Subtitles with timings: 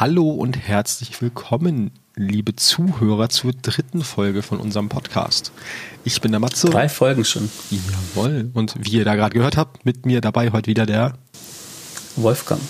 [0.00, 5.52] Hallo und herzlich willkommen, liebe Zuhörer, zur dritten Folge von unserem Podcast.
[6.04, 6.70] Ich bin der Matze.
[6.70, 7.50] Drei Folgen schon.
[7.68, 8.50] Jawohl.
[8.54, 11.18] Und wie ihr da gerade gehört habt, mit mir dabei heute wieder der
[12.16, 12.62] Wolfgang.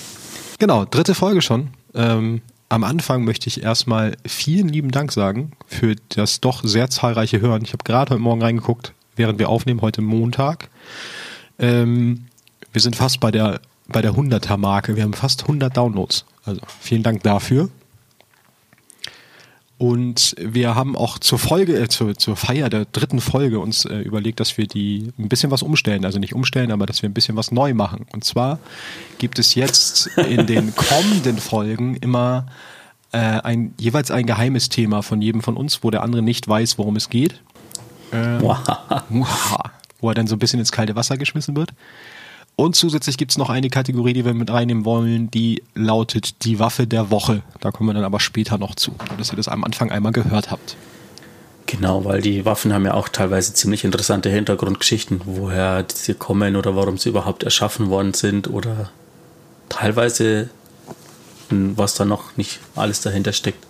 [0.59, 1.69] Genau, dritte Folge schon.
[1.95, 7.41] Ähm, am Anfang möchte ich erstmal vielen lieben Dank sagen für das doch sehr zahlreiche
[7.41, 7.63] Hören.
[7.63, 10.69] Ich habe gerade heute Morgen reingeguckt, während wir aufnehmen, heute Montag.
[11.61, 12.27] Ähm,
[12.73, 14.97] wir sind fast bei der bei der 100er Marke.
[14.97, 16.25] Wir haben fast 100 Downloads.
[16.45, 17.69] Also vielen Dank dafür.
[19.81, 24.01] Und wir haben auch zur Folge, äh, zur, zur Feier der dritten Folge uns äh,
[24.01, 26.05] überlegt, dass wir die ein bisschen was umstellen.
[26.05, 28.05] Also nicht umstellen, aber dass wir ein bisschen was neu machen.
[28.13, 28.59] Und zwar
[29.17, 32.45] gibt es jetzt in den kommenden Folgen immer
[33.13, 36.77] äh, ein, jeweils ein geheimes Thema von jedem von uns, wo der andere nicht weiß,
[36.77, 37.41] worum es geht.
[38.13, 38.43] Ähm,
[40.01, 41.71] wo er dann so ein bisschen ins kalte Wasser geschmissen wird.
[42.61, 46.59] Und zusätzlich gibt es noch eine Kategorie, die wir mit reinnehmen wollen, die lautet die
[46.59, 47.41] Waffe der Woche.
[47.61, 50.51] Da kommen wir dann aber später noch zu, dass ihr das am Anfang einmal gehört
[50.51, 50.77] habt.
[51.65, 56.77] Genau, weil die Waffen haben ja auch teilweise ziemlich interessante Hintergrundgeschichten, woher sie kommen oder
[56.77, 58.91] warum sie überhaupt erschaffen worden sind oder
[59.71, 60.51] teilweise
[61.49, 63.67] was da noch nicht alles dahinter steckt.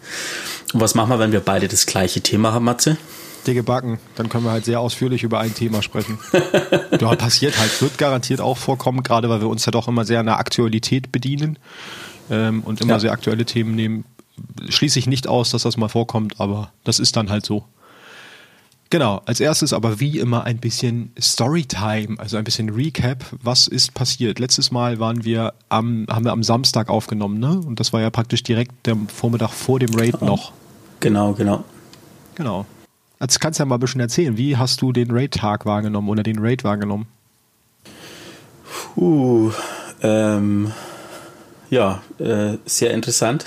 [0.74, 2.96] Und was machen wir, wenn wir beide das gleiche Thema haben, Matze?
[3.46, 3.98] Dicke Backen.
[4.16, 6.18] Dann können wir halt sehr ausführlich über ein Thema sprechen.
[7.00, 10.20] ja, passiert halt, wird garantiert auch vorkommen, gerade weil wir uns ja doch immer sehr
[10.20, 11.58] an der Aktualität bedienen
[12.30, 13.00] ähm, und immer ja.
[13.00, 14.04] sehr aktuelle Themen nehmen.
[14.68, 17.64] Schließe ich nicht aus, dass das mal vorkommt, aber das ist dann halt so.
[18.90, 23.24] Genau, als erstes aber wie immer ein bisschen Storytime, also ein bisschen Recap.
[23.40, 24.40] Was ist passiert?
[24.40, 27.60] Letztes Mal waren wir am, haben wir am Samstag aufgenommen, ne?
[27.64, 30.52] Und das war ja praktisch direkt der Vormittag vor dem Raid noch.
[30.98, 31.62] Genau, genau.
[32.34, 32.66] Genau.
[33.20, 34.36] Jetzt kannst du ja mal ein bisschen erzählen.
[34.36, 37.06] Wie hast du den Raid-Tag wahrgenommen oder den Raid wahrgenommen?
[38.94, 39.52] Puh,
[40.02, 40.72] ähm,
[41.68, 43.44] ja, äh, sehr interessant.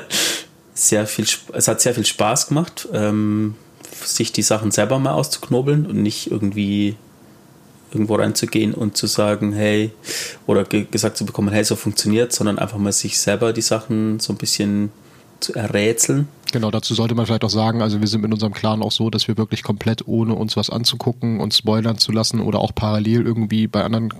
[0.74, 3.54] sehr viel, es hat sehr viel Spaß gemacht, ähm,
[4.04, 6.96] sich die Sachen selber mal auszuknobeln und nicht irgendwie
[7.92, 9.92] irgendwo reinzugehen und zu sagen, hey,
[10.46, 14.20] oder ge gesagt zu bekommen, hey, so funktioniert, sondern einfach mal sich selber die Sachen
[14.20, 14.90] so ein bisschen
[15.40, 16.28] zu errätseln.
[16.52, 19.10] Genau, dazu sollte man vielleicht auch sagen, also wir sind mit unserem Clan auch so,
[19.10, 23.26] dass wir wirklich komplett ohne uns was anzugucken und spoilern zu lassen oder auch parallel
[23.26, 24.14] irgendwie bei anderen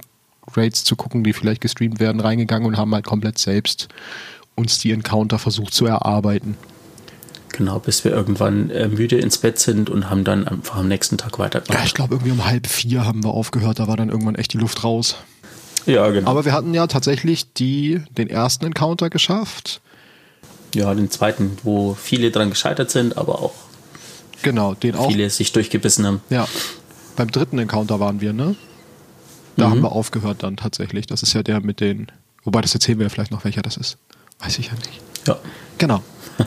[0.54, 3.88] Raids zu gucken, die vielleicht gestreamt werden, reingegangen und haben halt komplett selbst
[4.54, 6.56] uns die Encounter versucht zu erarbeiten.
[7.52, 11.16] Genau, bis wir irgendwann äh, müde ins Bett sind und haben dann einfach am nächsten
[11.16, 11.78] Tag weitergemacht.
[11.78, 14.52] Ja, ich glaube irgendwie um halb vier haben wir aufgehört, da war dann irgendwann echt
[14.52, 15.16] die Luft raus.
[15.86, 16.30] Ja, genau.
[16.30, 19.80] Aber wir hatten ja tatsächlich die, den ersten Encounter geschafft
[20.74, 23.54] ja, den zweiten, wo viele dran gescheitert sind, aber auch
[24.42, 25.08] genau, den auch.
[25.10, 26.20] viele sich durchgebissen haben.
[26.30, 26.46] Ja.
[27.16, 28.54] Beim dritten Encounter waren wir, ne?
[29.56, 29.70] Da mhm.
[29.70, 31.06] haben wir aufgehört dann tatsächlich.
[31.06, 32.06] Das ist ja der mit den,
[32.44, 33.98] wobei das erzählen wir ja vielleicht noch, welcher das ist.
[34.38, 35.00] Weiß ich ja nicht.
[35.26, 35.36] Ja.
[35.78, 36.02] Genau.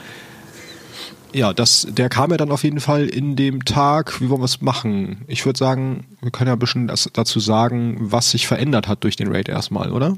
[1.33, 4.21] ja, das, der kam ja dann auf jeden Fall in dem Tag.
[4.21, 5.25] Wie wollen wir es machen?
[5.27, 9.03] Ich würde sagen, wir können ja ein bisschen das, dazu sagen, was sich verändert hat
[9.03, 10.17] durch den Raid erstmal, oder?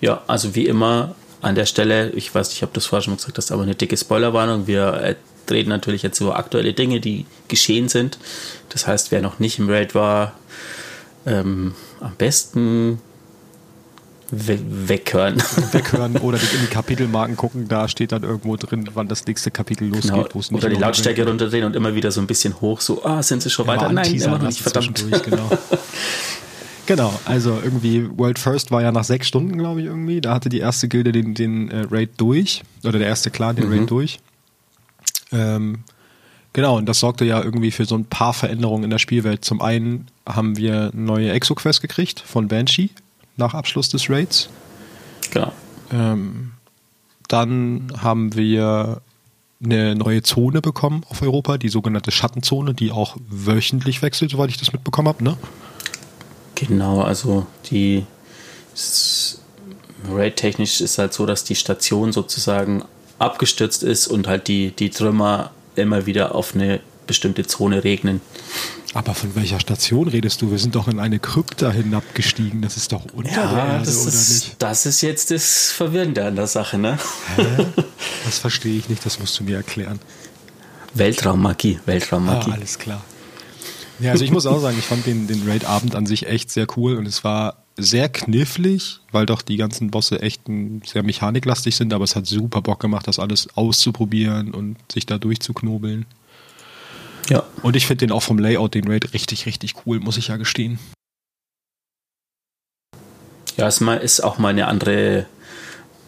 [0.00, 3.16] Ja, also wie immer an der Stelle, ich weiß nicht, ob du es vorher schon
[3.16, 4.66] gesagt hast, aber eine dicke Spoilerwarnung.
[4.66, 5.14] Wir äh,
[5.50, 8.18] reden natürlich jetzt über aktuelle Dinge, die geschehen sind.
[8.68, 10.32] Das heißt, wer noch nicht im Raid war,
[11.26, 13.00] ähm, am besten
[14.30, 15.36] we weghören.
[15.72, 19.88] Weghören oder in die Kapitelmarken gucken, da steht dann irgendwo drin, wann das nächste Kapitel
[19.88, 20.12] losgeht.
[20.12, 20.28] Genau.
[20.32, 23.04] Wo es nicht oder die Lautstärke runterdrehen und immer wieder so ein bisschen hoch, so,
[23.04, 23.90] ah, sind sie schon ja, weiter?
[23.90, 25.04] Nein, immer noch nicht, verdammt.
[25.24, 25.50] Genau.
[26.88, 30.22] Genau, also irgendwie World First war ja nach sechs Stunden, glaube ich, irgendwie.
[30.22, 33.66] Da hatte die erste Gilde den, den äh, Raid durch, oder der erste Clan den
[33.66, 33.72] mhm.
[33.72, 34.20] Raid durch.
[35.30, 35.80] Ähm,
[36.54, 39.44] genau, und das sorgte ja irgendwie für so ein paar Veränderungen in der Spielwelt.
[39.44, 42.88] Zum einen haben wir neue Exo-Quest gekriegt von Banshee
[43.36, 44.48] nach Abschluss des Raids.
[45.30, 45.52] Genau.
[45.92, 46.52] Ähm,
[47.28, 49.02] dann haben wir
[49.62, 54.56] eine neue Zone bekommen auf Europa, die sogenannte Schattenzone, die auch wöchentlich wechselt, soweit ich
[54.56, 55.36] das mitbekommen habe, ne?
[56.58, 58.04] Genau, also die
[60.10, 62.84] Raid-technisch ist halt so, dass die Station sozusagen
[63.20, 68.20] abgestürzt ist und halt die, die Trümmer immer wieder auf eine bestimmte Zone regnen.
[68.94, 70.50] Aber von welcher Station redest du?
[70.50, 72.60] Wir sind doch in eine Krypta hinabgestiegen.
[72.62, 74.62] Das ist doch unter ja, der Erde, das oder ist, nicht?
[74.62, 76.98] Das ist jetzt das Verwirrende an der Sache, ne?
[77.36, 77.66] Hä?
[78.24, 80.00] Das verstehe ich nicht, das musst du mir erklären.
[80.94, 82.50] Weltraummagie, Weltraummagie.
[82.50, 83.04] Ah, alles klar.
[84.00, 86.66] Ja, also ich muss auch sagen, ich fand den, den Raid-Abend an sich echt sehr
[86.76, 90.42] cool und es war sehr knifflig, weil doch die ganzen Bosse echt
[90.84, 95.18] sehr mechaniklastig sind, aber es hat super Bock gemacht, das alles auszuprobieren und sich da
[95.18, 96.06] durchzuknobeln.
[97.28, 97.44] Ja.
[97.62, 100.36] Und ich finde den auch vom Layout, den Raid, richtig, richtig cool, muss ich ja
[100.36, 100.78] gestehen.
[103.56, 105.26] Ja, es ist auch mal eine andere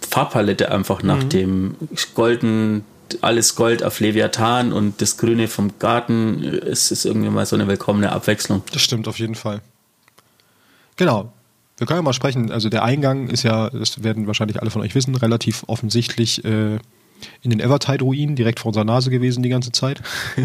[0.08, 1.28] Farbpalette einfach nach mhm.
[1.28, 1.76] dem
[2.14, 2.84] golden,
[3.22, 6.44] alles Gold auf Leviathan und das Grüne vom Garten.
[6.44, 8.62] Es ist irgendwie mal so eine willkommene Abwechslung.
[8.72, 9.60] Das stimmt auf jeden Fall.
[10.96, 11.32] Genau.
[11.76, 12.50] Wir können ja mal sprechen.
[12.50, 16.74] Also der Eingang ist ja, das werden wahrscheinlich alle von euch wissen, relativ offensichtlich äh,
[17.42, 20.02] in den Evertide-Ruinen direkt vor unserer Nase gewesen die ganze Zeit.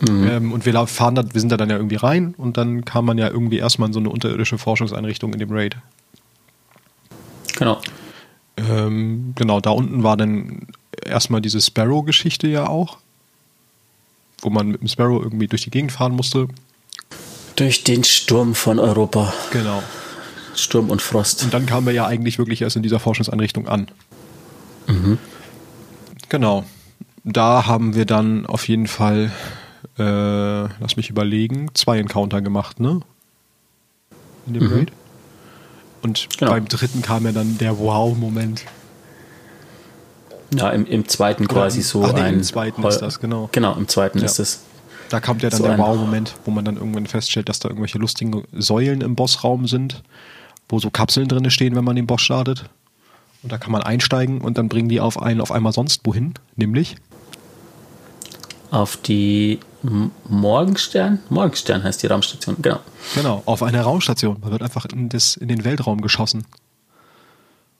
[0.00, 0.28] Mhm.
[0.28, 3.06] Ähm, und wir fahren da, wir sind da dann ja irgendwie rein und dann kam
[3.06, 5.76] man ja irgendwie erstmal in so eine unterirdische Forschungseinrichtung in dem Raid.
[7.56, 7.80] Genau.
[8.56, 10.66] Ähm, genau, da unten war dann
[11.04, 12.98] erstmal diese Sparrow-Geschichte ja auch,
[14.40, 16.48] wo man mit dem Sparrow irgendwie durch die Gegend fahren musste.
[17.56, 19.32] Durch den Sturm von Europa.
[19.50, 19.82] Genau.
[20.54, 21.42] Sturm und Frost.
[21.42, 23.88] Und dann kamen wir ja eigentlich wirklich erst in dieser Forschungseinrichtung an.
[24.86, 25.18] Mhm.
[26.28, 26.64] Genau.
[27.24, 29.32] Da haben wir dann auf jeden Fall,
[29.98, 33.00] äh, lass mich überlegen, zwei Encounter gemacht, ne?
[34.46, 34.72] In dem mhm.
[34.72, 34.92] Raid.
[36.06, 36.52] Und genau.
[36.52, 38.62] beim dritten kam ja dann der Wow-Moment.
[40.54, 42.34] Ja, im, im zweiten quasi so ach, nee, ein.
[42.34, 43.48] Im zweiten Heu ist das, genau.
[43.50, 44.24] Genau, im zweiten ja.
[44.24, 44.60] ist es.
[45.08, 47.98] Da kommt ja dann so der Wow-Moment, wo man dann irgendwann feststellt, dass da irgendwelche
[47.98, 50.04] lustigen Säulen im Bossraum sind,
[50.68, 52.66] wo so Kapseln drin stehen, wenn man den Boss startet.
[53.42, 56.34] Und da kann man einsteigen und dann bringen die auf einen auf einmal sonst wohin,
[56.54, 56.96] nämlich
[58.70, 59.58] auf die
[60.28, 61.20] Morgenstern?
[61.28, 62.80] Morgenstern heißt die Raumstation, genau.
[63.14, 64.38] Genau, auf eine Raumstation.
[64.40, 66.44] Man wird einfach in, das, in den Weltraum geschossen.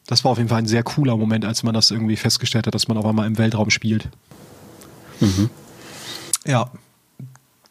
[0.06, 2.74] Das war auf jeden Fall ein sehr cooler Moment, als man das irgendwie festgestellt hat,
[2.74, 4.08] dass man auf einmal im Weltraum spielt.
[5.20, 5.50] Mhm.
[6.46, 6.70] Ja,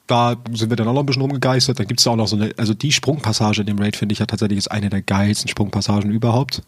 [0.07, 1.79] da sind wir dann auch noch ein bisschen rumgegeistert.
[1.79, 4.19] Dann gibt es auch noch so eine, also die Sprungpassage in dem Raid finde ich
[4.19, 6.61] ja tatsächlich ist eine der geilsten Sprungpassagen überhaupt.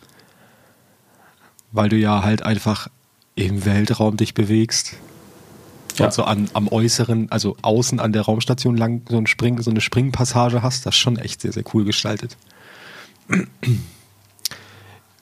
[1.72, 2.88] Weil du ja halt einfach
[3.36, 4.96] im Weltraum dich bewegst
[6.00, 6.06] ja.
[6.06, 9.72] und so an, am äußeren, also außen an der Raumstation lang so, ein Spring, so
[9.72, 12.38] eine Springpassage hast, das ist schon echt sehr, sehr cool gestaltet.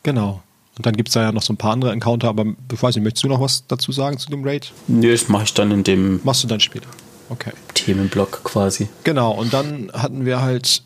[0.03, 0.41] genau.
[0.77, 2.95] Und dann gibt es da ja noch so ein paar andere Encounter, aber ich weiß
[2.95, 4.73] nicht, möchtest du noch was dazu sagen zu dem Raid?
[4.87, 6.19] Nö, das mache ich dann in dem.
[6.23, 6.89] Machst du dann später.
[7.29, 7.51] Okay.
[7.73, 8.89] Themenblock quasi.
[9.03, 10.83] Genau, und dann hatten wir halt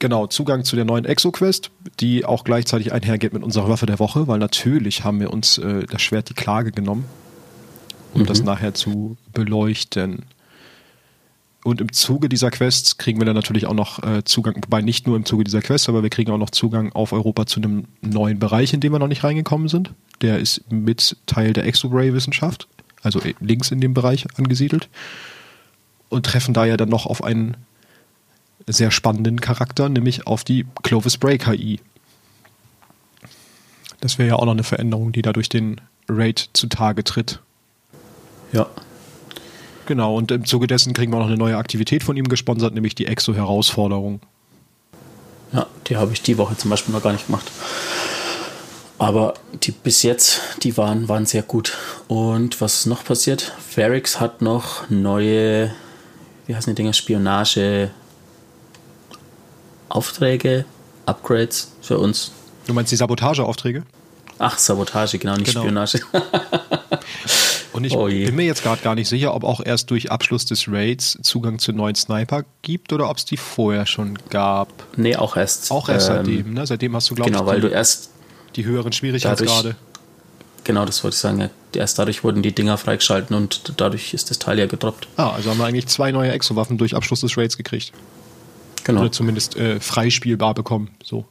[0.00, 4.26] genau Zugang zu der neuen Exo-Quest, die auch gleichzeitig einhergeht mit unserer Waffe der Woche,
[4.26, 7.04] weil natürlich haben wir uns äh, das Schwert die Klage genommen
[8.14, 8.26] um mhm.
[8.26, 10.24] das nachher zu beleuchten.
[11.64, 15.06] Und im Zuge dieser Quests kriegen wir dann natürlich auch noch äh, Zugang, wobei nicht
[15.06, 17.84] nur im Zuge dieser Quests, aber wir kriegen auch noch Zugang auf Europa zu einem
[18.00, 19.92] neuen Bereich, in dem wir noch nicht reingekommen sind.
[20.20, 22.68] Der ist mit Teil der Exobray-Wissenschaft,
[23.02, 24.88] also links in dem Bereich angesiedelt.
[26.08, 27.56] Und treffen da ja dann noch auf einen
[28.66, 31.80] sehr spannenden Charakter, nämlich auf die Clovis Bray KI.
[34.00, 37.40] Das wäre ja auch noch eine Veränderung, die da durch den Raid zutage tritt.
[38.52, 38.66] Ja.
[39.86, 42.74] Genau, und im Zuge dessen kriegen wir auch noch eine neue Aktivität von ihm gesponsert,
[42.74, 44.20] nämlich die Exo-Herausforderung.
[45.52, 47.50] Ja, die habe ich die Woche zum Beispiel noch gar nicht gemacht.
[48.98, 51.76] Aber die bis jetzt, die waren, waren sehr gut.
[52.08, 53.52] Und was ist noch passiert?
[53.66, 55.72] Ferrix hat noch neue,
[56.46, 57.90] wie heißen die Dinger, Spionage
[59.88, 60.64] Aufträge,
[61.06, 62.32] Upgrades für uns.
[62.66, 63.84] Du meinst die Sabotageaufträge?
[64.38, 65.62] Ach, Sabotage, genau, nicht genau.
[65.62, 66.00] Spionage.
[67.78, 70.44] Und ich oh bin mir jetzt gerade gar nicht sicher, ob auch erst durch Abschluss
[70.46, 74.68] des Raids Zugang zu neuen Sniper gibt oder ob es die vorher schon gab.
[74.96, 75.70] Nee, auch erst.
[75.70, 76.66] Auch erst ähm, seitdem, ne?
[76.66, 78.10] Seitdem hast du, glaube genau, ich, weil die, du erst
[78.56, 79.76] die höheren Schwierigkeitsgrade.
[80.64, 81.40] Genau, das wollte ich sagen.
[81.40, 81.50] Ja.
[81.74, 85.06] Erst dadurch wurden die Dinger freigeschalten und dadurch ist das Teil ja gedroppt.
[85.16, 87.92] Ah, also haben wir eigentlich zwei neue Exo-Waffen durch Abschluss des Raids gekriegt.
[88.82, 89.02] Genau.
[89.02, 90.90] Oder zumindest äh, freispielbar bekommen.
[91.04, 91.26] So.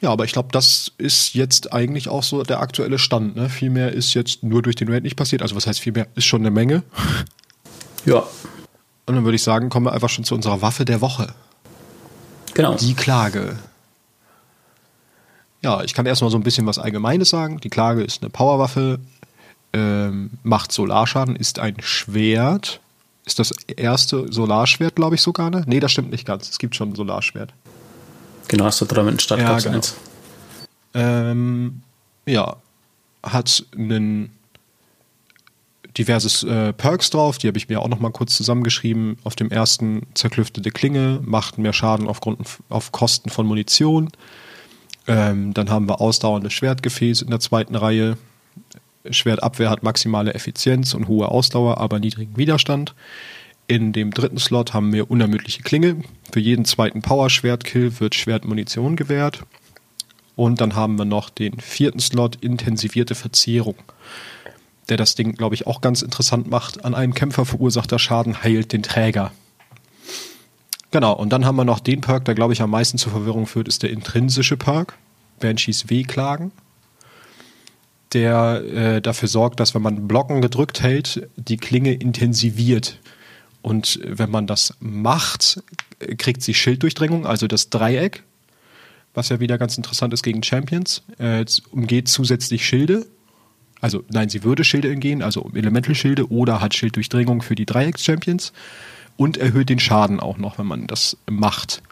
[0.00, 3.36] Ja, aber ich glaube, das ist jetzt eigentlich auch so der aktuelle Stand.
[3.36, 3.50] Ne?
[3.50, 5.42] Viel mehr ist jetzt nur durch den Raid nicht passiert.
[5.42, 6.06] Also was heißt viel mehr?
[6.14, 6.82] Ist schon eine Menge.
[8.06, 8.24] Ja.
[9.04, 11.34] Und dann würde ich sagen, kommen wir einfach schon zu unserer Waffe der Woche.
[12.54, 12.74] Genau.
[12.76, 13.58] Die Klage.
[15.62, 17.60] Ja, ich kann erstmal so ein bisschen was Allgemeines sagen.
[17.60, 19.00] Die Klage ist eine Powerwaffe,
[19.74, 22.80] ähm, macht Solarschaden, ist ein Schwert.
[23.26, 25.62] Ist das erste Solarschwert, glaube ich, sogar, ne?
[25.66, 26.48] Nee, das stimmt nicht ganz.
[26.48, 27.52] Es gibt schon ein Solarschwert.
[28.50, 29.86] Genau, hast du drei mit Stadtbox ja, genau.
[30.92, 31.82] Ähm,
[32.26, 32.56] ja,
[33.22, 34.32] hat einen
[35.96, 39.18] diverses äh, Perks drauf, die habe ich mir auch noch mal kurz zusammengeschrieben.
[39.22, 44.10] Auf dem ersten zerklüftete Klinge, macht mehr Schaden aufgrund, auf Kosten von Munition.
[45.06, 48.18] Ähm, dann haben wir ausdauerndes Schwertgefäß in der zweiten Reihe.
[49.08, 52.96] Schwertabwehr hat maximale Effizienz und hohe Ausdauer, aber niedrigen Widerstand.
[53.70, 56.02] In dem dritten Slot haben wir unermüdliche Klinge.
[56.32, 59.44] Für jeden zweiten Power-Schwert-Kill wird Schwertmunition gewährt.
[60.34, 63.76] Und dann haben wir noch den vierten Slot intensivierte Verzehrung,
[64.88, 66.84] der das Ding, glaube ich, auch ganz interessant macht.
[66.84, 69.30] An einem Kämpfer verursachter Schaden heilt den Träger.
[70.90, 73.46] Genau, und dann haben wir noch den Perk, der, glaube ich, am meisten zur Verwirrung
[73.46, 74.98] führt, ist der intrinsische Perk.
[75.38, 76.50] Banshees Wehklagen,
[78.14, 82.98] der äh, dafür sorgt, dass wenn man Blocken gedrückt hält, die Klinge intensiviert.
[83.62, 85.62] Und wenn man das macht,
[86.18, 88.22] kriegt sie Schilddurchdringung, also das Dreieck,
[89.14, 93.06] was ja wieder ganz interessant ist gegen Champions, äh, umgeht zusätzlich Schilde.
[93.80, 98.52] Also nein, sie würde Schilde entgehen, also Elemental-Schilde oder hat Schilddurchdringung für die Dreiecks-Champions
[99.16, 101.82] und erhöht den Schaden auch noch, wenn man das macht.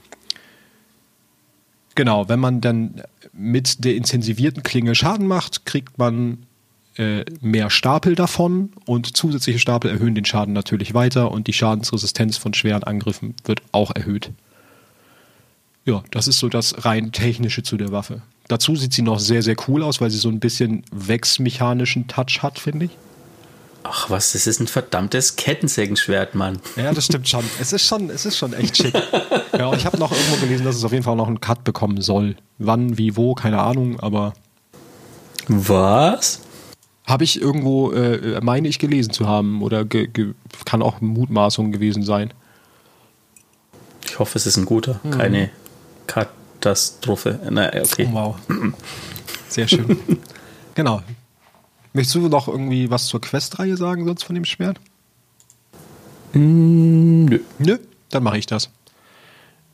[1.94, 6.46] Genau, wenn man dann mit der intensivierten Klinge Schaden macht, kriegt man
[6.98, 12.36] äh, mehr Stapel davon und zusätzliche Stapel erhöhen den Schaden natürlich weiter und die Schadensresistenz
[12.36, 14.30] von schweren Angriffen wird auch erhöht.
[15.84, 18.22] Ja, das ist so das rein technische zu der Waffe.
[18.48, 22.42] Dazu sieht sie noch sehr, sehr cool aus, weil sie so ein bisschen wechsmechanischen Touch
[22.42, 22.90] hat, finde ich.
[23.84, 26.58] Ach was, das ist ein verdammtes Kettensägenschwert, Mann.
[26.76, 27.44] Ja, das stimmt schon.
[27.60, 28.94] Es ist schon, es ist schon echt schick.
[29.56, 32.00] ja, ich habe noch irgendwo gelesen, dass es auf jeden Fall noch einen Cut bekommen
[32.02, 32.36] soll.
[32.58, 34.34] Wann, wie, wo, keine Ahnung, aber.
[35.46, 36.40] Was?
[37.08, 42.34] Habe ich irgendwo, äh, meine ich, gelesen zu haben oder kann auch Mutmaßung gewesen sein.
[44.04, 45.10] Ich hoffe, es ist ein guter, mhm.
[45.12, 45.50] keine
[46.06, 47.40] Katastrophe.
[47.50, 48.06] Na, okay.
[48.10, 48.36] Oh, wow.
[49.48, 49.96] Sehr schön.
[50.74, 51.02] genau.
[51.94, 54.78] Möchtest du noch irgendwie was zur Questreihe sagen, sonst von dem Schwert?
[56.34, 57.40] Mm, nö.
[57.58, 57.78] Nö,
[58.10, 58.68] dann mache ich das.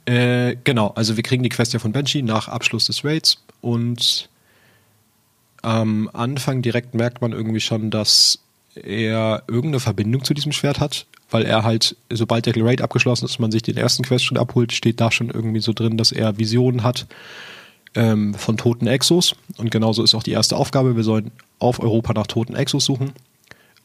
[0.07, 4.29] Äh, genau, also wir kriegen die Quest ja von Banshee nach Abschluss des Raids und
[5.65, 8.39] am Anfang direkt merkt man irgendwie schon, dass
[8.75, 13.39] er irgendeine Verbindung zu diesem Schwert hat, weil er halt, sobald der Raid abgeschlossen ist,
[13.39, 16.39] man sich den ersten Quest schon abholt, steht da schon irgendwie so drin, dass er
[16.39, 17.07] Visionen hat
[17.95, 19.37] ähm, von toten Exos.
[19.57, 20.97] Und genauso ist auch die erste Aufgabe.
[20.97, 23.13] Wir sollen auf Europa nach toten Exos suchen.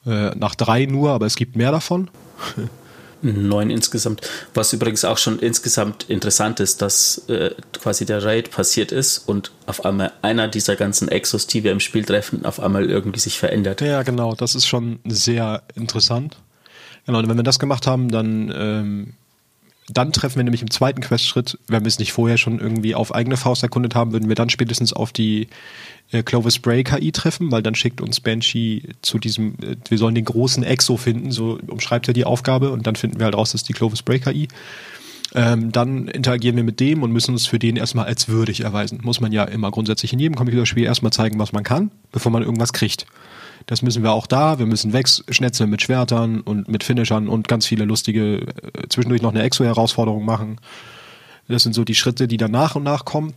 [0.06, 2.10] Äh, nach drei nur, aber es gibt mehr davon.
[3.22, 4.22] Neun insgesamt.
[4.54, 9.52] Was übrigens auch schon insgesamt interessant ist, dass äh, quasi der Raid passiert ist und
[9.66, 13.38] auf einmal einer dieser ganzen Exos, die wir im Spiel treffen, auf einmal irgendwie sich
[13.38, 13.82] verändert.
[13.82, 14.36] Ja, genau.
[14.36, 16.38] Das ist schon sehr interessant.
[17.06, 19.14] Genau, und wenn wir das gemacht haben, dann ähm,
[19.92, 23.14] dann treffen wir nämlich im zweiten Questschritt, wenn wir es nicht vorher schon irgendwie auf
[23.14, 25.48] eigene Faust erkundet haben, würden wir dann spätestens auf die
[26.12, 30.16] äh, Clovis Bray KI treffen, weil dann schickt uns Banshee zu diesem, äh, wir sollen
[30.16, 33.52] den großen Exo finden, so umschreibt er die Aufgabe und dann finden wir halt raus,
[33.52, 34.48] dass die Clovis Bray KI.
[35.36, 39.00] Ähm, dann interagieren wir mit dem und müssen uns für den erstmal als würdig erweisen.
[39.04, 42.42] Muss man ja immer grundsätzlich in jedem Computerspiel erstmal zeigen, was man kann, bevor man
[42.42, 43.06] irgendwas kriegt.
[43.66, 44.60] Das müssen wir auch da.
[44.60, 49.32] Wir müssen wegschnetzeln mit Schwertern und mit Finishern und ganz viele lustige, äh, zwischendurch noch
[49.32, 50.60] eine Exo-Herausforderung machen.
[51.48, 53.34] Das sind so die Schritte, die dann nach und nach kommen.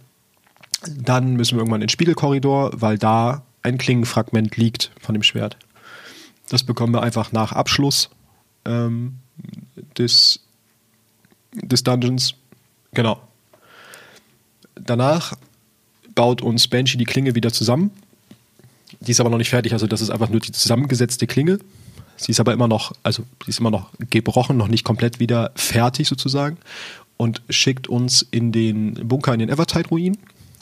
[0.97, 5.57] Dann müssen wir irgendwann in den Spiegelkorridor, weil da ein Klingenfragment liegt von dem Schwert.
[6.49, 8.11] Das bekommen wir einfach nach Abschluss
[8.65, 9.19] ähm,
[9.97, 10.41] des,
[11.55, 12.35] des Dungeons.
[12.93, 13.21] Genau.
[14.75, 15.35] Danach
[16.15, 17.91] baut uns Banshee die Klinge wieder zusammen
[19.03, 21.59] die ist aber noch nicht fertig, also das ist einfach nur die zusammengesetzte Klinge.
[22.17, 25.51] Sie ist aber immer noch, also sie ist immer noch gebrochen, noch nicht komplett wieder
[25.57, 26.59] fertig sozusagen
[27.17, 30.19] und schickt uns in den Bunker in den Evertide-Ruin.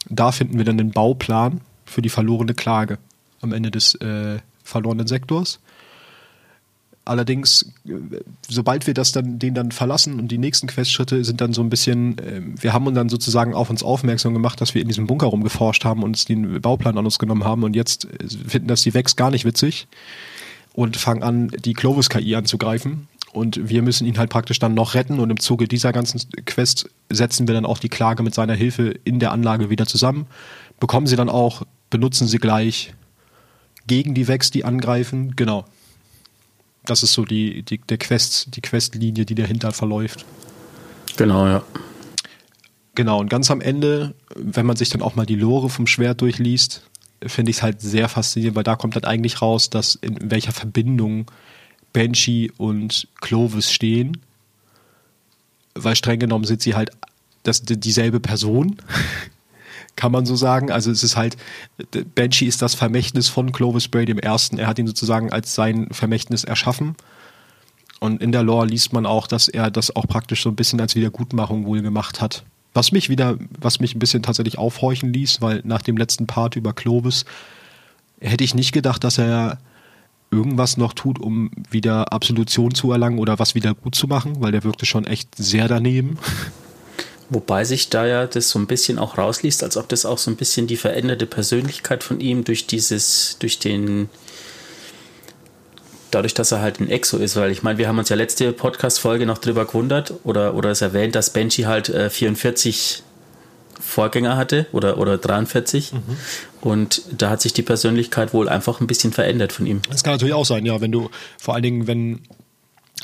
[0.08, 2.98] Da finden wir dann den Bauplan für die verlorene Klage
[3.40, 5.60] am Ende des äh, verlorenen Sektors.
[7.04, 11.52] Allerdings, äh, sobald wir das dann, den dann verlassen und die nächsten Questschritte sind dann
[11.52, 14.82] so ein bisschen, äh, wir haben uns dann sozusagen auf uns aufmerksam gemacht, dass wir
[14.82, 18.04] in diesem Bunker rumgeforscht haben und uns den Bauplan an uns genommen haben und jetzt
[18.04, 19.88] äh, finden das die Vex gar nicht witzig
[20.74, 23.08] und fangen an, die Clovis-KI anzugreifen.
[23.32, 26.90] Und wir müssen ihn halt praktisch dann noch retten und im Zuge dieser ganzen Quest
[27.10, 30.26] setzen wir dann auch die Klage mit seiner Hilfe in der Anlage wieder zusammen,
[30.80, 32.92] bekommen sie dann auch, benutzen sie gleich
[33.86, 35.64] gegen die Vex, die angreifen, genau.
[36.90, 40.26] Das ist so die, die, der Quest, die Questlinie, die dahinter verläuft.
[41.16, 41.62] Genau, ja.
[42.96, 46.20] Genau, und ganz am Ende, wenn man sich dann auch mal die Lore vom Schwert
[46.20, 46.82] durchliest,
[47.24, 50.50] finde ich es halt sehr faszinierend, weil da kommt dann eigentlich raus, dass in welcher
[50.50, 51.30] Verbindung
[51.92, 54.18] Banshee und Clovis stehen.
[55.74, 56.90] Weil streng genommen sind sie halt
[57.44, 58.82] das, dieselbe Person
[59.96, 60.70] kann man so sagen.
[60.70, 61.36] Also es ist halt,
[62.14, 64.58] Banshee ist das Vermächtnis von Clovis Bray dem Ersten.
[64.58, 66.96] Er hat ihn sozusagen als sein Vermächtnis erschaffen.
[68.00, 70.80] Und in der Lore liest man auch, dass er das auch praktisch so ein bisschen
[70.80, 72.44] als Wiedergutmachung wohl gemacht hat.
[72.72, 76.56] Was mich wieder, was mich ein bisschen tatsächlich aufhorchen ließ, weil nach dem letzten Part
[76.56, 77.24] über Clovis
[78.20, 79.58] hätte ich nicht gedacht, dass er
[80.30, 84.52] irgendwas noch tut, um wieder Absolution zu erlangen oder was wieder gut zu machen, weil
[84.52, 86.18] der wirkte schon echt sehr daneben.
[87.30, 90.32] Wobei sich da ja das so ein bisschen auch rausliest, als ob das auch so
[90.32, 94.08] ein bisschen die veränderte Persönlichkeit von ihm durch dieses, durch den,
[96.10, 98.52] dadurch, dass er halt ein Exo ist, weil ich meine, wir haben uns ja letzte
[98.52, 103.04] Podcast-Folge noch drüber gewundert oder, oder es erwähnt, dass Benji halt äh, 44
[103.78, 105.92] Vorgänger hatte oder, oder 43.
[105.92, 106.00] Mhm.
[106.60, 109.82] Und da hat sich die Persönlichkeit wohl einfach ein bisschen verändert von ihm.
[109.88, 112.20] Das kann natürlich auch sein, ja, wenn du vor allen Dingen, wenn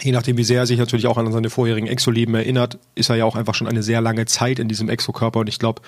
[0.01, 3.17] je nachdem, wie sehr er sich natürlich auch an seine vorherigen Exoleben erinnert, ist er
[3.17, 5.83] ja auch einfach schon eine sehr lange Zeit in diesem Exokörper und ich glaube,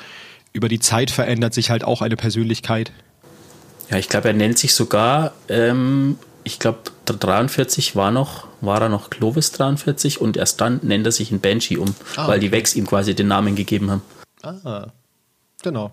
[0.52, 2.92] über die Zeit verändert sich halt auch eine Persönlichkeit.
[3.90, 8.88] Ja, ich glaube, er nennt sich sogar, ähm, ich glaube, 43 war noch, war er
[8.88, 12.52] noch Clovis 43 und erst dann nennt er sich in Banshee um, ah, weil die
[12.52, 14.02] Vex ihm quasi den Namen gegeben haben.
[14.42, 14.88] Ah,
[15.62, 15.92] genau.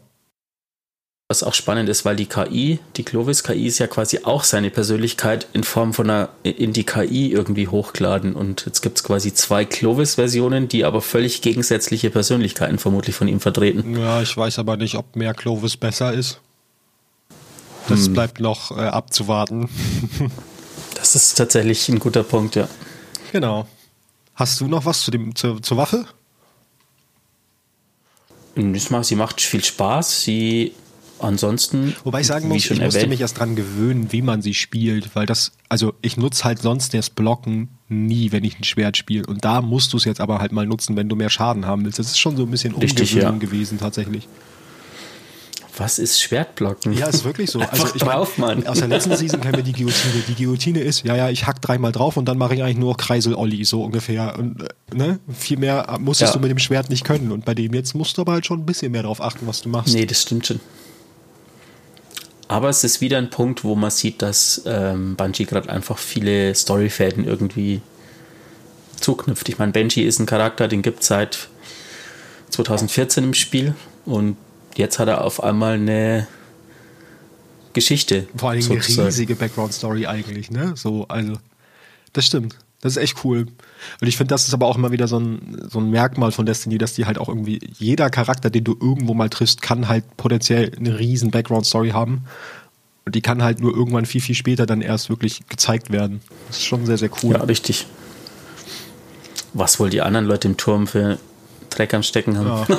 [1.28, 5.48] Was auch spannend ist, weil die KI, die Clovis-KI ist ja quasi auch seine Persönlichkeit
[5.54, 8.36] in Form von einer, in die KI irgendwie hochgeladen.
[8.36, 13.40] Und jetzt gibt es quasi zwei Clovis-Versionen, die aber völlig gegensätzliche Persönlichkeiten vermutlich von ihm
[13.40, 13.98] vertreten.
[13.98, 16.42] Ja, ich weiß aber nicht, ob mehr Clovis besser ist.
[17.88, 18.14] Das hm.
[18.14, 19.68] bleibt noch äh, abzuwarten.
[20.94, 22.68] das ist tatsächlich ein guter Punkt, ja.
[23.32, 23.68] Genau.
[24.36, 26.06] Hast du noch was zu dem, zu, zur Waffe?
[28.56, 30.22] Sie macht viel Spaß.
[30.22, 30.74] Sie
[31.20, 31.96] ansonsten.
[32.04, 35.16] Wobei ich sagen muss, ich musste erwähnt, mich erst dran gewöhnen, wie man sie spielt,
[35.16, 39.26] weil das, also ich nutze halt sonst das Blocken nie, wenn ich ein Schwert spiele.
[39.26, 41.86] Und da musst du es jetzt aber halt mal nutzen, wenn du mehr Schaden haben
[41.86, 42.00] willst.
[42.00, 43.32] Das ist schon so ein bisschen Richtig, ja.
[43.32, 44.28] gewesen tatsächlich.
[45.78, 46.94] Was ist Schwertblocken?
[46.94, 47.60] Ja, ist wirklich so.
[47.70, 48.66] also ich drauf, Mann.
[48.66, 50.24] Aus der letzten Season kennen wir die Guillotine.
[50.28, 52.96] Die Guillotine ist, ja, ja, ich hack dreimal drauf und dann mache ich eigentlich nur
[52.96, 54.38] Kreisel-Olli, so ungefähr.
[54.38, 55.20] Und, äh, ne?
[55.38, 56.38] Viel mehr musstest ja.
[56.38, 57.32] du mit dem Schwert nicht können.
[57.32, 59.62] Und bei dem jetzt musst du aber halt schon ein bisschen mehr drauf achten, was
[59.62, 59.94] du machst.
[59.94, 60.60] Nee, das stimmt schon.
[62.48, 66.54] Aber es ist wieder ein Punkt, wo man sieht, dass ähm, Bungie gerade einfach viele
[66.54, 67.82] Storyfäden irgendwie
[69.00, 69.50] zuknüpft.
[69.50, 71.50] Ich meine, Benji ist ein Charakter, den gibt es seit
[72.50, 73.76] 2014 im Spiel
[74.06, 74.38] und
[74.76, 76.28] jetzt hat er auf einmal eine
[77.74, 78.28] Geschichte.
[78.36, 80.74] Vor allem eine riesige Background-Story eigentlich, ne?
[80.76, 81.34] So, also,
[82.14, 82.58] das stimmt.
[82.86, 83.48] Das ist echt cool.
[84.00, 86.46] Und ich finde, das ist aber auch immer wieder so ein, so ein Merkmal von
[86.46, 90.18] Destiny, dass die halt auch irgendwie, jeder Charakter, den du irgendwo mal triffst, kann halt
[90.18, 92.26] potenziell eine riesen Background-Story haben.
[93.04, 96.22] Und die kann halt nur irgendwann viel, viel später dann erst wirklich gezeigt werden.
[96.46, 97.34] Das ist schon sehr, sehr cool.
[97.34, 97.88] Ja, richtig.
[99.56, 101.18] Was wohl die anderen Leute im Turm für
[101.72, 102.48] Dreck am Stecken haben.
[102.48, 102.68] Ja.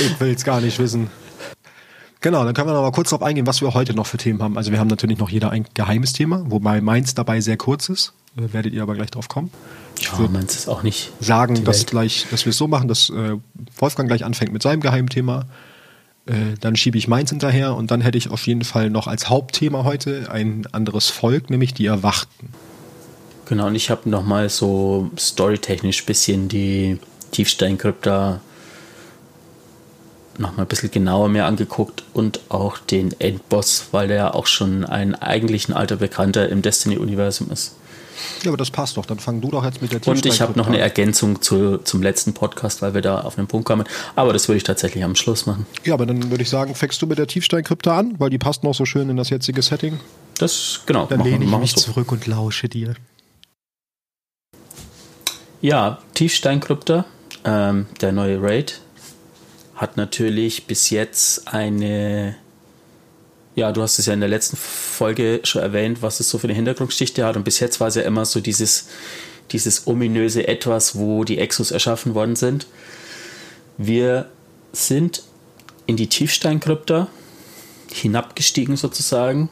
[0.00, 1.08] ich will es gar nicht wissen.
[2.20, 4.42] Genau, dann können wir noch mal kurz darauf eingehen, was wir heute noch für Themen
[4.42, 4.58] haben.
[4.58, 8.12] Also wir haben natürlich noch jeder ein geheimes Thema, wobei meins dabei sehr kurz ist.
[8.36, 9.50] Äh, werdet ihr aber gleich drauf kommen.
[10.00, 13.10] Ich würde meins ist auch nicht sagen, dass, gleich, dass wir es so machen, dass
[13.10, 13.36] äh,
[13.78, 15.46] Wolfgang gleich anfängt mit seinem geheimen Thema.
[16.26, 19.28] Äh, dann schiebe ich meins hinterher und dann hätte ich auf jeden Fall noch als
[19.28, 22.50] Hauptthema heute ein anderes Volk, nämlich die Erwachten.
[23.46, 26.98] Genau, und ich habe nochmal so storytechnisch ein bisschen die
[27.32, 28.40] Tiefsteinkrypta
[30.36, 34.84] nochmal ein bisschen genauer mehr angeguckt und auch den Endboss, weil der ja auch schon
[34.84, 37.74] ein eigentlich ein alter Bekannter im Destiny-Universum ist.
[38.42, 39.06] Ja, aber das passt doch.
[39.06, 42.02] Dann fang du doch jetzt mit der Und ich habe noch eine Ergänzung zu, zum
[42.02, 43.84] letzten Podcast, weil wir da auf einen Punkt kamen.
[44.16, 45.66] Aber das würde ich tatsächlich am Schluss machen.
[45.84, 48.64] Ja, aber dann würde ich sagen, fängst du mit der Tiefsteinkrypta an, weil die passt
[48.64, 50.00] noch so schön in das jetzige Setting.
[50.38, 51.06] Das, genau.
[51.06, 51.80] Dann lehne ich mich so.
[51.80, 52.94] zurück und lausche dir.
[55.60, 57.04] Ja, Tiefsteinkrypta,
[57.44, 58.80] ähm, der neue Raid,
[59.74, 62.36] hat natürlich bis jetzt eine,
[63.58, 66.46] ja, du hast es ja in der letzten Folge schon erwähnt, was es so für
[66.46, 67.36] eine Hintergrundgeschichte hat.
[67.36, 68.86] Und bis jetzt war es ja immer so dieses,
[69.50, 72.66] dieses ominöse Etwas, wo die Exos erschaffen worden sind.
[73.76, 74.28] Wir
[74.72, 75.24] sind
[75.86, 77.08] in die Tiefsteinkrypta
[77.90, 79.48] hinabgestiegen sozusagen,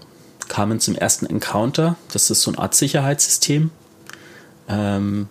[0.49, 1.97] kamen zum ersten Encounter.
[2.13, 3.71] Das ist so eine Art Sicherheitssystem.
[4.69, 5.29] Ähm,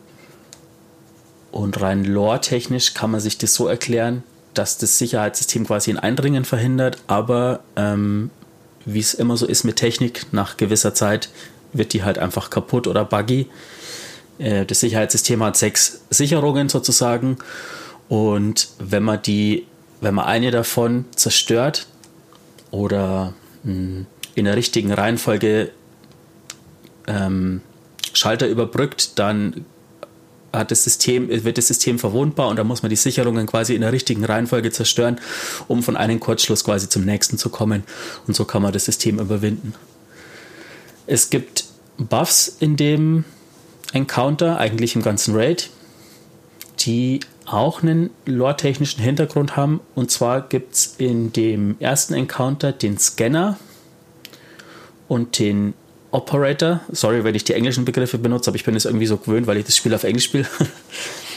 [1.51, 6.43] und rein lore-technisch kann man sich das so erklären, dass das Sicherheitssystem quasi ein Eindringen
[6.43, 8.31] verhindert, aber ähm,
[8.85, 11.29] wie es immer so ist mit Technik, nach gewisser Zeit
[11.73, 13.47] wird die halt einfach kaputt oder buggy.
[14.37, 17.37] Äh, das Sicherheitssystem hat sechs Sicherungen sozusagen
[18.07, 19.65] und wenn man die,
[20.01, 21.87] wenn man eine davon zerstört
[22.71, 25.71] oder hm, in der richtigen Reihenfolge
[27.07, 27.61] ähm,
[28.13, 29.65] Schalter überbrückt, dann
[30.57, 33.81] hat das System, wird das System verwundbar und da muss man die Sicherungen quasi in
[33.81, 35.19] der richtigen Reihenfolge zerstören,
[35.67, 37.83] um von einem Kurzschluss quasi zum nächsten zu kommen.
[38.27, 39.73] Und so kann man das System überwinden.
[41.07, 41.65] Es gibt
[41.97, 43.23] Buffs in dem
[43.93, 45.69] Encounter, eigentlich im ganzen Raid,
[46.79, 49.79] die auch einen lore-technischen Hintergrund haben.
[49.93, 53.57] Und zwar gibt es in dem ersten Encounter den Scanner
[55.07, 55.73] und den
[56.11, 56.81] Operator.
[56.91, 59.57] Sorry, wenn ich die englischen Begriffe benutze, aber ich bin es irgendwie so gewöhnt, weil
[59.57, 60.45] ich das Spiel auf Englisch spiele.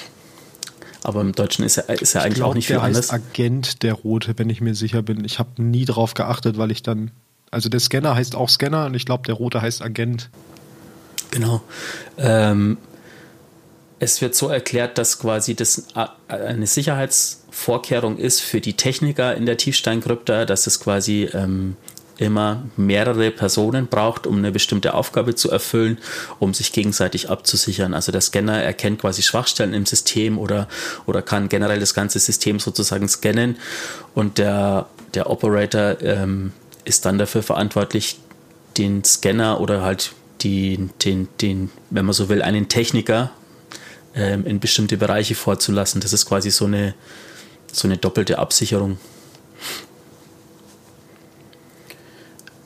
[1.03, 3.13] aber im Deutschen ist er, ist er eigentlich glaub, auch nicht viel der anders.
[3.13, 5.25] Heißt Agent der Rote, wenn ich mir sicher bin.
[5.25, 7.11] Ich habe nie drauf geachtet, weil ich dann.
[7.51, 10.29] Also der Scanner heißt auch Scanner und ich glaube, der Rote heißt Agent.
[11.31, 11.63] Genau.
[12.19, 12.77] Ähm,
[14.01, 15.87] es wird so erklärt, dass quasi das
[16.29, 21.77] eine Sicherheitsvorkehrung ist für die Techniker in der Tiefsteinkrypta, dass es quasi ähm,
[22.19, 25.99] immer mehrere Personen braucht, um eine bestimmte Aufgabe zu erfüllen,
[26.39, 27.95] um sich gegenseitig abzusichern.
[27.95, 30.69] Also der Scanner erkennt quasi Schwachstellen im System oder,
[31.07, 33.57] oder kann generell das ganze System sozusagen scannen
[34.15, 36.53] und der, der Operator ähm,
[36.85, 38.19] ist dann dafür verantwortlich,
[38.77, 43.31] den Scanner oder halt die, den, den, wenn man so will, einen Techniker
[44.15, 46.01] ähm, in bestimmte Bereiche vorzulassen.
[46.01, 46.95] Das ist quasi so eine,
[47.73, 48.99] so eine doppelte Absicherung.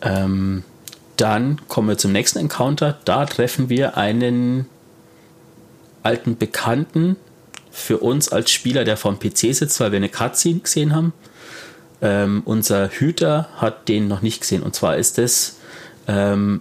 [0.02, 0.64] Ähm,
[1.16, 2.98] dann kommen wir zum nächsten Encounter.
[3.04, 4.66] Da treffen wir einen
[6.02, 7.16] alten Bekannten
[7.70, 11.12] für uns als Spieler, der vom PC sitzt, weil wir eine Cutscene gesehen haben.
[12.00, 14.62] Ähm, unser Hüter hat den noch nicht gesehen.
[14.62, 15.58] Und zwar ist es
[16.08, 16.60] ähm,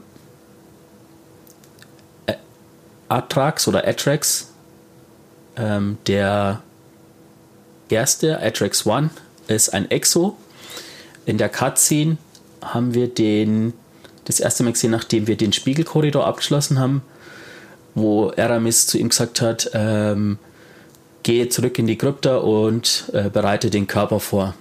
[3.10, 4.52] Atrax oder Atrax,
[5.58, 6.62] ähm, der
[7.90, 9.10] erste, Atrax One,
[9.48, 10.38] ist ein Exo.
[11.26, 12.18] In der Cutscene
[12.62, 13.74] haben wir den
[14.26, 17.02] das erste Mal gesehen, nachdem wir den Spiegelkorridor abgeschlossen haben,
[17.96, 20.38] wo Aramis zu ihm gesagt hat, ähm,
[21.24, 24.54] gehe zurück in die Krypta und äh, bereite den Körper vor.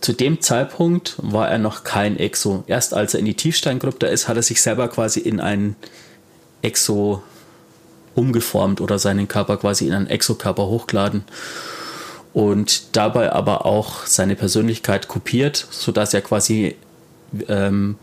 [0.00, 2.62] Zu dem Zeitpunkt war er noch kein Exo.
[2.66, 5.76] Erst als er in die Tiefsteinkrypta ist, hat er sich selber quasi in einen
[6.60, 7.22] Exo
[8.14, 11.24] umgeformt oder seinen Körper quasi in einen Exokörper hochgeladen
[12.34, 16.76] und dabei aber auch seine Persönlichkeit kopiert, sodass er quasi
[17.48, 17.96] ähm,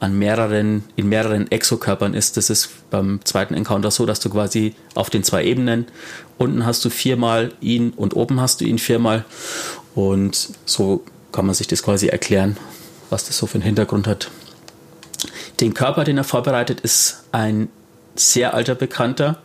[0.00, 2.36] an mehreren, in mehreren Exokörpern ist.
[2.36, 5.86] Das ist beim zweiten Encounter so, dass du quasi auf den zwei Ebenen,
[6.38, 9.24] unten hast du viermal ihn und oben hast du ihn viermal.
[9.94, 12.56] Und so kann man sich das quasi erklären,
[13.10, 14.30] was das so für einen Hintergrund hat.
[15.60, 17.68] Den Körper, den er vorbereitet, ist ein
[18.14, 19.40] sehr alter Bekannter,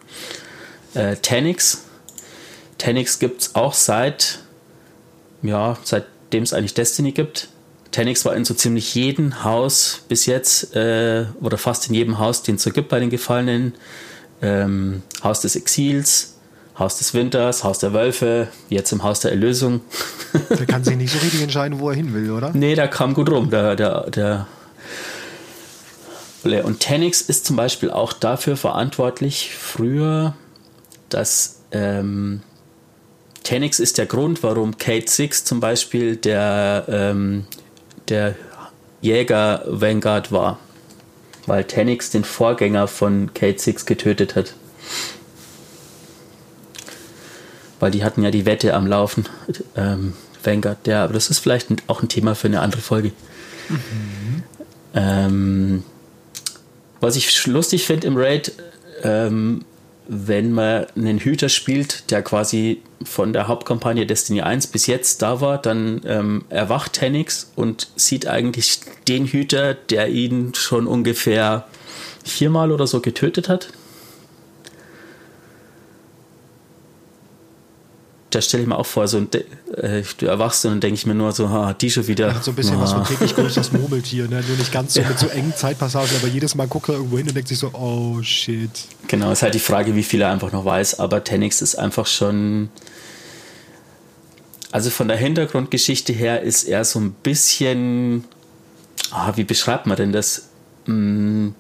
[0.94, 1.83] äh, Tanix,
[2.78, 4.40] Tenix gibt es auch seit,
[5.42, 7.50] ja, seitdem es eigentlich Destiny gibt.
[7.92, 12.44] Tenix war in so ziemlich jedem Haus bis jetzt, äh, oder fast in jedem Haus,
[12.44, 13.76] den es so gibt bei den Gefallenen.
[14.42, 16.36] Ähm, Haus des Exils,
[16.78, 19.82] Haus des Winters, Haus der Wölfe, jetzt im Haus der Erlösung.
[20.50, 22.52] der kann sich nicht so richtig entscheiden, wo er hin will, oder?
[22.54, 23.50] Nee, der kam gut rum.
[23.50, 24.48] Der, der, der
[26.44, 30.36] und Tenix ist zum Beispiel auch dafür verantwortlich, früher,
[31.08, 32.42] dass ähm,
[33.44, 37.46] Tenix ist der Grund, warum Kate Six zum Beispiel der, ähm,
[38.08, 38.36] der
[39.02, 40.60] Jäger Vanguard war.
[41.46, 44.54] Weil Tenix den Vorgänger von Kate Six getötet hat.
[47.80, 49.28] Weil die hatten ja die Wette am Laufen.
[49.76, 53.12] Ähm, Vanguard, ja, aber das ist vielleicht auch ein Thema für eine andere Folge.
[53.70, 54.44] Mhm.
[54.96, 55.84] Ähm,
[57.02, 58.54] was ich lustig finde im Raid,
[59.04, 59.66] ähm,
[60.08, 65.42] wenn man einen Hüter spielt, der quasi von der Hauptkampagne Destiny 1 bis jetzt da
[65.42, 71.68] war, dann ähm, erwacht Tenix und sieht eigentlich den Hüter, der ihn schon ungefähr
[72.24, 73.70] viermal oder so getötet hat.
[78.34, 81.14] Da stelle ich mir auch vor, so äh, du erwachst und dann denke ich mir
[81.14, 82.30] nur so, ha, die schon wieder.
[82.30, 82.82] Ja, so ein bisschen ah.
[82.82, 84.44] was von täglich grüßt das Murmeltier, ne?
[84.48, 85.08] Nur nicht ganz so ja.
[85.08, 87.70] mit so engen Zeitpassagen, aber jedes Mal guckt er irgendwo hin und denkt sich so,
[87.74, 88.70] oh shit.
[89.08, 92.08] Genau, ist halt die Frage, wie viel er einfach noch weiß, aber Tenix ist einfach
[92.08, 92.70] schon.
[94.72, 98.24] Also von der Hintergrundgeschichte her ist er so ein bisschen.
[99.12, 100.50] Ah, wie beschreibt man denn das?
[100.86, 101.54] Hm,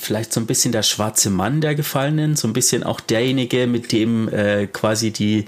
[0.00, 3.92] vielleicht so ein bisschen der schwarze Mann der Gefallenen, so ein bisschen auch derjenige, mit
[3.92, 5.46] dem äh, quasi die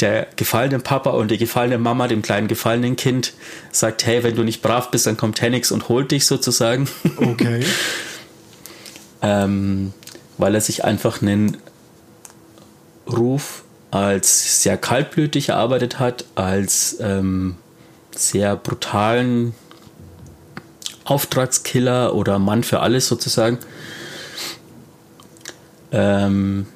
[0.00, 3.34] der gefallene Papa und die gefallene Mama dem kleinen gefallenen Kind
[3.70, 6.88] sagt, hey, wenn du nicht brav bist, dann kommt Hennix und holt dich sozusagen.
[7.16, 7.64] Okay.
[9.22, 9.92] ähm,
[10.38, 11.58] weil er sich einfach einen
[13.06, 17.56] Ruf als sehr kaltblütig erarbeitet hat, als ähm,
[18.14, 19.54] sehr brutalen
[21.10, 23.58] Auftragskiller oder Mann für alles sozusagen.
[25.92, 26.66] Ähm,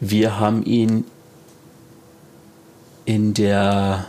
[0.00, 1.04] wir haben ihn
[3.06, 4.06] in der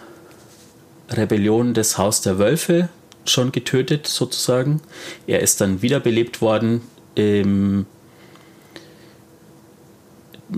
[1.09, 2.89] Rebellion des Haus der Wölfe
[3.25, 4.81] schon getötet, sozusagen.
[5.27, 6.81] Er ist dann wiederbelebt worden
[7.15, 7.85] im,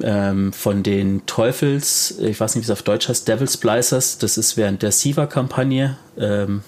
[0.01, 4.17] ähm, von den Teufels, ich weiß nicht, wie es auf Deutsch heißt, Devil Splicers.
[4.17, 5.97] Das ist während der Siva-Kampagne.
[6.17, 6.63] Ähm,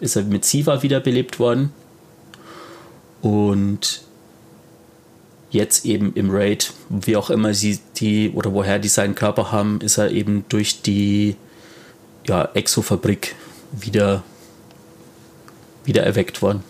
[0.00, 1.72] ist er mit Siva wiederbelebt worden.
[3.22, 4.02] Und
[5.50, 9.80] jetzt eben im Raid, wie auch immer sie die oder woher die seinen Körper haben,
[9.80, 11.36] ist er eben durch die
[12.26, 13.34] ja, Exo-Fabrik
[13.72, 14.22] wieder
[15.84, 16.62] wieder erweckt worden.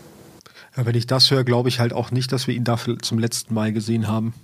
[0.76, 3.18] Ja, wenn ich das höre, glaube ich halt auch nicht, dass wir ihn dafür zum
[3.18, 4.34] letzten Mal gesehen haben.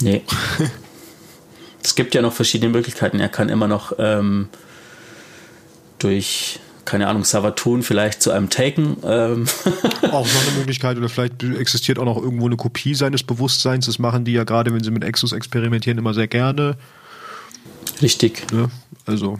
[0.00, 0.22] Nee.
[1.82, 3.20] es gibt ja noch verschiedene Möglichkeiten.
[3.20, 4.48] Er kann immer noch ähm,
[5.98, 8.96] durch, keine Ahnung, Savatun vielleicht zu einem Taken.
[9.04, 9.46] Ähm.
[10.10, 10.96] auch noch eine Möglichkeit.
[10.96, 13.86] Oder vielleicht existiert auch noch irgendwo eine Kopie seines Bewusstseins.
[13.86, 16.76] Das machen die ja gerade, wenn sie mit Exos experimentieren, immer sehr gerne.
[18.02, 18.46] Richtig.
[18.52, 18.68] Ja,
[19.06, 19.38] also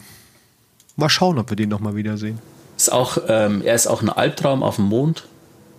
[0.97, 2.39] mal schauen, ob wir den nochmal wiedersehen.
[2.77, 5.25] Ist auch, ähm, er ist auch ein Albtraum auf dem Mond.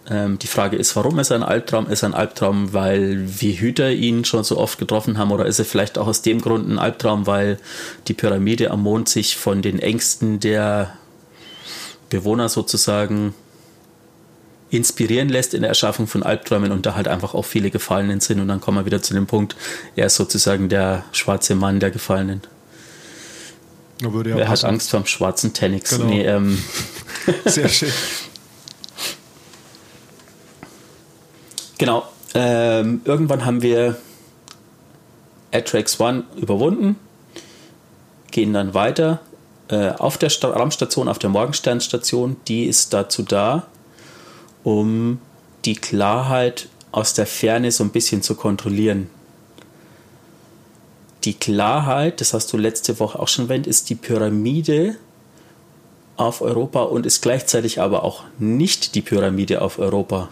[0.10, 1.88] Ähm, die Frage ist, warum ist er ein Albtraum?
[1.88, 5.32] Ist er ein Albtraum, weil wir Hüter ihn schon so oft getroffen haben?
[5.32, 7.60] Oder ist er vielleicht auch aus dem Grund ein Albtraum, weil
[8.08, 10.94] die Pyramide am Mond sich von den Ängsten der
[12.10, 13.34] Bewohner sozusagen
[14.72, 18.40] inspirieren lässt in der Erschaffung von Albträumen und da halt einfach auch viele Gefallenen sind.
[18.40, 19.56] Und dann kommen wir wieder zu dem Punkt,
[19.96, 22.42] er ist sozusagen der schwarze Mann der Gefallenen.
[24.02, 24.50] Ja Wer passen.
[24.50, 25.92] hat Angst vor dem schwarzen Tenix?
[25.92, 26.06] Genau.
[26.06, 26.58] Nee, ähm.
[27.46, 27.92] Sehr schön.
[31.82, 32.04] Genau.
[32.36, 33.98] Ähm, irgendwann haben wir
[35.52, 36.96] Atrax One überwunden,
[38.30, 39.20] gehen dann weiter
[39.68, 42.36] äh, auf der Sta Raumstation, auf der Morgensternstation.
[42.48, 43.66] Die ist dazu da,
[44.64, 45.22] um
[45.66, 49.10] die Klarheit aus der Ferne so ein bisschen zu kontrollieren.
[51.24, 54.98] Die Klarheit, das hast du letzte Woche auch schon erwähnt, ist die Pyramide
[56.16, 60.30] auf Europa und ist gleichzeitig aber auch nicht die Pyramide auf Europa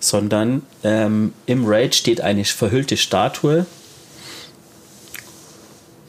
[0.00, 3.66] sondern ähm, im Raid steht eine verhüllte Statue.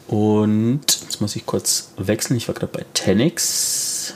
[0.08, 2.38] Und jetzt muss ich kurz wechseln.
[2.38, 4.16] Ich war gerade bei Tenix.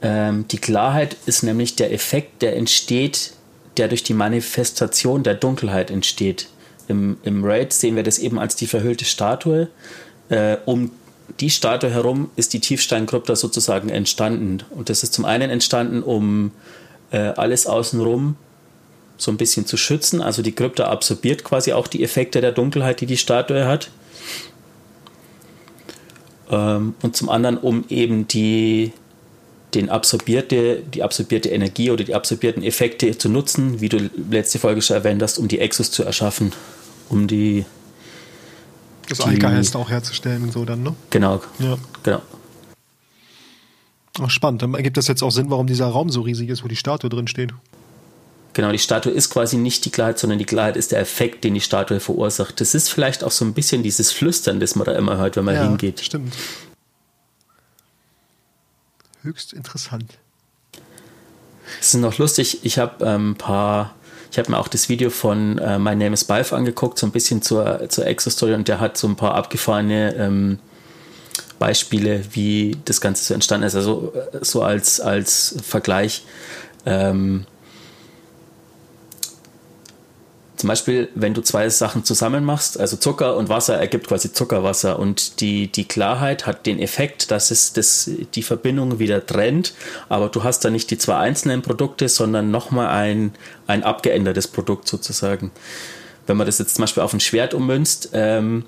[0.00, 3.32] Ähm, die Klarheit ist nämlich der Effekt, der entsteht,
[3.76, 6.48] der durch die Manifestation der Dunkelheit entsteht.
[6.88, 9.68] Im, im Raid sehen wir das eben als die verhüllte Statue.
[10.28, 10.90] Äh, um
[11.40, 14.62] die Statue herum ist die Tiefsteinkrypta sozusagen entstanden.
[14.70, 16.52] Und das ist zum einen entstanden, um
[17.10, 18.36] äh, alles außenrum
[19.16, 20.22] so ein bisschen zu schützen.
[20.22, 23.90] Also die Krypta absorbiert quasi auch die Effekte der Dunkelheit, die die Statue hat.
[26.50, 28.92] Ähm, und zum anderen, um eben die,
[29.74, 34.80] den absorbierte, die absorbierte Energie oder die absorbierten Effekte zu nutzen, wie du letzte Folge
[34.80, 36.52] schon erwähnt hast, um die Exos zu erschaffen,
[37.08, 37.66] um die
[39.08, 40.94] das Algeist auch herzustellen und so dann, ne?
[41.10, 41.42] Genau.
[41.58, 41.76] Ja.
[42.02, 42.22] Genau.
[44.20, 44.62] Ach, spannend.
[44.62, 47.10] Dann ergibt das jetzt auch Sinn, warum dieser Raum so riesig ist, wo die Statue
[47.10, 47.52] drin steht.
[48.54, 51.54] Genau, die Statue ist quasi nicht die Klarheit, sondern die Klarheit ist der Effekt, den
[51.54, 52.60] die Statue verursacht.
[52.60, 55.44] Das ist vielleicht auch so ein bisschen dieses Flüstern, das man da immer hört, wenn
[55.44, 56.00] man ja, hingeht.
[56.00, 56.34] Stimmt.
[59.22, 60.18] Höchst interessant.
[61.80, 63.94] Es ist noch lustig, ich habe ein ähm, paar
[64.30, 67.12] ich habe mir auch das Video von äh, My Name is Balf angeguckt, so ein
[67.12, 70.58] bisschen zur, zur Exo-Story und der hat so ein paar abgefahrene ähm,
[71.58, 73.74] Beispiele, wie das Ganze so entstanden ist.
[73.74, 76.24] Also äh, so als, als Vergleich.
[76.86, 77.46] Ähm,
[80.58, 84.98] zum Beispiel, wenn du zwei Sachen zusammen machst, also Zucker und Wasser ergibt quasi Zuckerwasser
[84.98, 89.74] und die, die Klarheit hat den Effekt, dass es das, die Verbindung wieder trennt,
[90.08, 93.32] aber du hast da nicht die zwei einzelnen Produkte, sondern nochmal ein,
[93.66, 95.52] ein abgeändertes Produkt sozusagen.
[96.26, 98.64] Wenn man das jetzt zum Beispiel auf ein Schwert ummünzt, ähm,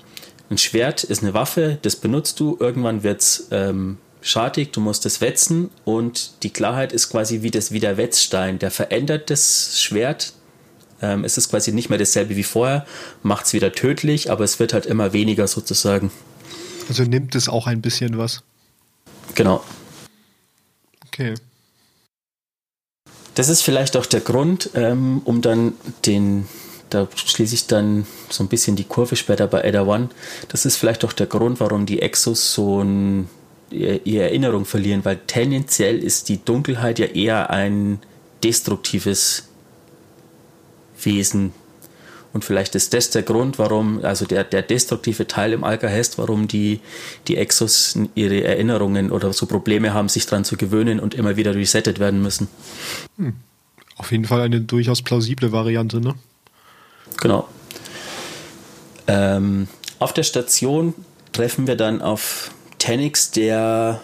[0.49, 5.05] ein Schwert ist eine Waffe, das benutzt du, irgendwann wird es ähm, schartig, du musst
[5.05, 10.33] es wetzen und die Klarheit ist quasi wie, das, Wetzstein, der verändert das Schwert,
[11.01, 12.85] ähm, es ist quasi nicht mehr dasselbe wie vorher,
[13.23, 16.11] macht es wieder tödlich, aber es wird halt immer weniger sozusagen.
[16.87, 18.43] Also nimmt es auch ein bisschen was.
[19.35, 19.63] Genau.
[21.07, 21.35] Okay.
[23.35, 25.73] Das ist vielleicht auch der Grund, ähm, um dann
[26.05, 26.47] den,
[26.89, 30.09] da schließe ich dann so ein bisschen die Kurve später bei Ada One.
[30.49, 33.29] Das ist vielleicht auch der Grund, warum die Exos so ein,
[33.69, 37.99] ihre Erinnerung verlieren, weil tendenziell ist die Dunkelheit ja eher ein
[38.43, 39.50] destruktives
[41.05, 41.53] Wesen.
[42.33, 46.47] Und vielleicht ist das der Grund, warum, also der, der destruktive Teil im Alkahest, warum
[46.47, 46.79] die,
[47.27, 51.53] die Exos ihre Erinnerungen oder so Probleme haben, sich daran zu gewöhnen und immer wieder
[51.53, 52.47] resettet werden müssen.
[53.17, 53.33] Hm.
[53.97, 56.15] Auf jeden Fall eine durchaus plausible Variante, ne?
[57.17, 57.47] Genau.
[59.07, 59.67] Ähm,
[59.99, 60.93] auf der Station
[61.33, 64.01] treffen wir dann auf Tenix, der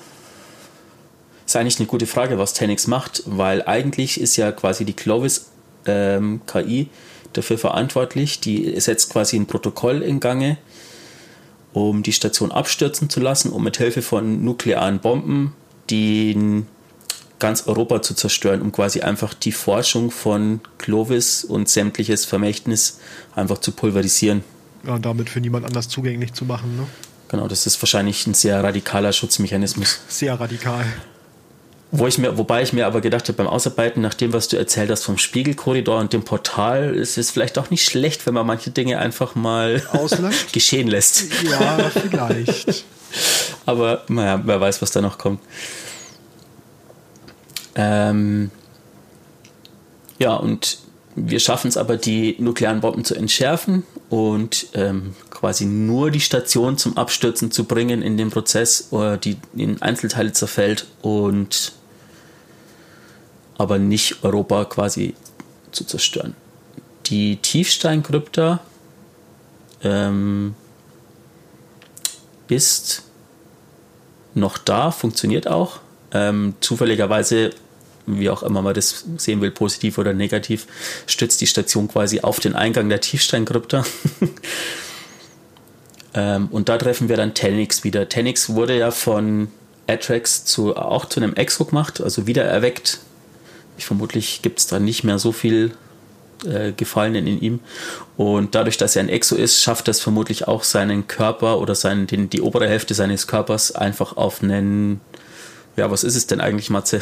[1.45, 5.47] ist eigentlich eine gute Frage, was Tenix macht, weil eigentlich ist ja quasi die Clovis
[5.87, 6.89] ähm, KI
[7.33, 8.39] dafür verantwortlich.
[8.39, 10.57] Die setzt quasi ein Protokoll in Gange,
[11.73, 15.53] um die Station abstürzen zu lassen, um mit Hilfe von nuklearen Bomben
[15.89, 16.67] den
[17.39, 22.99] ganz Europa zu zerstören, um quasi einfach die Forschung von Clovis und sämtliches Vermächtnis
[23.35, 24.43] einfach zu pulverisieren.
[24.85, 26.87] Ja, und damit für niemand anders zugänglich zu machen, ne?
[27.29, 29.99] Genau, das ist wahrscheinlich ein sehr radikaler Schutzmechanismus.
[30.07, 30.85] Sehr radikal.
[31.89, 34.57] Wo ich mir, wobei ich mir aber gedacht habe, beim Ausarbeiten, nach dem, was du
[34.57, 38.45] erzählt hast vom Spiegelkorridor und dem Portal, ist es vielleicht auch nicht schlecht, wenn man
[38.45, 39.81] manche Dinge einfach mal
[40.51, 41.23] geschehen lässt.
[41.49, 42.83] Ja, vielleicht.
[43.65, 45.39] aber naja, wer weiß, was da noch kommt.
[47.75, 48.51] Ähm,
[50.19, 50.79] ja, und
[51.15, 56.77] wir schaffen es aber, die nuklearen Bomben zu entschärfen und ähm, quasi nur die Station
[56.77, 61.76] zum Abstürzen zu bringen in dem Prozess, oder die in Einzelteile zerfällt und
[63.57, 65.15] aber nicht Europa quasi
[65.71, 66.35] zu zerstören.
[67.07, 68.59] Die Tiefsteinkrypta
[69.83, 70.55] ähm,
[72.47, 73.03] ist
[74.33, 75.79] noch da, funktioniert auch.
[76.13, 77.51] Ähm, zufälligerweise,
[78.05, 80.67] wie auch immer man das sehen will, positiv oder negativ,
[81.05, 83.85] stützt die Station quasi auf den Eingang der Tiefsteinkrypta.
[86.13, 88.07] ähm, und da treffen wir dann Tenix wieder.
[88.09, 89.49] Tenix wurde ja von
[89.87, 92.99] Atrex zu, auch zu einem Exo gemacht, also wieder erweckt
[93.77, 95.71] ich vermutlich gibt es da nicht mehr so viel
[96.45, 97.59] äh, Gefallenen in ihm.
[98.15, 102.07] Und dadurch, dass er ein Exo ist, schafft es vermutlich auch seinen Körper oder seinen,
[102.07, 105.01] den, die obere Hälfte seines Körpers einfach auf einen
[105.77, 107.01] ja, was ist es denn eigentlich, Matze?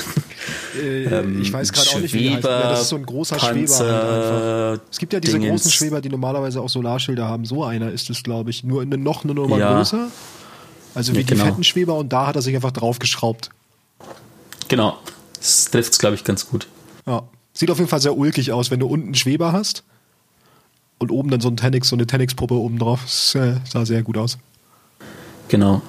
[0.78, 2.44] Äh, ähm, ich weiß gerade auch nicht, wie heißt.
[2.44, 4.70] Ja, das ist so ein großer Panzer, Schweber.
[4.72, 5.62] Halt es gibt ja diese Dingens.
[5.62, 7.46] großen Schweber, die normalerweise auch Solarschilder haben.
[7.46, 8.66] So einer ist es, glaube ich.
[8.66, 9.78] Nur eine, noch eine Nummer ja.
[9.78, 10.10] größer.
[10.94, 11.44] Also wie ja, genau.
[11.44, 13.50] die fetten Schweber und da hat er sich einfach draufgeschraubt.
[14.68, 14.98] Genau.
[15.38, 16.67] Das trifft es, glaube ich, ganz gut.
[17.06, 17.24] Ja.
[17.58, 19.84] Sieht auf jeden Fall sehr ulkig aus, wenn du unten einen Schweber hast
[20.98, 23.02] und oben dann so ein Tenix, so eine Tenix-Puppe oben drauf.
[23.04, 24.38] Das äh, sah sehr gut aus.
[25.48, 25.82] Genau.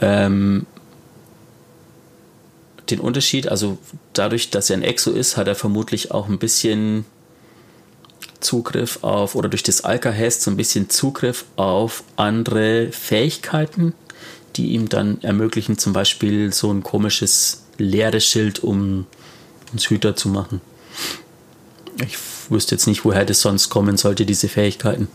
[0.00, 0.66] Ähm,
[2.90, 3.78] den Unterschied, also
[4.12, 7.06] dadurch, dass er ein Exo ist, hat er vermutlich auch ein bisschen
[8.40, 13.94] Zugriff auf, oder durch das Alka-Hest so ein bisschen Zugriff auf andere Fähigkeiten,
[14.56, 19.06] die ihm dann ermöglichen, zum Beispiel so ein komisches leeres Schild, um
[19.72, 20.60] uns Hüter zu machen.
[22.00, 22.16] Ich
[22.48, 25.08] wüsste jetzt nicht, woher das sonst kommen sollte, diese Fähigkeiten.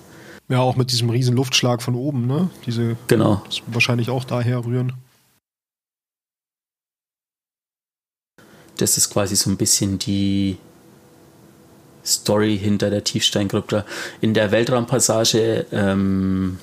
[0.50, 2.50] Ja, auch mit diesem riesen Luftschlag von oben, ne?
[2.66, 3.44] Diese genau.
[3.68, 4.94] wahrscheinlich auch daher rühren.
[8.78, 10.58] Das ist quasi so ein bisschen die
[12.06, 13.86] Story hinter der Tiefsteinkrypta.
[14.20, 16.60] In der Weltraumpassage ähm,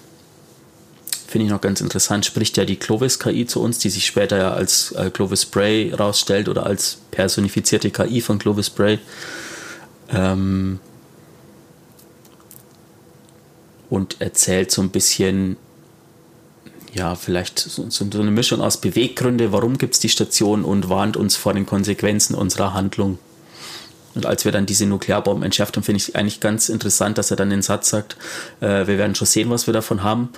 [1.30, 4.52] finde ich noch ganz interessant, spricht ja die Clovis-KI zu uns, die sich später ja
[4.52, 8.98] als äh, Clovis Bray rausstellt oder als personifizierte KI von Clovis Bray.
[10.12, 10.80] Ähm,
[13.88, 15.56] und erzählt so ein bisschen,
[16.92, 21.16] ja, vielleicht so, so eine Mischung aus Beweggründe, warum gibt es die Station und warnt
[21.16, 23.18] uns vor den Konsequenzen unserer Handlung.
[24.16, 27.36] Und als wir dann diese Nuklearbomben entschärft haben, finde ich eigentlich ganz interessant, dass er
[27.36, 28.16] dann den Satz sagt,
[28.60, 30.30] äh, wir werden schon sehen, was wir davon haben.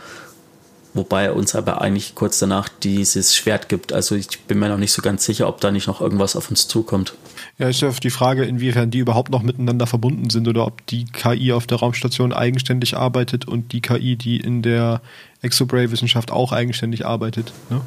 [0.95, 3.95] Wobei er uns aber eigentlich kurz danach dieses Schwert gibt.
[3.95, 6.51] Also ich bin mir noch nicht so ganz sicher, ob da nicht noch irgendwas auf
[6.51, 7.15] uns zukommt.
[7.59, 11.07] Ja, ist ja die Frage, inwiefern die überhaupt noch miteinander verbunden sind oder ob die
[11.07, 15.01] KI auf der Raumstation eigenständig arbeitet und die KI, die in der
[15.41, 17.53] Exobray-Wissenschaft auch eigenständig arbeitet.
[17.71, 17.81] Ne?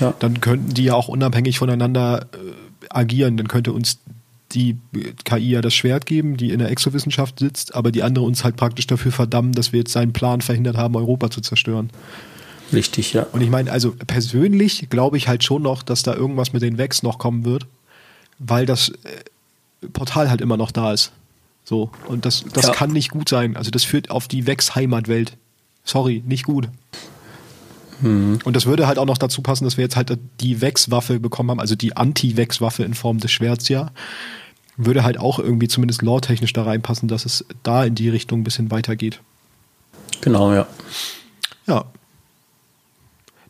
[0.00, 0.14] Ja.
[0.18, 3.36] Dann könnten die ja auch unabhängig voneinander äh, agieren.
[3.36, 3.98] Dann könnte uns
[4.52, 4.78] die
[5.24, 8.56] KI ja das Schwert geben, die in der Exowissenschaft sitzt, aber die andere uns halt
[8.56, 11.90] praktisch dafür verdammen, dass wir jetzt seinen Plan verhindert haben, Europa zu zerstören.
[12.72, 13.26] Richtig, ja.
[13.32, 16.78] Und ich meine, also persönlich glaube ich halt schon noch, dass da irgendwas mit den
[16.78, 17.66] Vex noch kommen wird,
[18.38, 21.12] weil das äh, Portal halt immer noch da ist.
[21.64, 21.90] So.
[22.06, 22.72] Und das, das ja.
[22.72, 23.56] kann nicht gut sein.
[23.56, 25.36] Also das führt auf die Vex-Heimatwelt.
[25.84, 26.68] Sorry, nicht gut.
[28.00, 28.38] Mhm.
[28.44, 31.50] Und das würde halt auch noch dazu passen, dass wir jetzt halt die Vex-Waffe bekommen
[31.50, 33.90] haben, also die Anti-Vex-Waffe in Form des Schwerts ja.
[34.76, 38.44] Würde halt auch irgendwie zumindest lore-technisch da reinpassen, dass es da in die Richtung ein
[38.44, 39.20] bisschen weitergeht.
[40.20, 40.52] Genau.
[40.52, 40.68] Ja,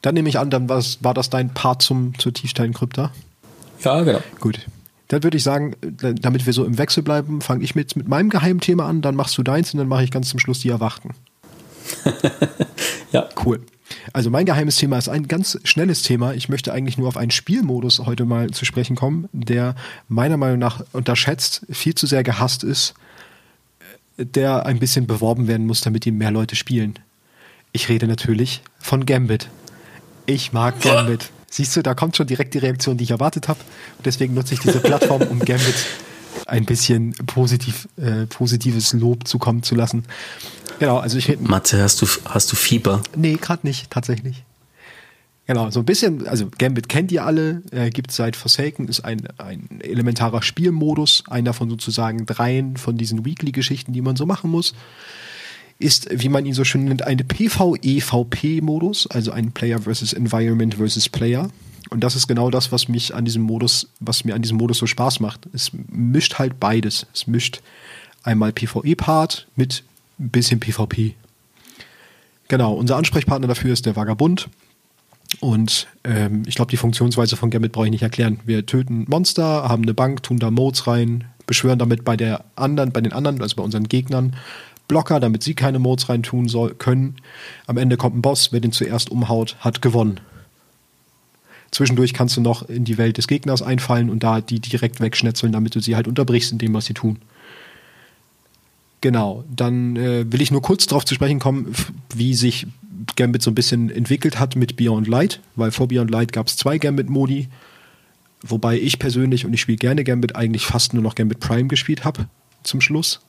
[0.02, 3.12] dann nehme ich an, dann war das dein Part zum, zur Tiefsteinkrypta?
[3.82, 4.20] Ja, genau.
[4.40, 4.60] Gut.
[5.08, 8.28] Dann würde ich sagen, damit wir so im Wechsel bleiben, fange ich mit, mit meinem
[8.28, 11.14] Geheimthema an, dann machst du deins und dann mache ich ganz zum Schluss die Erwachten.
[13.12, 13.28] ja.
[13.44, 13.60] Cool.
[14.12, 16.34] Also mein geheimes Thema ist ein ganz schnelles Thema.
[16.34, 19.74] Ich möchte eigentlich nur auf einen Spielmodus heute mal zu sprechen kommen, der
[20.08, 22.94] meiner Meinung nach unterschätzt, viel zu sehr gehasst ist,
[24.18, 26.98] der ein bisschen beworben werden muss, damit ihn mehr Leute spielen.
[27.72, 29.48] Ich rede natürlich von Gambit.
[30.28, 31.30] Ich mag Gambit.
[31.48, 33.60] Siehst du, da kommt schon direkt die Reaktion, die ich erwartet habe.
[33.96, 35.74] Und deswegen nutze ich diese Plattform, um Gambit
[36.44, 40.04] ein bisschen positiv, äh, positives Lob zukommen zu lassen.
[40.80, 43.02] Genau, also ich Mathe, hast du, hast du Fieber?
[43.16, 44.44] Nee, gerade nicht, tatsächlich.
[45.46, 49.28] Genau, so ein bisschen, also Gambit kennt ihr alle, äh, gibt seit Forsaken, ist ein,
[49.38, 54.74] ein elementarer Spielmodus, einer von sozusagen dreien von diesen Weekly-Geschichten, die man so machen muss
[55.78, 61.08] ist, wie man ihn so schön nennt, ein PvE-VP-Modus, also ein Player versus Environment versus
[61.08, 61.50] Player.
[61.90, 64.78] Und das ist genau das, was mich an diesem Modus, was mir an diesem Modus
[64.78, 65.48] so Spaß macht.
[65.52, 67.06] Es mischt halt beides.
[67.14, 67.62] Es mischt
[68.22, 69.84] einmal PvE-Part mit
[70.18, 71.14] ein bisschen PvP.
[72.48, 74.48] Genau, unser Ansprechpartner dafür ist der Vagabund.
[75.40, 78.40] Und ähm, ich glaube, die Funktionsweise von Gambit brauche ich nicht erklären.
[78.44, 82.92] Wir töten Monster, haben eine Bank, tun da Modes rein, beschwören damit bei der anderen,
[82.92, 84.34] bei den anderen, also bei unseren Gegnern,
[84.88, 87.16] Blocker, damit sie keine Modes rein tun soll, können.
[87.66, 90.20] Am Ende kommt ein Boss, wer den zuerst umhaut, hat gewonnen.
[91.70, 95.52] Zwischendurch kannst du noch in die Welt des Gegners einfallen und da die direkt wegschnetzeln,
[95.52, 97.18] damit du sie halt unterbrichst in dem, was sie tun.
[99.00, 101.72] Genau, dann äh, will ich nur kurz darauf zu sprechen kommen,
[102.14, 102.66] wie sich
[103.14, 106.56] Gambit so ein bisschen entwickelt hat mit Beyond Light, weil vor Beyond Light gab es
[106.56, 107.48] zwei Gambit-Modi,
[108.42, 112.04] wobei ich persönlich, und ich spiele gerne Gambit, eigentlich fast nur noch Gambit Prime gespielt
[112.04, 112.26] habe
[112.64, 113.20] zum Schluss.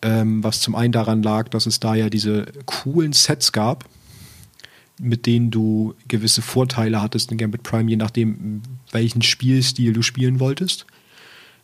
[0.00, 3.84] Ähm, was zum einen daran lag, dass es da ja diese coolen Sets gab,
[5.00, 10.40] mit denen du gewisse Vorteile hattest in Gambit Prime, je nachdem, welchen Spielstil du spielen
[10.40, 10.86] wolltest.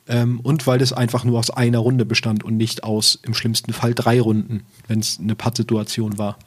[0.06, 3.72] Ähm, und weil es einfach nur aus einer Runde bestand und nicht aus im schlimmsten
[3.72, 6.38] Fall drei Runden, wenn es eine Pattsituation war.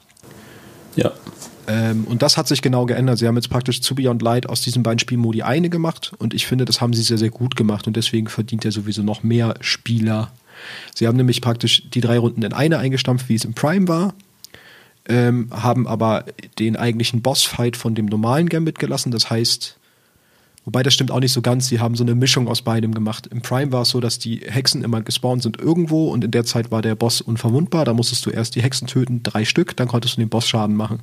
[0.94, 1.12] Ja.
[1.66, 3.18] Ähm, und das hat sich genau geändert.
[3.18, 6.46] Sie haben jetzt praktisch zu Beyond Light aus diesen beiden Spielmodi eine gemacht und ich
[6.46, 9.54] finde, das haben sie sehr, sehr gut gemacht und deswegen verdient er sowieso noch mehr
[9.60, 10.30] Spieler.
[10.94, 14.14] Sie haben nämlich praktisch die drei Runden in eine eingestampft, wie es im Prime war,
[15.08, 16.24] ähm, haben aber
[16.58, 19.10] den eigentlichen Bossfight von dem normalen Gambit gelassen.
[19.10, 19.77] Das heißt,
[20.64, 21.68] Wobei das stimmt auch nicht so ganz.
[21.68, 23.26] Sie haben so eine Mischung aus beidem gemacht.
[23.28, 26.44] Im Prime war es so, dass die Hexen immer gespawnt sind irgendwo und in der
[26.44, 27.84] Zeit war der Boss unverwundbar.
[27.84, 30.76] Da musstest du erst die Hexen töten, drei Stück, dann konntest du den Boss Schaden
[30.76, 31.00] machen.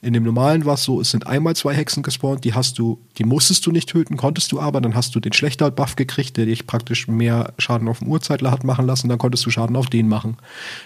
[0.00, 2.98] In dem normalen war es so, es sind einmal zwei Hexen gespawnt, die hast du,
[3.18, 6.36] die musstest du nicht töten, konntest du aber, dann hast du den schlechter Buff gekriegt,
[6.36, 9.76] der dich praktisch mehr Schaden auf dem Urzeitler hat machen lassen, dann konntest du Schaden
[9.76, 10.36] auf den machen.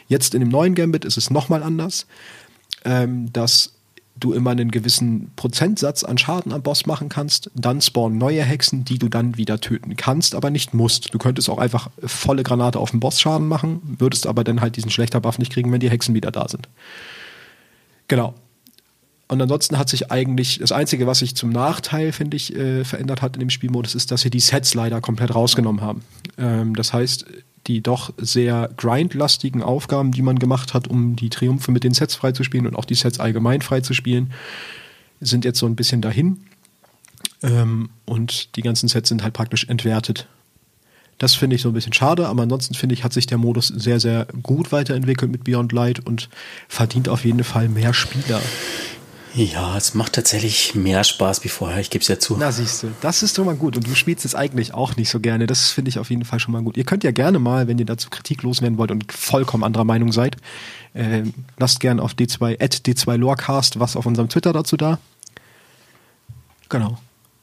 [0.09, 2.07] Jetzt in dem neuen Gambit ist es nochmal anders.
[2.85, 3.78] Ähm, dass
[4.21, 7.51] du immer einen gewissen Prozentsatz an Schaden am Boss machen kannst.
[7.55, 11.13] Dann spawnen neue Hexen, die du dann wieder töten kannst, aber nicht musst.
[11.13, 14.77] Du könntest auch einfach volle Granate auf den Boss Schaden machen, würdest aber dann halt
[14.77, 16.69] diesen schlechter Buff nicht kriegen, wenn die Hexen wieder da sind.
[18.09, 18.35] Genau.
[19.29, 23.21] Und ansonsten hat sich eigentlich, das Einzige, was sich zum Nachteil, finde ich, äh, verändert
[23.21, 26.03] hat in dem Spielmodus, ist, dass sie die Sets leider komplett rausgenommen haben.
[26.39, 27.27] Ähm, das heißt,
[27.69, 32.15] die doch sehr grindlastigen Aufgaben, die man gemacht hat, um die Triumphe mit den Sets
[32.15, 34.33] freizuspielen und auch die Sets allgemein freizuspielen,
[35.21, 36.39] sind jetzt so ein bisschen dahin.
[37.43, 40.27] Ähm, und die ganzen Sets sind halt praktisch entwertet.
[41.19, 43.69] Das finde ich so ein bisschen schade, aber ansonsten finde ich, hat sich der Modus
[43.69, 46.29] sehr, sehr gut weiterentwickelt mit Beyond Light und
[46.69, 48.41] verdient auf jeden Fall mehr Spieler.
[49.39, 52.37] Ja, es macht tatsächlich mehr Spaß wie vorher, ich gebe es ja zu.
[52.37, 53.77] Na, siehst du, das ist schon mal gut.
[53.77, 55.47] Und du spielst es eigentlich auch nicht so gerne.
[55.47, 56.77] Das finde ich auf jeden Fall schon mal gut.
[56.77, 60.11] Ihr könnt ja gerne mal, wenn ihr dazu Kritik loswerden wollt und vollkommen anderer Meinung
[60.11, 60.39] seid,
[60.93, 61.23] äh,
[61.57, 64.99] lasst gerne auf D2, at D2Lorecast was auf unserem Twitter dazu da.
[66.69, 66.99] Genau.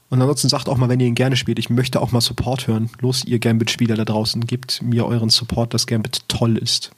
[0.10, 2.68] Und ansonsten sagt auch mal, wenn ihr ihn gerne spielt, ich möchte auch mal Support
[2.68, 2.90] hören.
[3.00, 6.92] Los, ihr Gambit-Spieler da draußen, gebt mir euren Support, dass Gambit toll ist.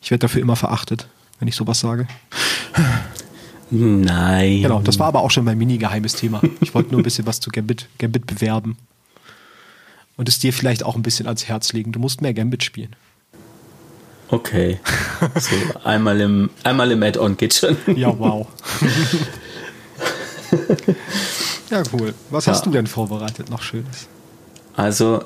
[0.00, 1.08] Ich werde dafür immer verachtet,
[1.40, 2.06] wenn ich sowas sage.
[3.70, 4.62] Nein.
[4.62, 6.40] Genau, das war aber auch schon mein mini-geheimes Thema.
[6.60, 8.76] Ich wollte nur ein bisschen was zu Gambit, Gambit bewerben.
[10.16, 11.92] Und es dir vielleicht auch ein bisschen ans Herz legen.
[11.92, 12.96] Du musst mehr Gambit spielen.
[14.30, 14.78] Okay.
[15.38, 17.76] So, einmal im, einmal im Add-on geht schon.
[17.96, 18.46] Ja, wow.
[21.70, 22.14] ja, cool.
[22.30, 22.52] Was ja.
[22.52, 24.08] hast du denn vorbereitet noch Schönes?
[24.76, 25.24] Also,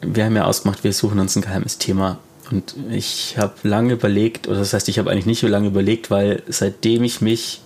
[0.00, 2.18] wir haben ja ausgemacht, wir suchen uns ein geheimes Thema
[2.50, 6.10] und ich habe lange überlegt, oder das heißt, ich habe eigentlich nicht so lange überlegt,
[6.10, 7.60] weil seitdem ich mich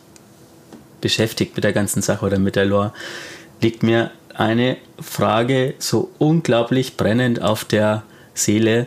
[1.01, 2.93] beschäftigt mit der ganzen Sache oder mit der Lore,
[3.61, 8.03] liegt mir eine Frage so unglaublich brennend auf der
[8.35, 8.87] Seele,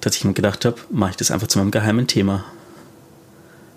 [0.00, 2.44] dass ich mir gedacht habe, mache ich das einfach zu meinem geheimen Thema.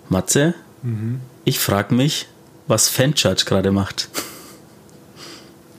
[0.08, 1.20] Matze, mhm.
[1.44, 2.28] ich frage mich,
[2.66, 4.08] was Fanchurch gerade macht.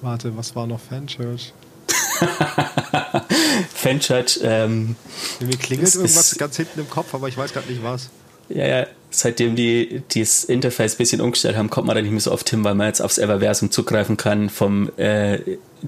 [0.02, 1.54] Warte, was war noch Fanchurch?
[3.74, 4.40] Fanchurch.
[4.44, 4.96] Ähm,
[5.40, 8.10] Mir klingelt irgendwas ganz hinten im Kopf, aber ich weiß gerade nicht was.
[8.50, 12.20] Ja, ja, seitdem die das Interface ein bisschen umgestellt haben, kommt man da nicht mehr
[12.20, 15.40] so oft hin, weil man jetzt aufs Everversum zugreifen kann vom äh,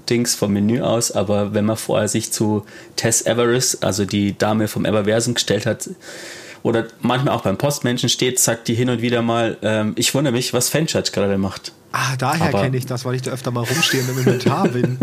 [0.08, 1.12] Dings, vom Menü aus.
[1.12, 2.64] Aber wenn man vorher sich zu
[2.96, 5.90] Tess Everest, also die Dame vom Everversum gestellt hat,
[6.66, 10.32] oder manchmal auch beim Postmenschen steht, sagt die hin und wieder mal, ähm, ich wundere
[10.32, 11.70] mich, was Fanchurch gerade macht.
[11.92, 14.98] Ah, daher kenne ich das, weil ich da öfter mal rumstehe und im Inventar bin.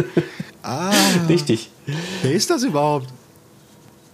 [0.62, 0.92] Ah.
[1.30, 1.70] Richtig.
[2.22, 3.08] Wer ist das überhaupt?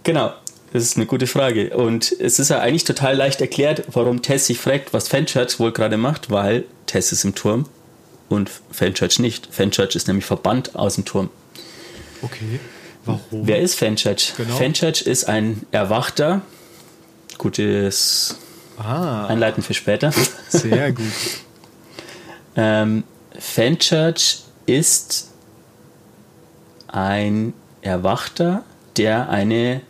[0.04, 0.32] Genau,
[0.72, 1.76] das ist eine gute Frage.
[1.76, 5.72] Und es ist ja eigentlich total leicht erklärt, warum Tess sich fragt, was Fanchurch wohl
[5.72, 7.66] gerade macht, weil Tess ist im Turm
[8.28, 9.48] und Fanchurch nicht.
[9.50, 11.30] Fanchurch ist nämlich verbannt aus dem Turm.
[12.22, 12.60] Okay.
[13.04, 13.20] Warum?
[13.48, 14.34] Wer ist Fanchurch?
[14.36, 14.54] Genau.
[14.54, 16.42] Fanchurch ist ein Erwachter,
[17.40, 18.36] gutes
[18.78, 20.12] Ah, Einleiten für später.
[20.48, 21.04] sehr gut.
[22.56, 23.04] Ähm,
[23.38, 25.28] Fenchurch ist
[26.88, 28.64] ein Erwachter,
[28.96, 29.82] der eine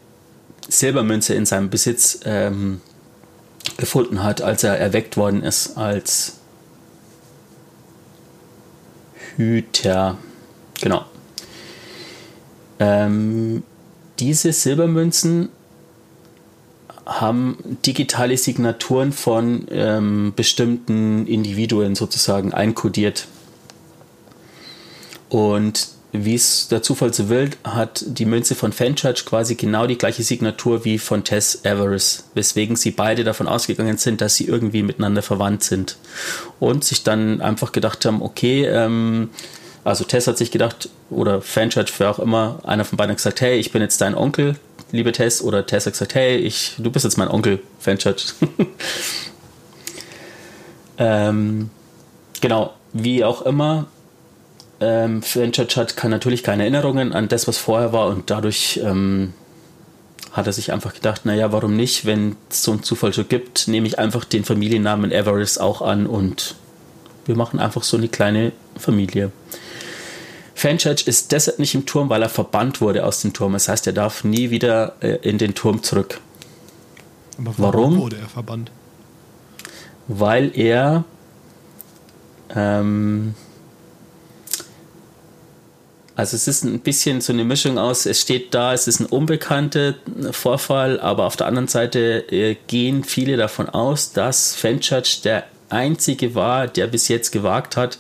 [0.69, 2.83] Silbermünze in seinem Besitz ähm,
[3.79, 6.35] gefunden hat, als er erweckt worden ist als
[9.37, 10.19] Hüter.
[10.83, 11.07] Genau.
[12.79, 13.63] Ähm,
[14.19, 15.49] diese Silbermünzen
[17.11, 23.27] haben digitale Signaturen von ähm, bestimmten Individuen sozusagen einkodiert.
[25.29, 29.99] Und wie es der Zufall so will, hat die Münze von Fenchurch quasi genau die
[29.99, 34.83] gleiche Signatur wie von Tess Everest, weswegen sie beide davon ausgegangen sind, dass sie irgendwie
[34.83, 35.97] miteinander verwandt sind.
[36.59, 39.31] Und sich dann einfach gedacht haben, okay, ähm,
[39.85, 43.41] also Tess hat sich gedacht, oder Fenchurch, wer auch immer, einer von beiden hat gesagt,
[43.41, 44.57] hey, ich bin jetzt dein Onkel,
[44.93, 48.35] liebe Tess, oder Tess hat gesagt, hey, ich, du bist jetzt mein Onkel, Fenchurch.
[50.99, 51.71] ähm,
[52.41, 53.87] genau, wie auch immer,
[54.81, 59.35] ähm, Fenchurch hat kann natürlich keine Erinnerungen an das, was vorher war und dadurch ähm,
[60.33, 63.69] hat er sich einfach gedacht, naja, warum nicht, wenn es so einen Zufall schon gibt,
[63.69, 66.55] nehme ich einfach den Familiennamen Everest auch an und
[67.27, 69.31] wir machen einfach so eine kleine Familie.
[70.61, 73.55] Fenchurch ist deshalb nicht im Turm, weil er verbannt wurde aus dem Turm.
[73.55, 76.21] Das heißt, er darf nie wieder äh, in den Turm zurück.
[77.39, 77.99] Aber Warum?
[77.99, 78.71] wurde er verbannt?
[80.11, 81.05] weil er
[82.55, 83.35] ähm,
[86.17, 89.07] also es ist ein bisschen so eine Mischung aus, es steht da, es ist ein
[89.07, 89.95] unbekannter
[90.33, 96.35] Vorfall, aber auf der anderen Seite äh, gehen viele davon aus, dass Fenchurch der einzige
[96.35, 97.99] war, der bis jetzt gewagt hat,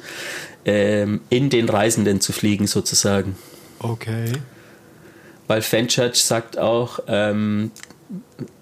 [0.65, 3.37] ähm, in den Reisenden zu fliegen sozusagen.
[3.79, 4.33] Okay.
[5.47, 7.71] Weil Fenchurch sagt auch, ähm,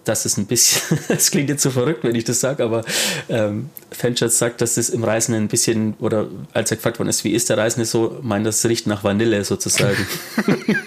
[0.05, 2.85] dass es ein bisschen, es klingt jetzt so verrückt, wenn ich das sage, aber
[3.29, 7.25] ähm, Fenchurch sagt, dass es im Reisenden ein bisschen, oder als er gefragt worden ist,
[7.25, 10.07] wie ist der Reisende so, meint das riecht nach Vanille sozusagen.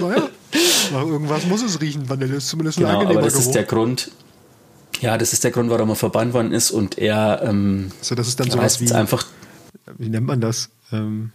[0.00, 0.28] Naja,
[0.92, 2.08] nach irgendwas muss es riechen.
[2.08, 3.46] Vanille ist zumindest ein genau, angenehmer aber das Geruch.
[3.46, 4.10] ist der Grund,
[5.04, 8.26] ja, das ist der Grund, warum er verbannt worden ist und er ähm, so, das
[8.26, 9.26] ist dann sowas reist wie, jetzt einfach,
[9.98, 10.70] wie nennt man das?
[10.92, 11.30] Ähm,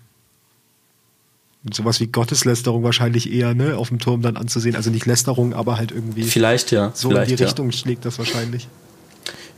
[1.71, 4.75] sowas wie Gotteslästerung wahrscheinlich eher, ne, auf dem Turm dann anzusehen.
[4.75, 7.47] Also nicht Lästerung, aber halt irgendwie vielleicht ja, so vielleicht, in die ja.
[7.47, 8.67] Richtung schlägt das wahrscheinlich.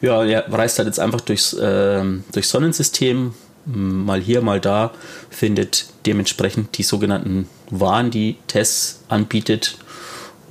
[0.01, 3.33] Ja, er reist halt jetzt einfach durchs, ähm, durchs Sonnensystem,
[3.65, 4.91] mal hier, mal da,
[5.29, 9.77] findet dementsprechend die sogenannten Waren, die Tess anbietet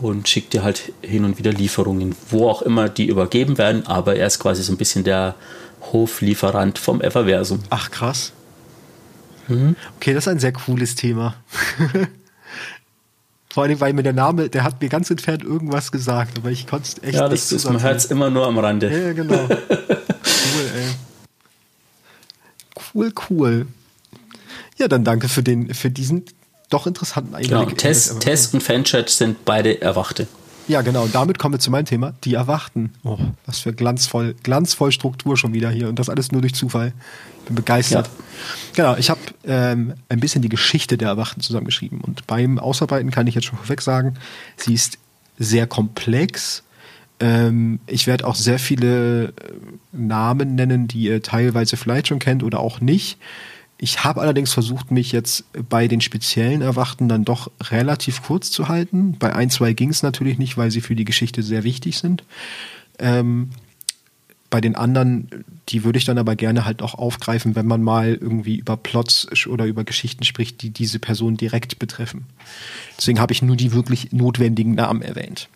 [0.03, 4.17] und schickt dir halt hin und wieder Lieferungen, wo auch immer die übergeben werden, aber
[4.17, 5.35] er ist quasi so ein bisschen der
[5.93, 7.61] Hoflieferant vom Everversum.
[7.71, 8.33] Ach, krass.
[9.49, 9.77] Mhm.
[9.97, 11.35] Okay, das ist ein sehr cooles Thema.
[13.53, 16.69] Vor allem, weil mir der Name, der hat mir ganz entfernt irgendwas gesagt, aber ich
[16.69, 18.91] konnte es echt Ja, nicht das ist, man hört es immer nur am Rande.
[18.91, 19.35] Ja, ja, genau.
[19.49, 20.95] cool, ey.
[22.95, 23.67] Cool, cool.
[24.79, 26.25] Ja, dann danke für den, für diesen
[26.71, 27.51] doch interessanten Einblick.
[27.51, 28.19] Genau, Tess.
[28.21, 30.27] Tess und Fenchurch sind beide Erwachte.
[30.69, 31.03] Ja, genau.
[31.03, 32.93] Und damit kommen wir zu meinem Thema, die Erwachten.
[33.03, 35.89] Oh, was für glanzvoll, glanzvoll Struktur schon wieder hier.
[35.89, 36.93] Und das alles nur durch Zufall.
[37.41, 38.07] Ich bin begeistert.
[38.07, 38.13] Ja.
[38.75, 42.01] Genau, ich habe ähm, ein bisschen die Geschichte der Erwachten zusammengeschrieben.
[42.01, 44.15] Und beim Ausarbeiten kann ich jetzt schon vorweg sagen,
[44.57, 44.99] sie ist
[45.39, 46.63] sehr komplex.
[47.19, 49.33] Ähm, ich werde auch sehr viele äh,
[49.91, 53.19] Namen nennen, die ihr teilweise vielleicht schon kennt oder auch nicht.
[53.83, 58.69] Ich habe allerdings versucht, mich jetzt bei den speziellen Erwachten dann doch relativ kurz zu
[58.69, 59.17] halten.
[59.19, 62.23] Bei ein, zwei ging es natürlich nicht, weil sie für die Geschichte sehr wichtig sind.
[62.99, 63.49] Ähm,
[64.51, 68.19] bei den anderen, die würde ich dann aber gerne halt auch aufgreifen, wenn man mal
[68.21, 72.27] irgendwie über Plots oder über Geschichten spricht, die diese Person direkt betreffen.
[72.99, 75.49] Deswegen habe ich nur die wirklich notwendigen Namen erwähnt.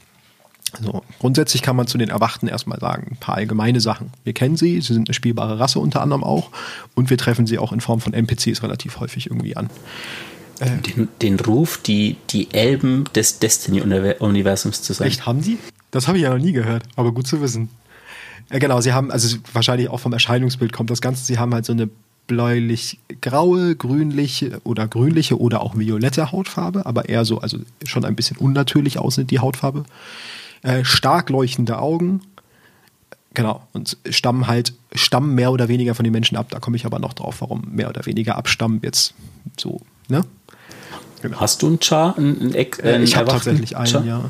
[0.83, 4.11] So, grundsätzlich kann man zu den Erwachten erstmal sagen, ein paar allgemeine Sachen.
[4.25, 6.51] Wir kennen sie, sie sind eine spielbare Rasse unter anderem auch
[6.95, 9.71] und wir treffen sie auch in Form von NPCs relativ häufig irgendwie an.
[10.61, 15.09] Den, den Ruf, die, die Elben des Destiny-Universums zu sein.
[15.09, 15.59] Echt, haben die?
[15.91, 17.71] Das habe ich ja noch nie gehört, aber gut zu wissen.
[18.51, 21.65] Ja, genau, sie haben, also wahrscheinlich auch vom Erscheinungsbild kommt das Ganze, sie haben halt
[21.65, 21.89] so eine
[22.27, 28.37] bläulich-graue, grünliche oder grünliche oder auch violette Hautfarbe, aber eher so, also schon ein bisschen
[28.37, 29.85] unnatürlich aussieht die Hautfarbe.
[30.65, 32.23] Äh, stark leuchtende Augen,
[33.35, 36.87] genau, und stammen halt, stammen mehr oder weniger von den Menschen ab, da komme ich
[36.87, 39.15] aber noch drauf, warum mehr oder weniger abstammen jetzt
[39.59, 40.25] so, ne?
[41.37, 42.17] Hast du einen Char?
[42.19, 44.05] Einen, Eck- Äh, einen ich habe tatsächlich einen, Char?
[44.05, 44.25] ja.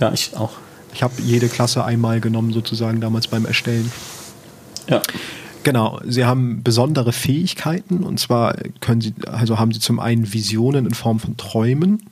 [0.00, 0.52] Ja, ich auch.
[0.94, 3.90] Ich habe jede Klasse einmal genommen, sozusagen damals beim Erstellen.
[4.88, 5.02] Ja.
[5.64, 10.84] Genau, sie haben besondere Fähigkeiten und zwar können sie, also haben sie zum einen Visionen
[10.86, 12.02] in Form von Träumen.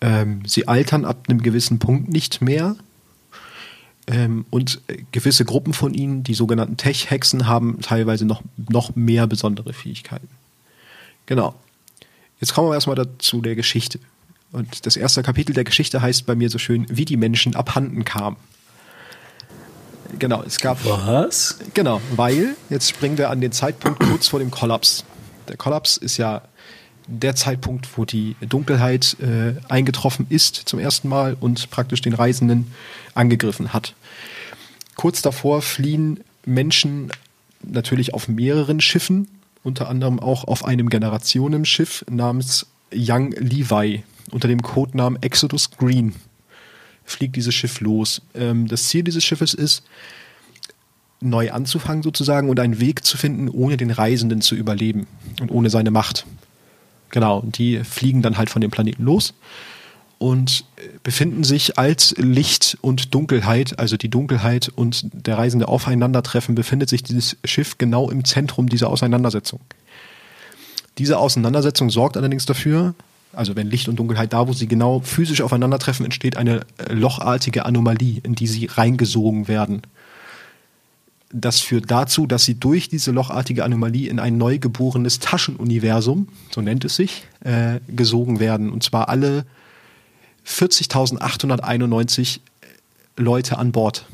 [0.00, 2.76] Ähm, sie altern ab einem gewissen Punkt nicht mehr.
[4.06, 4.82] Ähm, und
[5.12, 10.28] gewisse Gruppen von ihnen, die sogenannten Tech-Hexen, haben teilweise noch, noch mehr besondere Fähigkeiten.
[11.26, 11.54] Genau.
[12.40, 13.98] Jetzt kommen wir erstmal dazu der Geschichte.
[14.52, 18.04] Und das erste Kapitel der Geschichte heißt bei mir so schön, wie die Menschen abhanden
[18.04, 18.36] kamen.
[20.18, 20.84] Genau, es gab.
[20.84, 21.58] Was?
[21.72, 25.04] Genau, weil jetzt springen wir an den Zeitpunkt kurz vor dem Kollaps.
[25.48, 26.42] Der Kollaps ist ja
[27.06, 32.72] der Zeitpunkt, wo die Dunkelheit äh, eingetroffen ist zum ersten Mal und praktisch den Reisenden
[33.14, 33.94] angegriffen hat.
[34.94, 37.10] Kurz davor fliehen Menschen
[37.62, 39.28] natürlich auf mehreren Schiffen,
[39.62, 46.14] unter anderem auch auf einem Generationenschiff namens Young Levi unter dem Codenamen Exodus Green.
[47.04, 48.22] Fliegt dieses Schiff los.
[48.34, 49.82] Ähm, das Ziel dieses Schiffes ist,
[51.20, 55.06] neu anzufangen sozusagen und einen Weg zu finden, ohne den Reisenden zu überleben
[55.40, 56.26] und ohne seine Macht.
[57.14, 59.34] Genau, die fliegen dann halt von dem Planeten los
[60.18, 60.64] und
[61.04, 67.04] befinden sich als Licht und Dunkelheit, also die Dunkelheit und der Reisende aufeinandertreffen, befindet sich
[67.04, 69.60] dieses Schiff genau im Zentrum dieser Auseinandersetzung.
[70.98, 72.96] Diese Auseinandersetzung sorgt allerdings dafür,
[73.32, 78.22] also wenn Licht und Dunkelheit da, wo sie genau physisch aufeinandertreffen, entsteht eine lochartige Anomalie,
[78.24, 79.82] in die sie reingesogen werden
[81.34, 86.84] das führt dazu, dass sie durch diese lochartige Anomalie in ein neugeborenes Taschenuniversum, so nennt
[86.84, 88.70] es sich, äh, gesogen werden.
[88.70, 89.44] Und zwar alle
[90.46, 92.38] 40.891
[93.16, 94.06] Leute an Bord.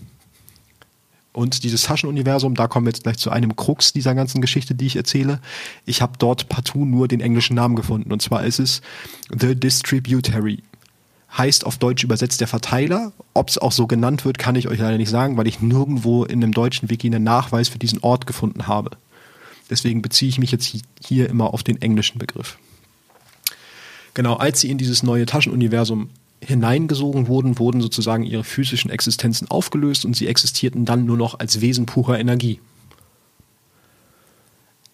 [1.33, 4.87] Und dieses Taschenuniversum, da kommen wir jetzt gleich zu einem Krux dieser ganzen Geschichte, die
[4.87, 5.41] ich erzähle.
[5.85, 8.13] Ich habe dort partout nur den englischen Namen gefunden.
[8.13, 8.81] Und zwar ist es
[9.39, 10.63] The Distributary
[11.37, 13.13] heißt auf Deutsch übersetzt der Verteiler.
[13.35, 16.25] Ob es auch so genannt wird, kann ich euch leider nicht sagen, weil ich nirgendwo
[16.25, 18.91] in dem deutschen Wiki einen Nachweis für diesen Ort gefunden habe.
[19.69, 22.59] Deswegen beziehe ich mich jetzt hier immer auf den englischen Begriff.
[24.15, 26.11] Genau, als sie in dieses neue Taschenuniversum
[26.43, 31.61] hineingesogen wurden, wurden sozusagen ihre physischen Existenzen aufgelöst und sie existierten dann nur noch als
[31.61, 32.61] Wesen purer Energie.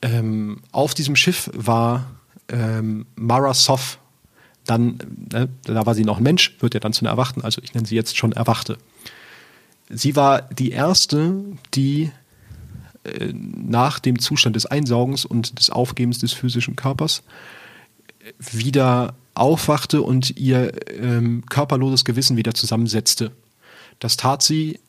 [0.02, 2.10] Ähm, auf diesem Schiff war
[2.48, 3.98] ähm, Mara Sof
[4.66, 4.98] dann,
[5.32, 7.74] ne, da war sie noch ein Mensch, wird ja dann zu einer Erwachten, also ich
[7.74, 8.78] nenne sie jetzt schon Erwachte.
[9.88, 11.44] Sie war die erste,
[11.74, 12.10] die
[13.04, 17.22] äh, nach dem Zustand des Einsaugens und des Aufgebens des physischen Körpers
[18.38, 23.32] wieder aufwachte und ihr ähm, körperloses Gewissen wieder zusammensetzte.
[23.98, 24.80] Das tat sie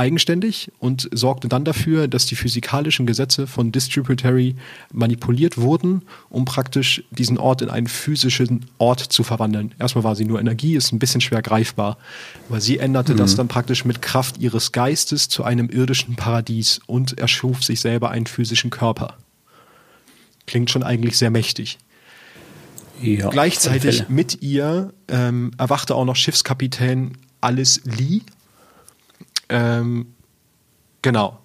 [0.00, 4.56] eigenständig und sorgte dann dafür, dass die physikalischen Gesetze von Distributary
[4.92, 9.74] manipuliert wurden, um praktisch diesen Ort in einen physischen Ort zu verwandeln.
[9.78, 11.98] Erstmal war sie nur Energie, ist ein bisschen schwer greifbar,
[12.48, 13.18] aber sie änderte mhm.
[13.18, 18.10] das dann praktisch mit Kraft ihres Geistes zu einem irdischen Paradies und erschuf sich selber
[18.10, 19.18] einen physischen Körper.
[20.46, 21.78] Klingt schon eigentlich sehr mächtig.
[23.02, 28.22] Ja, Gleichzeitig mit ihr ähm, erwachte auch noch Schiffskapitän Alice Lee,
[29.50, 30.06] ähm,
[31.02, 31.38] genau.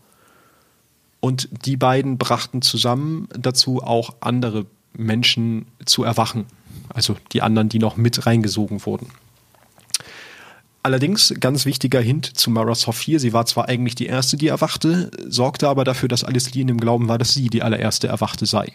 [1.19, 6.45] Und die beiden brachten zusammen dazu, auch andere Menschen zu erwachen.
[6.93, 9.07] Also die anderen, die noch mit reingesogen wurden.
[10.83, 15.09] Allerdings, ganz wichtiger Hint zu Mara Sophia, sie war zwar eigentlich die erste, die erwachte,
[15.27, 18.45] sorgte aber dafür, dass Alice Lee in dem Glauben war, dass sie die allererste Erwachte
[18.45, 18.71] sei.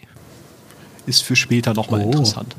[1.05, 2.07] Ist für später nochmal oh.
[2.07, 2.53] interessant.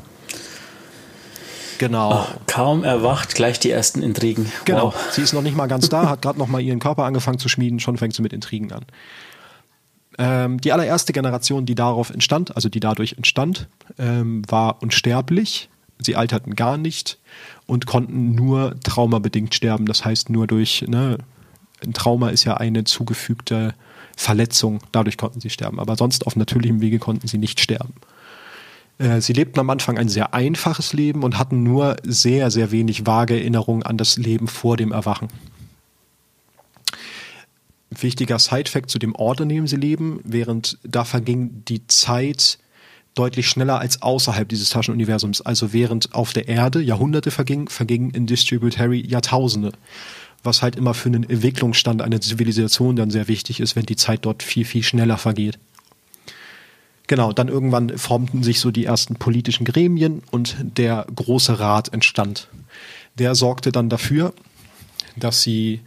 [1.82, 2.12] Genau.
[2.12, 4.52] Ach, kaum erwacht, gleich die ersten Intrigen.
[4.66, 4.92] Genau.
[4.92, 5.08] Wow.
[5.10, 7.48] Sie ist noch nicht mal ganz da, hat gerade noch mal ihren Körper angefangen zu
[7.48, 8.84] schmieden, schon fängt sie mit Intrigen an.
[10.16, 13.66] Ähm, die allererste Generation, die darauf entstand, also die dadurch entstand,
[13.98, 15.70] ähm, war unsterblich.
[15.98, 17.18] Sie alterten gar nicht
[17.66, 19.86] und konnten nur traumabedingt sterben.
[19.86, 21.18] Das heißt, nur durch, ne,
[21.84, 23.74] ein Trauma ist ja eine zugefügte
[24.16, 25.80] Verletzung, dadurch konnten sie sterben.
[25.80, 27.94] Aber sonst auf natürlichem Wege konnten sie nicht sterben.
[28.98, 33.06] Äh, sie lebten am Anfang ein sehr einfaches Leben und hatten nur sehr, sehr wenig
[33.06, 35.28] vage Erinnerungen an das Leben vor dem Erwachen.
[37.90, 42.58] Wichtiger Sidefact zu dem Ort, in dem sie leben, während da verging die Zeit
[43.14, 45.42] deutlich schneller als außerhalb dieses Taschenuniversums.
[45.42, 49.72] Also während auf der Erde Jahrhunderte vergingen, vergingen in Distributary Jahrtausende.
[50.42, 54.24] Was halt immer für einen Entwicklungsstand einer Zivilisation dann sehr wichtig ist, wenn die Zeit
[54.24, 55.58] dort viel, viel schneller vergeht.
[57.06, 62.48] Genau, dann irgendwann formten sich so die ersten politischen Gremien und der Große Rat entstand.
[63.18, 64.32] Der sorgte dann dafür,
[65.16, 65.80] dass sie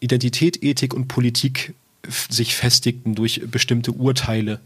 [0.00, 1.74] Identität, Ethik und Politik
[2.28, 4.60] sich festigten durch bestimmte Urteile,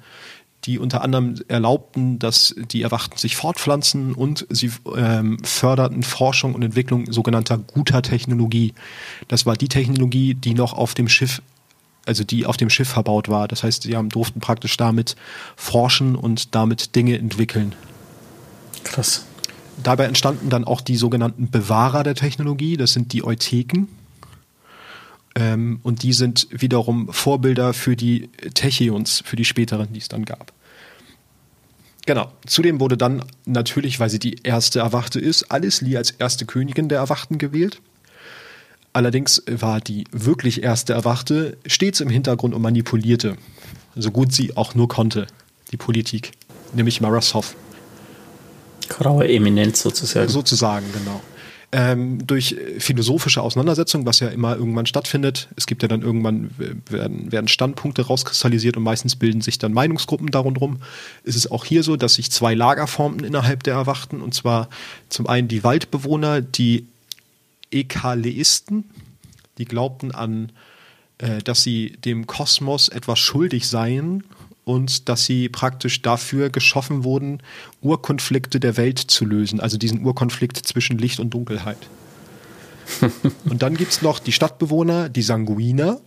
[0.65, 6.63] die unter anderem erlaubten, dass die Erwachten sich fortpflanzen und sie ähm, förderten Forschung und
[6.63, 8.73] Entwicklung sogenannter guter Technologie.
[9.29, 11.43] Das war die Technologie, die noch auf dem Schiff
[12.07, 13.49] also die auf dem Schiff verbaut war.
[13.49, 15.17] Das heißt, sie haben, durften praktisch damit
[15.57, 17.75] forschen und damit Dinge entwickeln.
[18.85, 19.25] Krass.
[19.83, 23.89] Dabei entstanden dann auch die sogenannten Bewahrer der Technologie, das sind die Eutheken.
[25.35, 30.25] Ähm, und die sind wiederum Vorbilder für die Techions, für die späteren, die es dann
[30.25, 30.53] gab.
[32.07, 32.31] Genau.
[32.47, 36.89] Zudem wurde dann natürlich, weil sie die erste Erwachte ist, Alice Lee als erste Königin
[36.89, 37.81] der Erwachten gewählt.
[38.95, 43.37] Allerdings war die wirklich erste Erwachte stets im Hintergrund und manipulierte,
[43.97, 45.27] so gut sie auch nur konnte,
[45.73, 46.33] die Politik,
[46.73, 47.57] nämlich Mara Soth.
[48.89, 50.29] Graue Eminenz sozusagen.
[50.29, 51.21] Sozusagen, genau
[51.75, 55.49] ähm, durch philosophische Auseinandersetzungen, was ja immer irgendwann stattfindet.
[55.57, 56.51] Es gibt ja dann irgendwann,
[56.89, 60.79] werden, werden Standpunkte rauskristallisiert und meistens bilden sich dann Meinungsgruppen darum.
[61.25, 64.69] Ist es auch hier so, dass sich zwei Lager formten innerhalb der Erwachten, und zwar
[65.09, 66.87] zum einen die Waldbewohner, die
[67.75, 68.85] Ekaleisten,
[69.59, 70.53] die glaubten an,
[71.19, 74.25] äh, dass sie dem Kosmos etwas schuldig seien
[74.65, 77.43] und dass sie praktisch dafür geschaffen wurden,
[77.83, 81.89] Urkonflikte der Welt zu lösen, also diesen Urkonflikt zwischen Licht und Dunkelheit.
[83.45, 86.01] und dann gibt es noch die Stadtbewohner, die Sanguiner,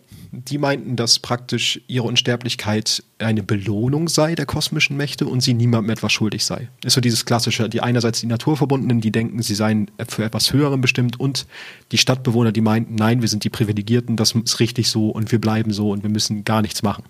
[0.46, 5.90] die meinten, dass praktisch ihre Unsterblichkeit eine Belohnung sei der kosmischen Mächte und sie niemandem
[5.90, 6.70] etwas schuldig sei.
[6.84, 10.80] Ist so dieses klassische, die einerseits die Naturverbundenen, die denken, sie seien für etwas Höherem
[10.80, 11.48] bestimmt und
[11.92, 15.42] die Stadtbewohner, die meinten, nein, wir sind die Privilegierten, das ist richtig so und wir
[15.42, 17.04] bleiben so und wir müssen gar nichts machen.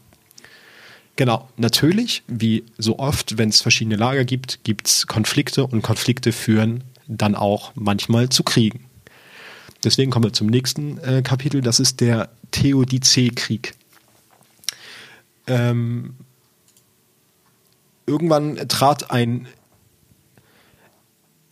[1.18, 6.32] Genau, natürlich, wie so oft, wenn es verschiedene Lager gibt, gibt es Konflikte und Konflikte
[6.32, 8.86] führen dann auch manchmal zu Kriegen.
[9.84, 13.74] Deswegen kommen wir zum nächsten äh, Kapitel, das ist der Theodizee-Krieg.
[15.48, 16.16] Ähm,
[18.06, 19.48] irgendwann trat ein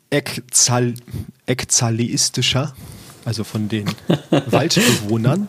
[0.10, 0.94] Ekzal
[1.46, 2.74] ekzaleistischer,
[3.26, 3.88] also von den
[4.30, 5.48] Waldbewohnern,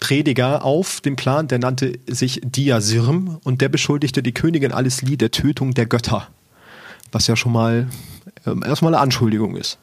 [0.00, 5.30] Prediger auf den Plan, der nannte sich Diasirm und der beschuldigte die Königin Alisli der
[5.30, 6.28] Tötung der Götter.
[7.12, 7.88] Was ja schon mal
[8.46, 9.78] ähm, erstmal eine Anschuldigung ist.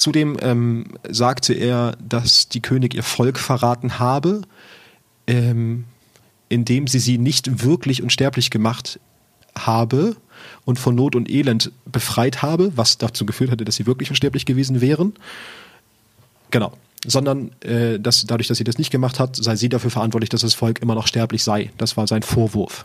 [0.00, 4.40] Zudem ähm, sagte er, dass die König ihr Volk verraten habe,
[5.26, 5.84] ähm,
[6.48, 8.98] indem sie sie nicht wirklich unsterblich gemacht
[9.54, 10.16] habe
[10.64, 14.46] und von Not und Elend befreit habe, was dazu geführt hatte, dass sie wirklich unsterblich
[14.46, 15.12] gewesen wären.
[16.50, 16.72] Genau
[17.06, 20.42] sondern äh, dass dadurch, dass sie das nicht gemacht hat, sei sie dafür verantwortlich, dass
[20.42, 21.70] das Volk immer noch sterblich sei.
[21.78, 22.84] Das war sein Vorwurf.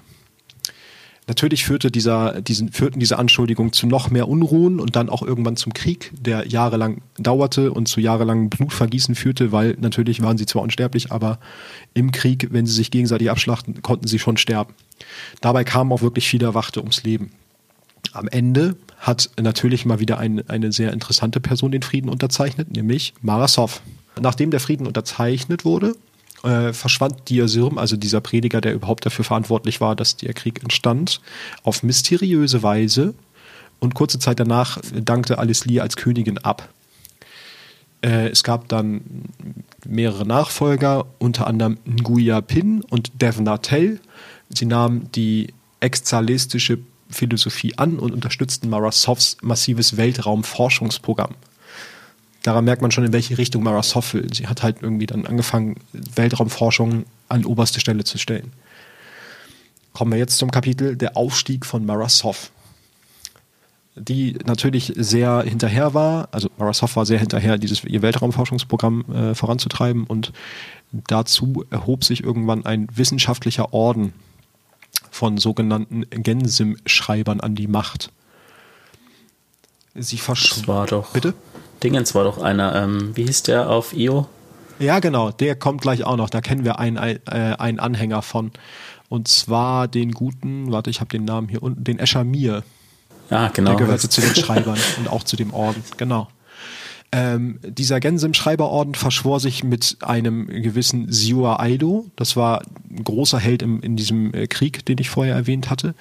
[1.27, 5.57] Natürlich führte dieser, diesen, führten diese Anschuldigungen zu noch mehr Unruhen und dann auch irgendwann
[5.57, 10.61] zum Krieg, der jahrelang dauerte und zu jahrelangem Blutvergießen führte, weil natürlich waren sie zwar
[10.61, 11.39] unsterblich, aber
[11.95, 14.73] im Krieg, wenn sie sich gegenseitig abschlachten, konnten sie schon sterben.
[15.41, 17.31] Dabei kamen auch wirklich viele Erwachte ums Leben.
[18.13, 23.15] Am Ende hat natürlich mal wieder ein, eine sehr interessante Person den Frieden unterzeichnet, nämlich
[23.21, 23.81] Marasov.
[24.21, 25.95] Nachdem der Frieden unterzeichnet wurde,
[26.45, 31.21] äh, verschwand Diasirm, also dieser Prediger, der überhaupt dafür verantwortlich war, dass der Krieg entstand,
[31.63, 33.13] auf mysteriöse Weise
[33.79, 36.69] und kurze Zeit danach dankte Alice Lee als Königin ab.
[38.01, 39.01] Äh, es gab dann
[39.85, 43.99] mehrere Nachfolger, unter anderem Nguya Pin und Devna Tell.
[44.49, 46.79] Sie nahmen die exzalistische
[47.09, 51.35] Philosophie an und unterstützten Marasovs massives Weltraumforschungsprogramm
[52.45, 54.27] daran merkt man schon, in welche Richtung Mara Soft will.
[54.33, 58.53] Sie hat halt irgendwie dann angefangen, Weltraumforschung an oberste Stelle zu stellen.
[59.93, 62.51] Kommen wir jetzt zum Kapitel Der Aufstieg von Mara Soft.
[63.95, 69.35] Die natürlich sehr hinterher war, also Mara Soft war sehr hinterher, dieses ihr Weltraumforschungsprogramm äh,
[69.35, 70.31] voranzutreiben und
[70.91, 74.13] dazu erhob sich irgendwann ein wissenschaftlicher Orden
[75.09, 78.11] von sogenannten Gensim-Schreibern an die Macht.
[79.95, 80.63] Sie verschwand.
[80.63, 81.11] Das war doch.
[81.11, 81.33] Bitte?
[81.85, 84.27] Dingens war doch einer, ähm, wie hieß der auf IO?
[84.79, 86.31] Ja, genau, der kommt gleich auch noch.
[86.31, 88.51] Da kennen wir einen, äh, einen Anhänger von.
[89.07, 92.63] Und zwar den guten, warte, ich habe den Namen hier unten, den Eschamir.
[93.29, 93.71] Ja, genau.
[93.71, 96.27] Der gehörte zu den Schreibern und auch zu dem Orden, genau.
[97.11, 102.07] Ähm, dieser Gensim-Schreiberorden verschwor sich mit einem gewissen Siua Aido.
[102.15, 105.93] Das war ein großer Held im, in diesem äh, Krieg, den ich vorher erwähnt hatte.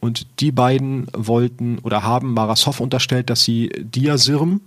[0.00, 4.60] Und die beiden wollten oder haben Marasov unterstellt, dass sie Diasirm,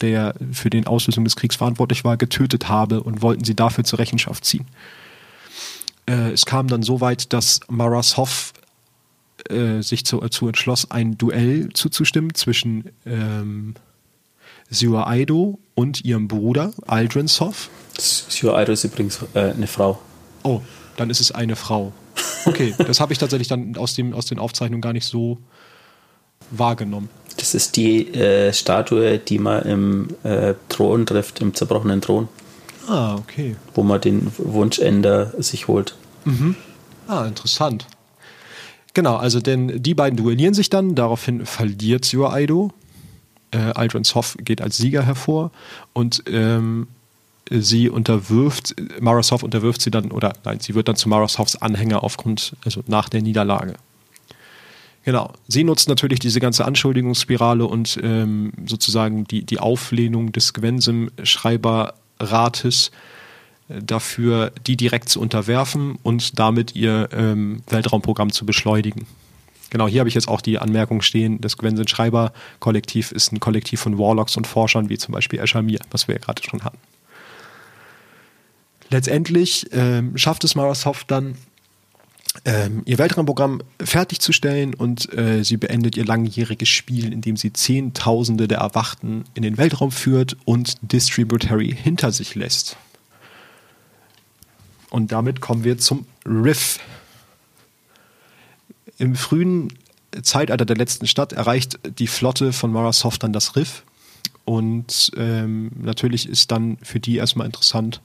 [0.00, 3.98] der für den Auslösung des Kriegs verantwortlich war, getötet habe und wollten sie dafür zur
[3.98, 4.66] Rechenschaft ziehen.
[6.06, 8.52] Äh, es kam dann so weit, dass Maras Hoff
[9.50, 13.74] äh, sich zu, zu entschloss, ein Duell zuzustimmen zwischen ähm,
[14.70, 17.70] Siwa Aido und ihrem Bruder Aldrin Soff.
[17.98, 20.00] Siwa Aido ist übrigens äh, eine Frau.
[20.42, 20.60] Oh,
[20.96, 21.92] dann ist es eine Frau.
[22.44, 25.38] Okay, das habe ich tatsächlich dann aus, dem, aus den Aufzeichnungen gar nicht so
[26.50, 27.08] wahrgenommen.
[27.36, 32.28] Das ist die äh, Statue, die man im äh, Thron trifft, im zerbrochenen Thron.
[32.88, 33.56] Ah, okay.
[33.74, 35.94] Wo man den Wunschender sich holt.
[36.24, 36.56] Mhm.
[37.08, 37.86] Ah, interessant.
[38.94, 42.72] Genau, also denn die beiden duellieren sich dann, daraufhin verliert Syor Aido.
[43.50, 45.50] Äh, Aldrin Soff geht als Sieger hervor
[45.92, 46.88] und ähm,
[47.50, 51.60] sie unterwirft, Mara Soft unterwirft sie dann, oder nein, sie wird dann zu Mara Softs
[51.60, 53.74] Anhänger aufgrund, also nach der Niederlage.
[55.06, 55.32] Genau.
[55.46, 62.90] Sie nutzt natürlich diese ganze Anschuldigungsspirale und ähm, sozusagen die, die Auflehnung des Gwensem-Schreiberrates
[63.68, 69.06] äh, dafür, die direkt zu unterwerfen und damit ihr ähm, Weltraumprogramm zu beschleunigen.
[69.70, 73.38] Genau, hier habe ich jetzt auch die Anmerkung stehen, das Gwensem Schreiber Kollektiv ist ein
[73.38, 76.78] Kollektiv von Warlocks und Forschern, wie zum Beispiel Eshamir, was wir ja gerade schon hatten.
[78.90, 81.36] Letztendlich ähm, schafft es Microsoft dann,
[82.44, 88.58] ähm, ihr Weltraumprogramm fertigzustellen und äh, sie beendet ihr langjähriges Spiel, indem sie Zehntausende der
[88.58, 92.76] Erwachten in den Weltraum führt und Distributary hinter sich lässt.
[94.90, 96.80] Und damit kommen wir zum Riff.
[98.98, 99.72] Im frühen
[100.22, 103.84] Zeitalter der letzten Stadt erreicht die Flotte von Marasoft dann das Riff.
[104.44, 108.00] Und ähm, natürlich ist dann für die erstmal interessant,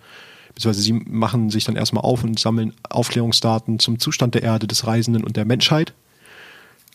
[0.53, 4.85] beziehungsweise sie machen sich dann erstmal auf und sammeln Aufklärungsdaten zum Zustand der Erde, des
[4.85, 5.93] Reisenden und der Menschheit.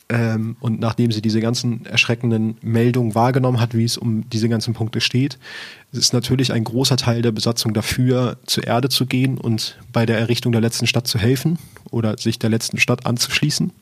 [0.08, 4.72] Ähm, und nachdem sie diese ganzen erschreckenden Meldungen wahrgenommen hat, wie es um diese ganzen
[4.72, 5.38] Punkte steht,
[5.90, 10.18] ist natürlich ein großer Teil der Besatzung dafür, zur Erde zu gehen und bei der
[10.18, 11.58] Errichtung der letzten Stadt zu helfen
[11.90, 13.72] oder sich der letzten Stadt anzuschließen.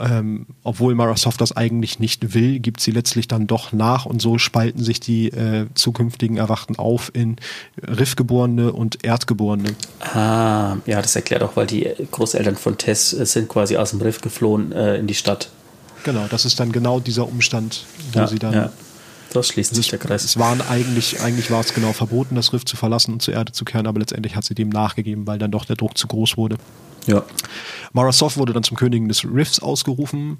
[0.00, 4.38] Ähm, obwohl Microsoft das eigentlich nicht will, gibt sie letztlich dann doch nach und so
[4.38, 7.36] spalten sich die äh, zukünftigen Erwachten auf in
[7.80, 9.76] Riffgeborene und Erdgeborene.
[10.00, 14.00] Ah, ja, das erklärt auch, weil die Großeltern von Tess äh, sind quasi aus dem
[14.00, 15.50] Riff geflohen äh, in die Stadt.
[16.02, 18.52] Genau, das ist dann genau dieser Umstand, wo ja, sie dann.
[18.52, 18.72] Ja.
[19.34, 20.22] Das schließt sich der Kreis.
[20.22, 23.50] Es waren eigentlich, eigentlich war es genau verboten, das Riff zu verlassen und zur Erde
[23.50, 26.36] zu kehren, aber letztendlich hat sie dem nachgegeben, weil dann doch der Druck zu groß
[26.36, 26.56] wurde.
[27.08, 27.24] Ja.
[27.92, 30.38] Mara Soft wurde dann zum Königin des Riffs ausgerufen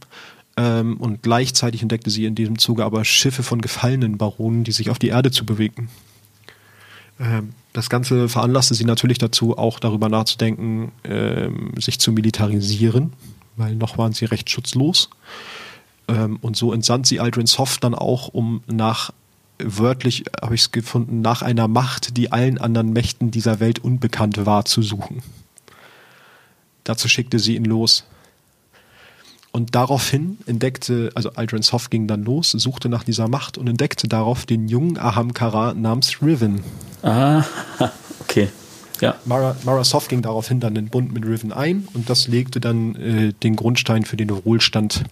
[0.56, 4.90] ähm, und gleichzeitig entdeckte sie in diesem Zuge aber Schiffe von gefallenen Baronen, die sich
[4.90, 5.88] auf die Erde zu bewegen.
[7.18, 13.12] Ähm, das Ganze veranlasste sie natürlich dazu, auch darüber nachzudenken, ähm, sich zu militarisieren,
[13.56, 15.10] weil noch waren sie recht schutzlos.
[16.08, 19.12] Ähm, und so entsandt sie Aldrin Soft dann auch, um nach
[19.58, 24.44] wörtlich habe ich es gefunden, nach einer Macht, die allen anderen Mächten dieser Welt unbekannt
[24.44, 25.22] war, zu suchen.
[26.82, 28.04] Dazu schickte sie ihn los.
[29.52, 34.08] Und daraufhin entdeckte, also Aldrin Soft ging dann los, suchte nach dieser Macht und entdeckte
[34.08, 36.64] darauf den jungen Ahamkara namens Riven.
[37.02, 37.44] Ah,
[38.20, 38.48] okay.
[39.00, 39.14] Ja.
[39.24, 42.96] Mara, Mara Soft ging daraufhin dann den Bund mit Riven ein und das legte dann
[42.96, 45.04] äh, den Grundstein für den Wohlstand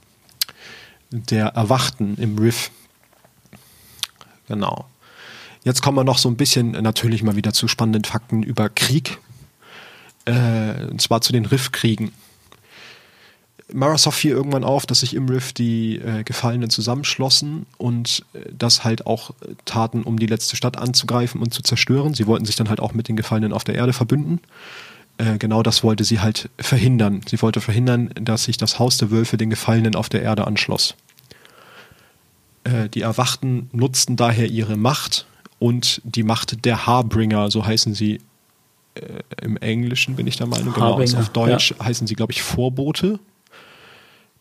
[1.12, 2.70] der Erwachten im Riff.
[4.48, 4.86] Genau.
[5.64, 9.18] Jetzt kommen wir noch so ein bisschen natürlich mal wieder zu spannenden Fakten über Krieg.
[10.24, 12.12] Äh, und zwar zu den Riffkriegen.
[13.72, 18.84] Marasoft fiel irgendwann auf, dass sich im Riff die äh, Gefallenen zusammenschlossen und äh, das
[18.84, 22.14] halt auch äh, taten, um die letzte Stadt anzugreifen und zu zerstören.
[22.14, 24.40] Sie wollten sich dann halt auch mit den Gefallenen auf der Erde verbünden.
[25.18, 27.20] Äh, genau das wollte sie halt verhindern.
[27.28, 30.94] Sie wollte verhindern, dass sich das Haus der Wölfe den Gefallenen auf der Erde anschloss.
[32.64, 35.26] Äh, die Erwachten nutzten daher ihre Macht
[35.58, 38.20] und die Macht der Harbringer, so heißen sie
[38.94, 40.72] äh, im Englischen, bin ich der Meinung.
[40.74, 41.84] Genau, also auf Deutsch ja.
[41.84, 43.20] heißen sie, glaube ich, Vorbote.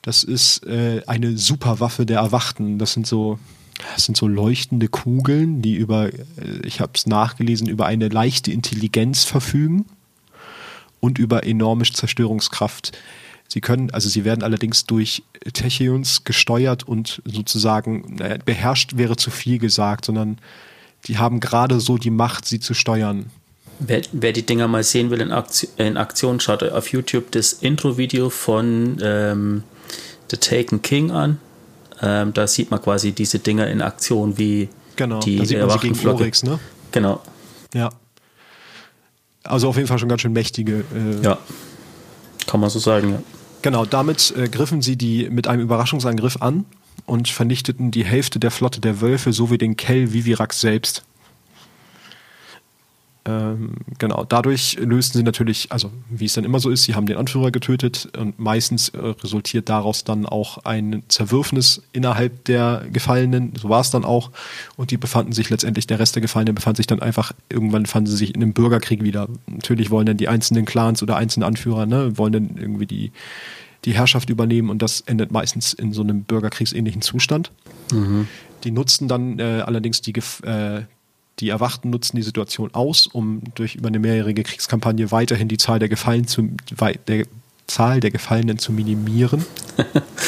[0.01, 2.79] Das ist äh, eine Superwaffe der Erwachten.
[2.79, 3.37] Das sind so,
[3.93, 6.17] das sind so leuchtende Kugeln, die über, äh,
[6.63, 9.85] ich habe es nachgelesen, über eine leichte Intelligenz verfügen
[11.01, 12.97] und über enorme Zerstörungskraft.
[13.49, 19.29] Sie können, also sie werden allerdings durch Techions gesteuert und sozusagen, naja, beherrscht wäre zu
[19.29, 20.37] viel gesagt, sondern
[21.07, 23.25] die haben gerade so die Macht, sie zu steuern.
[23.79, 27.51] Wer, wer, die Dinger mal sehen will in Aktion, in Aktion schaut auf YouTube das
[27.51, 29.63] Intro-Video von ähm,
[30.29, 31.39] The Taken King an.
[32.01, 35.69] Ähm, da sieht man quasi diese Dinger in Aktion, wie genau, die da sieht man
[35.71, 36.59] sie gegen Oryx, ne?
[36.91, 37.21] Genau.
[37.73, 37.89] Ja.
[39.43, 40.83] Also auf jeden Fall schon ganz schön mächtige.
[40.93, 41.37] Äh, ja.
[42.47, 43.23] Kann man so sagen, ja.
[43.61, 46.65] Genau, damit äh, griffen sie die mit einem Überraschungsangriff an
[47.05, 51.03] und vernichteten die Hälfte der Flotte der Wölfe sowie den Kell Vivirax selbst.
[53.23, 57.05] Ähm, genau, dadurch lösten sie natürlich, also wie es dann immer so ist, sie haben
[57.05, 63.53] den Anführer getötet und meistens äh, resultiert daraus dann auch ein Zerwürfnis innerhalb der Gefallenen,
[63.55, 64.31] so war es dann auch.
[64.75, 68.09] Und die befanden sich letztendlich, der Rest der Gefallenen befand sich dann einfach, irgendwann fanden
[68.09, 69.27] sie sich in einem Bürgerkrieg wieder.
[69.45, 73.11] Natürlich wollen dann die einzelnen Clans oder einzelnen Anführer, ne, wollen dann irgendwie die,
[73.85, 77.51] die Herrschaft übernehmen und das endet meistens in so einem bürgerkriegsähnlichen Zustand.
[77.91, 78.27] Mhm.
[78.63, 80.13] Die nutzten dann äh, allerdings die,
[80.43, 80.83] äh,
[81.41, 85.79] die Erwachten nutzen die Situation aus, um durch über eine mehrjährige Kriegskampagne weiterhin die Zahl
[85.79, 86.51] der Gefallen zu,
[87.07, 87.25] der
[87.65, 89.43] Zahl der Gefallenen zu minimieren.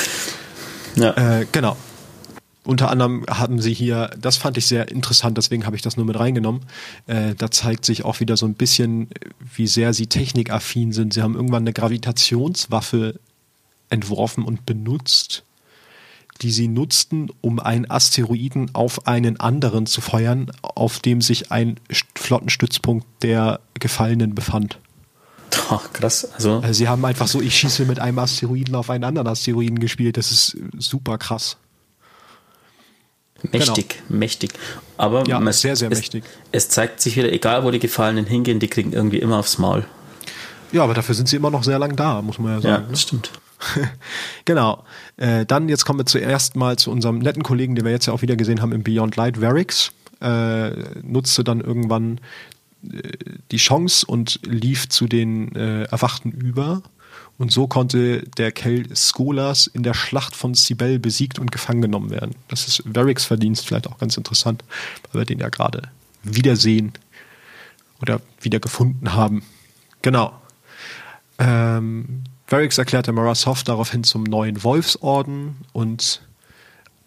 [0.96, 1.40] ja.
[1.40, 1.78] Äh, genau.
[2.64, 6.06] unter anderem haben sie hier, das fand ich sehr interessant, deswegen habe ich das nur
[6.06, 6.62] mit reingenommen.
[7.06, 9.10] Äh, da zeigt sich auch wieder so ein bisschen,
[9.56, 11.14] wie sehr sie technikaffin sind.
[11.14, 13.20] Sie haben irgendwann eine Gravitationswaffe
[13.90, 15.44] entworfen und benutzt,
[16.42, 21.80] die sie nutzten, um einen Asteroiden auf einen anderen zu feuern, auf dem sich ein
[22.16, 24.80] Flottenstützpunkt der Gefallenen befand.
[25.70, 26.28] Oh, krass.
[26.34, 29.80] Also, also sie haben einfach so, ich schieße mit einem Asteroiden auf einen anderen Asteroiden
[29.80, 30.18] gespielt.
[30.18, 31.58] Das ist super krass.
[33.52, 34.20] Mächtig, genau.
[34.20, 34.54] mächtig.
[34.98, 36.24] Aber ja, es, sehr, sehr es, mächtig.
[36.52, 39.86] Es zeigt sich wieder, egal wo die Gefallenen hingehen, die kriegen irgendwie immer aufs Maul.
[40.72, 42.84] Ja, aber dafür sind sie immer noch sehr lang da, muss man ja sagen.
[42.86, 43.32] Ja, das stimmt.
[44.46, 44.84] genau.
[45.18, 48.14] Äh, dann jetzt kommen wir zuerst mal zu unserem netten Kollegen, den wir jetzt ja
[48.14, 49.92] auch wieder gesehen haben im Beyond Light, Varix.
[50.22, 52.20] Äh, nutzte dann irgendwann
[52.92, 53.02] äh,
[53.52, 56.82] die Chance und lief zu den äh, Erwachten über
[57.38, 62.10] und so konnte der Kell Skolas in der Schlacht von Sibel besiegt und gefangen genommen
[62.10, 62.36] werden.
[62.48, 64.64] Das ist Varricks Verdienst vielleicht auch ganz interessant,
[65.12, 65.90] weil wir den ja gerade
[66.24, 66.94] wiedersehen
[68.02, 69.44] oder wieder gefunden haben.
[70.02, 70.40] Genau.
[71.40, 72.24] Ähm,
[72.54, 76.22] Varrix erklärte Marasov daraufhin zum neuen Wolfsorden und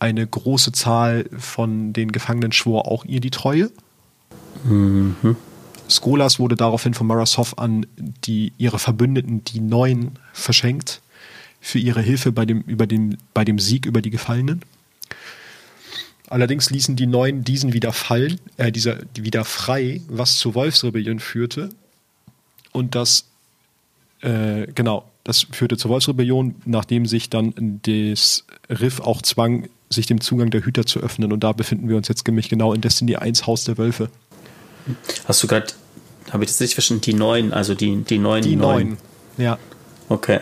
[0.01, 3.71] eine große Zahl von den Gefangenen schwor auch ihr die Treue.
[4.65, 5.37] Mhm.
[5.89, 11.01] Skolas wurde daraufhin von Marasov an die, ihre Verbündeten, die Neuen, verschenkt
[11.61, 14.63] für ihre Hilfe bei dem, über dem, bei dem Sieg über die Gefallenen.
[16.29, 21.69] Allerdings ließen die Neuen diesen wieder fallen, äh, dieser wieder frei, was zur Wolfsrebellion führte.
[22.73, 23.27] Und das,
[24.23, 30.21] äh, genau, das führte zur Wolfsrebellion, nachdem sich dann das Riff auch zwang, sich dem
[30.21, 31.33] Zugang der Hüter zu öffnen.
[31.33, 34.09] Und da befinden wir uns jetzt nämlich genau in Destiny 1 Haus der Wölfe.
[35.27, 35.67] Hast du gerade,
[36.31, 38.45] habe ich das richtig verstanden, die neuen, also die, die neuen?
[38.45, 38.99] Die neuen,
[39.37, 39.59] ja.
[40.09, 40.39] Okay.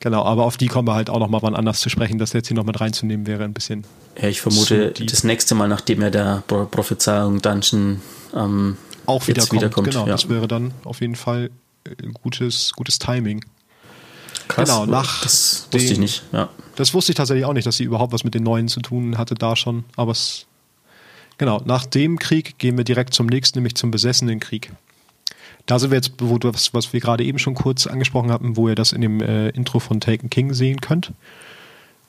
[0.00, 2.18] Genau, aber auf die kommen wir halt auch noch mal wann anders zu sprechen.
[2.18, 3.84] Das jetzt hier noch mit reinzunehmen wäre ein bisschen.
[4.20, 8.00] Ja, ich vermute, das nächste Mal, nachdem er der Pro Prophezeiung Dungeon
[8.34, 8.76] ähm,
[9.06, 9.90] auch wieder kommt, wiederkommt.
[9.90, 10.12] Genau, ja.
[10.12, 11.50] das wäre dann auf jeden Fall
[11.84, 13.44] äh, gutes, gutes Timing.
[14.58, 16.22] Krass, genau, nach das wusste den, ich nicht.
[16.32, 16.48] Ja.
[16.76, 19.18] Das wusste ich tatsächlich auch nicht, dass sie überhaupt was mit den Neuen zu tun
[19.18, 19.84] hatte da schon.
[19.96, 20.46] Aber es
[21.38, 24.72] Genau, nach dem Krieg gehen wir direkt zum nächsten, nämlich zum besessenen Krieg.
[25.66, 28.56] Da sind wir jetzt, wo du, was, was wir gerade eben schon kurz angesprochen haben,
[28.56, 31.12] wo ihr das in dem äh, Intro von Taken King sehen könnt.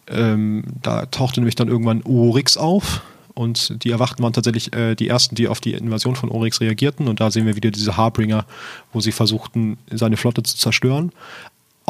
[0.07, 3.03] Ähm, da tauchte nämlich dann irgendwann Oryx auf
[3.35, 7.07] und die Erwachten waren tatsächlich äh, die ersten, die auf die Invasion von Oryx reagierten
[7.07, 8.45] und da sehen wir wieder diese Harbringer,
[8.91, 11.11] wo sie versuchten, seine Flotte zu zerstören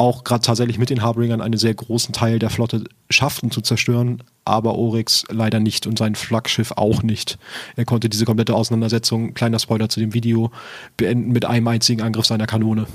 [0.00, 4.22] auch gerade tatsächlich mit den Harbringern einen sehr großen Teil der Flotte schafften zu zerstören,
[4.46, 7.38] aber Oryx leider nicht und sein Flaggschiff auch nicht.
[7.76, 10.50] Er konnte diese komplette Auseinandersetzung, kleiner Spoiler zu dem Video,
[10.96, 12.86] beenden mit einem einzigen Angriff seiner Kanone.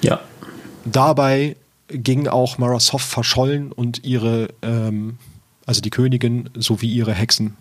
[0.00, 0.20] Ja.
[0.86, 1.54] Dabei
[1.88, 5.18] ging auch Marasov verschollen und ihre, ähm,
[5.66, 7.58] also die Königin sowie ihre Hexen.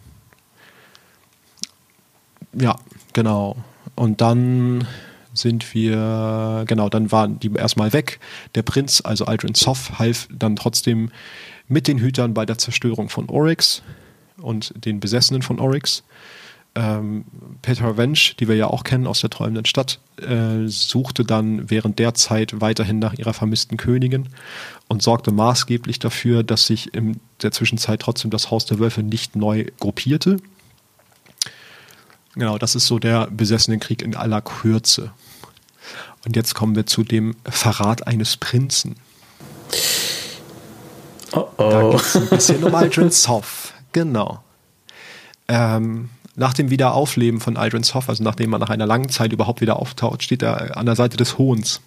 [2.54, 2.78] Ja,
[3.12, 3.58] genau.
[3.96, 4.88] Und dann
[5.36, 8.20] sind wir, genau, dann waren die erstmal weg.
[8.56, 11.12] Der Prinz, also Aldrin Soff, half dann trotzdem
[11.68, 13.84] mit den Hütern bei der Zerstörung von Oryx
[14.38, 16.04] und den Besessenen von Oryx.
[16.78, 17.24] Ähm,
[17.62, 22.00] Peter Wensch, die wir ja auch kennen aus der träumenden Stadt, äh, suchte dann während
[22.00, 24.28] der Zeit weiterhin nach ihrer vermissten Königin
[24.90, 29.38] und sorgte maßgeblich dafür, dass sich in der Zwischenzeit trotzdem das Haus der Wölfe nicht
[29.38, 30.38] neu gruppierte.
[32.36, 35.12] Genau, das ist so der besessenen Krieg in aller Kürze.
[36.26, 38.96] Und jetzt kommen wir zu dem Verrat eines Prinzen.
[41.32, 41.70] Oh oh.
[41.70, 43.74] Da geht es ein bisschen um Aldrin Soff.
[43.92, 44.44] Genau.
[45.48, 49.62] Ähm, nach dem Wiederaufleben von Aldrin Soff, also nachdem er nach einer langen Zeit überhaupt
[49.62, 51.80] wieder auftaucht, steht er an der Seite des Hohns.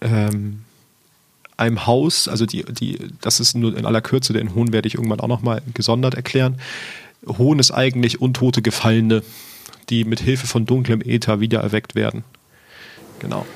[0.00, 0.64] Ähm,
[1.56, 4.94] einem Haus, also die, die, das ist nur in aller Kürze, den Hohn werde ich
[4.94, 6.60] irgendwann auch nochmal gesondert erklären.
[7.26, 9.22] Hohn ist eigentlich untote Gefallene,
[9.90, 12.24] die mit Hilfe von dunklem Äther wiedererweckt werden.
[13.18, 13.46] Genau.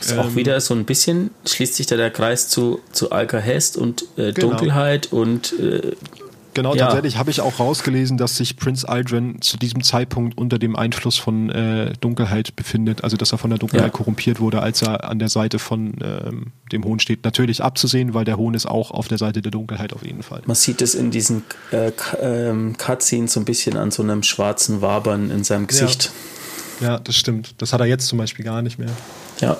[0.00, 3.76] Ist ähm, auch wieder so ein bisschen, schließt sich da der Kreis zu, zu Alkahest
[3.76, 4.48] und äh, genau.
[4.48, 5.92] Dunkelheit und äh,
[6.54, 6.86] Genau, ja.
[6.86, 11.16] tatsächlich habe ich auch rausgelesen, dass sich Prince Aldrin zu diesem Zeitpunkt unter dem Einfluss
[11.16, 13.92] von äh, Dunkelheit befindet, also dass er von der Dunkelheit ja.
[13.92, 17.24] korrumpiert wurde, als er an der Seite von ähm, dem Hohn steht.
[17.24, 20.42] Natürlich abzusehen, weil der Hohn ist auch auf der Seite der Dunkelheit auf jeden Fall.
[20.44, 24.82] Man sieht es in diesen äh, ähm, Cutscenes so ein bisschen an so einem schwarzen
[24.82, 26.12] Wabern in seinem Gesicht.
[26.80, 26.88] Ja.
[26.88, 27.54] ja, das stimmt.
[27.58, 28.90] Das hat er jetzt zum Beispiel gar nicht mehr.
[29.40, 29.56] Ja.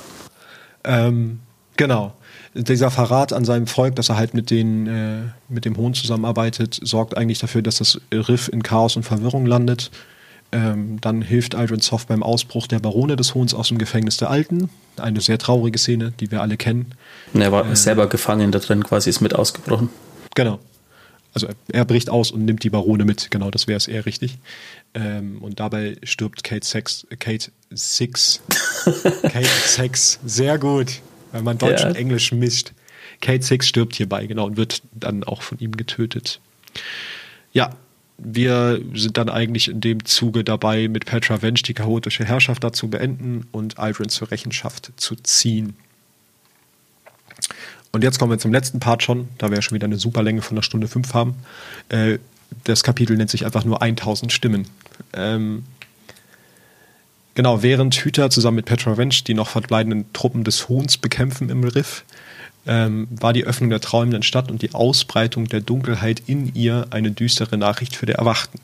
[0.85, 1.41] Ähm,
[1.77, 2.13] genau
[2.55, 6.79] dieser Verrat an seinem Volk, dass er halt mit, den, äh, mit dem Hohn zusammenarbeitet,
[6.83, 9.91] sorgt eigentlich dafür, dass das Riff in Chaos und Verwirrung landet.
[10.55, 14.29] Ähm, dann hilft Aldrin Soft beim Ausbruch der Barone des Hohns aus dem Gefängnis der
[14.29, 14.69] Alten.
[14.99, 16.95] Eine sehr traurige Szene, die wir alle kennen.
[17.33, 19.89] er war äh, selber gefangen da drin, quasi ist mit ausgebrochen.
[20.35, 20.59] Genau.
[21.33, 24.37] also er bricht aus und nimmt die Barone mit, genau, das wäre es eher richtig.
[24.93, 28.43] Ähm, und dabei stirbt Kate Sex, Kate Six,
[29.23, 31.01] Kate Sex, sehr gut,
[31.33, 31.89] weil man Deutsch ja.
[31.89, 32.73] und Englisch mischt.
[33.21, 36.41] Kate Six stirbt hierbei, genau, und wird dann auch von ihm getötet.
[37.53, 37.71] Ja,
[38.19, 42.89] wir sind dann eigentlich in dem Zuge dabei, mit Petra Vench die chaotische Herrschaft dazu
[42.89, 45.75] beenden und Aldrin zur Rechenschaft zu ziehen.
[47.93, 50.23] Und jetzt kommen wir zum letzten Part schon, da wir ja schon wieder eine super
[50.23, 51.35] Länge von einer Stunde fünf haben.
[51.89, 52.19] Äh,
[52.65, 54.67] das Kapitel nennt sich einfach nur 1000 Stimmen.
[57.35, 61.65] Genau, während Hüter zusammen mit Petra Vench die noch verbleibenden Truppen des Hohns bekämpfen im
[61.65, 62.05] Riff,
[62.67, 67.11] ähm, war die Öffnung der träumenden Stadt und die Ausbreitung der Dunkelheit in ihr eine
[67.11, 68.61] düstere Nachricht für die Erwachten.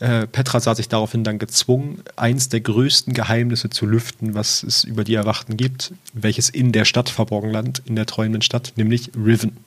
[0.00, 4.82] Äh, Petra sah sich daraufhin dann gezwungen, eins der größten Geheimnisse zu lüften, was es
[4.82, 9.12] über die Erwachten gibt, welches in der Stadt verborgen landet, in der träumenden Stadt, nämlich
[9.14, 9.58] Riven,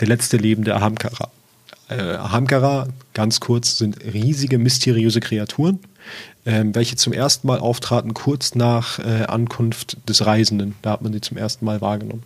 [0.00, 1.30] der letzte lebende Ahamkara.
[1.88, 5.78] Äh, Ahamkara, ganz kurz, sind riesige, mysteriöse Kreaturen,
[6.44, 10.74] äh, welche zum ersten Mal auftraten kurz nach äh, Ankunft des Reisenden.
[10.82, 12.22] Da hat man sie zum ersten Mal wahrgenommen.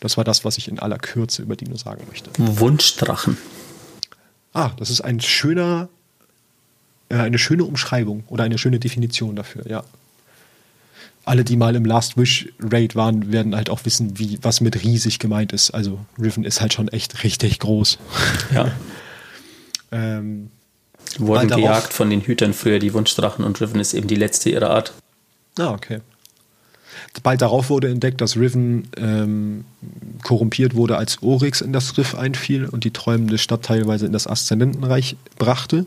[0.00, 2.30] Das war das, was ich in aller Kürze über die nur sagen möchte.
[2.36, 3.38] Wunschdrachen.
[4.52, 5.88] Ah, das ist ein schöner
[7.08, 9.84] äh, eine schöne Umschreibung oder eine schöne Definition dafür, ja.
[11.26, 14.84] Alle, die mal im Last Wish Raid waren, werden halt auch wissen, wie, was mit
[14.84, 15.70] riesig gemeint ist.
[15.70, 17.98] Also Riven ist halt schon echt richtig groß.
[18.54, 18.70] Ja.
[19.92, 20.50] ähm,
[21.18, 24.70] Wurden gejagt von den Hütern früher, die Wunschdrachen, und Riven ist eben die letzte ihrer
[24.70, 24.92] Art.
[25.58, 26.00] Ah, okay.
[27.22, 29.64] Bald darauf wurde entdeckt, dass Riven ähm,
[30.24, 34.26] korrumpiert wurde, als Oryx in das Riff einfiel und die träumende Stadt teilweise in das
[34.26, 35.86] Aszendentenreich brachte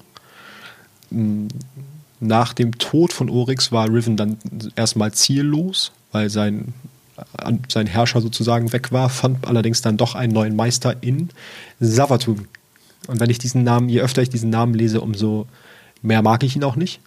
[2.19, 4.37] nach dem Tod von Oryx war Riven dann
[4.75, 6.73] erstmal ziellos, weil sein,
[7.69, 11.29] sein Herrscher sozusagen weg war, fand allerdings dann doch einen neuen Meister in
[11.79, 12.47] Savatun.
[13.07, 15.47] Und wenn ich diesen Namen, je öfter ich diesen Namen lese, umso
[16.01, 16.99] mehr mag ich ihn auch nicht.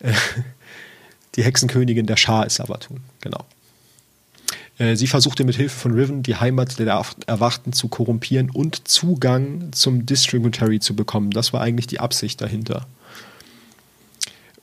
[1.36, 3.44] Die Hexenkönigin der Schar ist Savatun, genau.
[4.78, 9.72] Äh, sie versuchte mit Hilfe von Riven die Heimat der Erwachten zu korrumpieren und Zugang
[9.72, 11.30] zum Distributary zu bekommen.
[11.30, 12.86] Das war eigentlich die Absicht dahinter.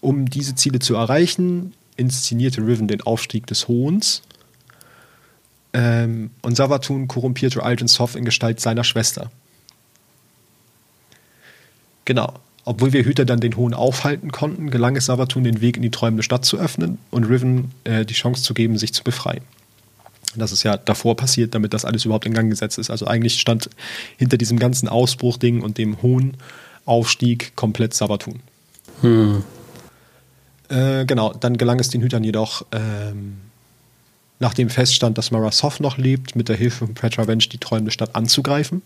[0.01, 4.23] Um diese Ziele zu erreichen, inszenierte Riven den Aufstieg des Hohns
[5.73, 9.31] ähm, und Savatun korrumpierte Aldrin Soth in Gestalt seiner Schwester.
[12.05, 12.33] Genau.
[12.65, 15.91] Obwohl wir Hüter dann den Hohn aufhalten konnten, gelang es Savatun, den Weg in die
[15.91, 19.43] träumende Stadt zu öffnen und Riven äh, die Chance zu geben, sich zu befreien.
[20.35, 22.89] Das ist ja davor passiert, damit das alles überhaupt in Gang gesetzt ist.
[22.89, 23.69] Also eigentlich stand
[24.17, 26.37] hinter diesem ganzen Ausbruchding und dem hohen
[26.85, 28.39] Aufstieg komplett Sabatun.
[29.01, 29.43] Hm.
[30.69, 33.37] Äh, genau, dann gelang es den Hütern jedoch, ähm,
[34.39, 37.91] nachdem feststand, dass Mara Soft noch lebt, mit der Hilfe von Petra Vench die träumende
[37.91, 38.81] Stadt anzugreifen,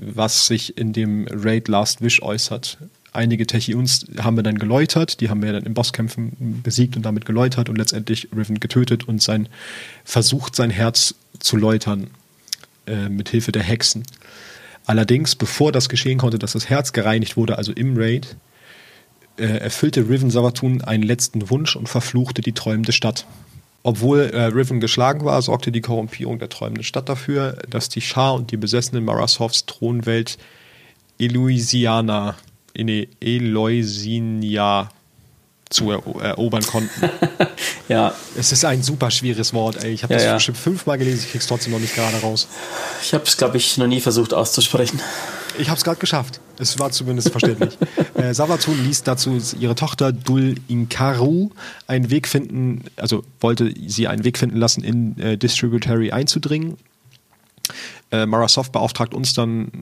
[0.00, 2.78] was sich in dem Raid Last Wish äußert.
[3.12, 7.26] Einige Techiuns haben wir dann geläutert, die haben wir dann in Bosskämpfen besiegt und damit
[7.26, 9.48] geläutert und letztendlich Riven getötet und sein
[10.04, 12.08] versucht, sein Herz zu läutern
[12.86, 14.04] äh, mit Hilfe der Hexen.
[14.86, 18.36] Allerdings, bevor das geschehen konnte, dass das Herz gereinigt wurde, also im Raid,
[19.36, 23.26] äh, erfüllte Riven Savatun einen letzten Wunsch und verfluchte die träumende Stadt.
[23.84, 28.34] Obwohl äh, Riven geschlagen war, sorgte die Korrumpierung der träumenden Stadt dafür, dass die Schar
[28.34, 30.38] und die besessenen Marasovs Thronwelt
[31.18, 32.36] Eluisiana,
[32.76, 34.90] nee, Eloisinia
[35.72, 37.10] zu erobern konnten.
[37.88, 38.14] ja.
[38.36, 39.92] Es ist ein super schwieriges Wort, ey.
[39.92, 40.34] Ich habe ja, das ja.
[40.34, 42.46] bestimmt fünfmal gelesen, ich krieg's trotzdem noch nicht gerade raus.
[43.02, 45.00] Ich habe es, glaube ich, noch nie versucht auszusprechen.
[45.58, 46.40] Ich habe es gerade geschafft.
[46.62, 47.76] Es war zumindest verständlich.
[48.14, 51.50] äh, Savatun ließ dazu ihre Tochter Dul Inkaru
[51.88, 56.76] einen Weg finden, also wollte sie einen Weg finden lassen, in äh, Distributary einzudringen.
[58.12, 59.72] Äh, Marasoft beauftragt uns dann,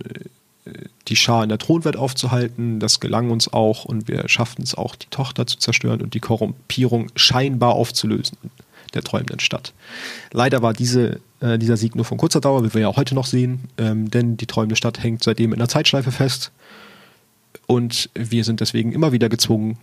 [0.64, 0.70] äh,
[1.08, 2.80] die Schar in der Thronwelt aufzuhalten.
[2.80, 6.20] Das gelang uns auch und wir schafften es auch, die Tochter zu zerstören und die
[6.20, 8.38] Korrumpierung scheinbar aufzulösen
[8.94, 9.72] der träumenden Stadt.
[10.32, 13.14] Leider war diese äh, dieser Sieg nur von kurzer Dauer, wie wir ja auch heute
[13.14, 16.52] noch sehen, ähm, denn die träumende Stadt hängt seitdem in der Zeitschleife fest
[17.66, 19.78] und wir sind deswegen immer wieder gezwungen,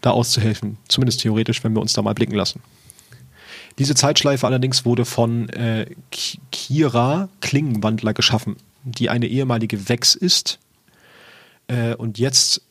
[0.00, 2.60] da auszuhelfen, zumindest theoretisch, wenn wir uns da mal blicken lassen.
[3.78, 5.86] Diese Zeitschleife allerdings wurde von äh,
[6.50, 10.58] Kira Klingenwandler geschaffen, die eine ehemalige Vex ist
[11.68, 12.62] äh, und jetzt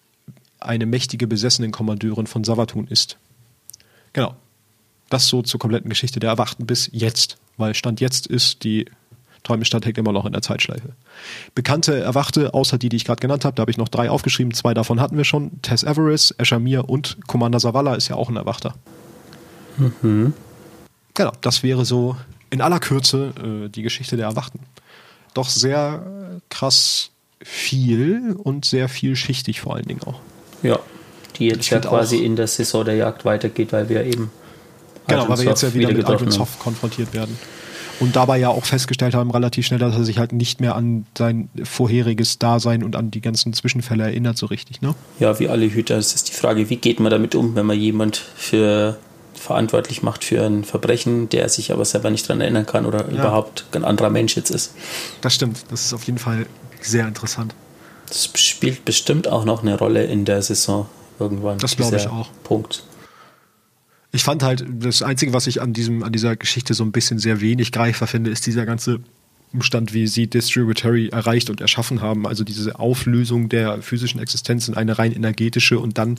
[0.60, 3.18] eine mächtige Besessenenkommandeurin von Savatun ist.
[4.14, 4.36] Genau.
[5.12, 8.86] Das so zur kompletten Geschichte der Erwachten bis jetzt weil Stand jetzt ist die
[9.44, 10.90] Träumestadt hängt immer noch in der Zeitschleife.
[11.56, 14.54] Bekannte Erwachte, außer die, die ich gerade genannt habe, da habe ich noch drei aufgeschrieben.
[14.54, 15.62] Zwei davon hatten wir schon.
[15.64, 18.76] Tess Everest, Eshamir und Commander Zavala ist ja auch ein Erwachter.
[19.78, 20.34] Mhm.
[21.16, 22.18] Genau, das wäre so
[22.52, 23.34] in aller Kürze
[23.66, 24.60] äh, die Geschichte der Erwachten.
[25.34, 30.20] doch sehr krass viel und sehr vielschichtig vor allen Dingen auch.
[30.62, 30.78] Ja,
[31.38, 34.30] die jetzt ja quasi in der Saison der Jagd weitergeht, weil wir eben
[35.08, 37.38] genau, weil wir jetzt ja wieder, wieder mit Aldrin Soft konfrontiert werden.
[38.00, 41.06] Und dabei ja auch festgestellt haben, relativ schnell, dass er sich halt nicht mehr an
[41.16, 44.96] sein vorheriges Dasein und an die ganzen Zwischenfälle erinnert, so richtig, ne?
[45.20, 45.98] Ja, wie alle Hüter.
[45.98, 48.98] Es ist die Frage, wie geht man damit um, wenn man jemand für
[49.36, 53.20] verantwortlich macht für ein Verbrechen, der sich aber selber nicht daran erinnern kann oder ja.
[53.20, 54.74] überhaupt ein anderer Mensch jetzt ist.
[55.22, 55.64] Das stimmt.
[55.70, 56.46] Das ist auf jeden Fall
[56.82, 57.54] sehr interessant.
[58.08, 60.88] Das spielt bestimmt auch noch eine Rolle in der Saison
[61.20, 61.58] irgendwann.
[61.60, 62.30] Das glaube ich auch.
[62.44, 62.84] Punkt.
[64.12, 67.20] Ich fand halt, das Einzige, was ich an, diesem, an dieser Geschichte so ein bisschen
[67.20, 69.00] sehr wenig greifbar finde, ist dieser ganze
[69.54, 72.26] Umstand, wie sie Distributary erreicht und erschaffen haben.
[72.26, 76.18] Also diese Auflösung der physischen Existenz in eine rein energetische und dann,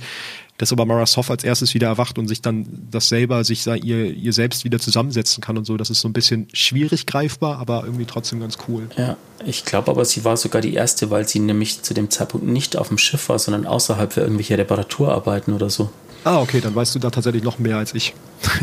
[0.58, 4.14] dass aber Mara Soft als erstes wieder erwacht und sich dann das selber, sich ihr,
[4.14, 5.76] ihr selbst wieder zusammensetzen kann und so.
[5.78, 8.88] Das ist so ein bisschen schwierig greifbar, aber irgendwie trotzdem ganz cool.
[8.98, 9.16] Ja,
[9.46, 12.76] ich glaube aber, sie war sogar die erste, weil sie nämlich zu dem Zeitpunkt nicht
[12.76, 15.90] auf dem Schiff war, sondern außerhalb für irgendwelche Reparaturarbeiten oder so.
[16.24, 18.14] Ah, okay, dann weißt du da tatsächlich noch mehr als ich.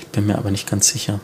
[0.00, 1.20] ich bin mir aber nicht ganz sicher.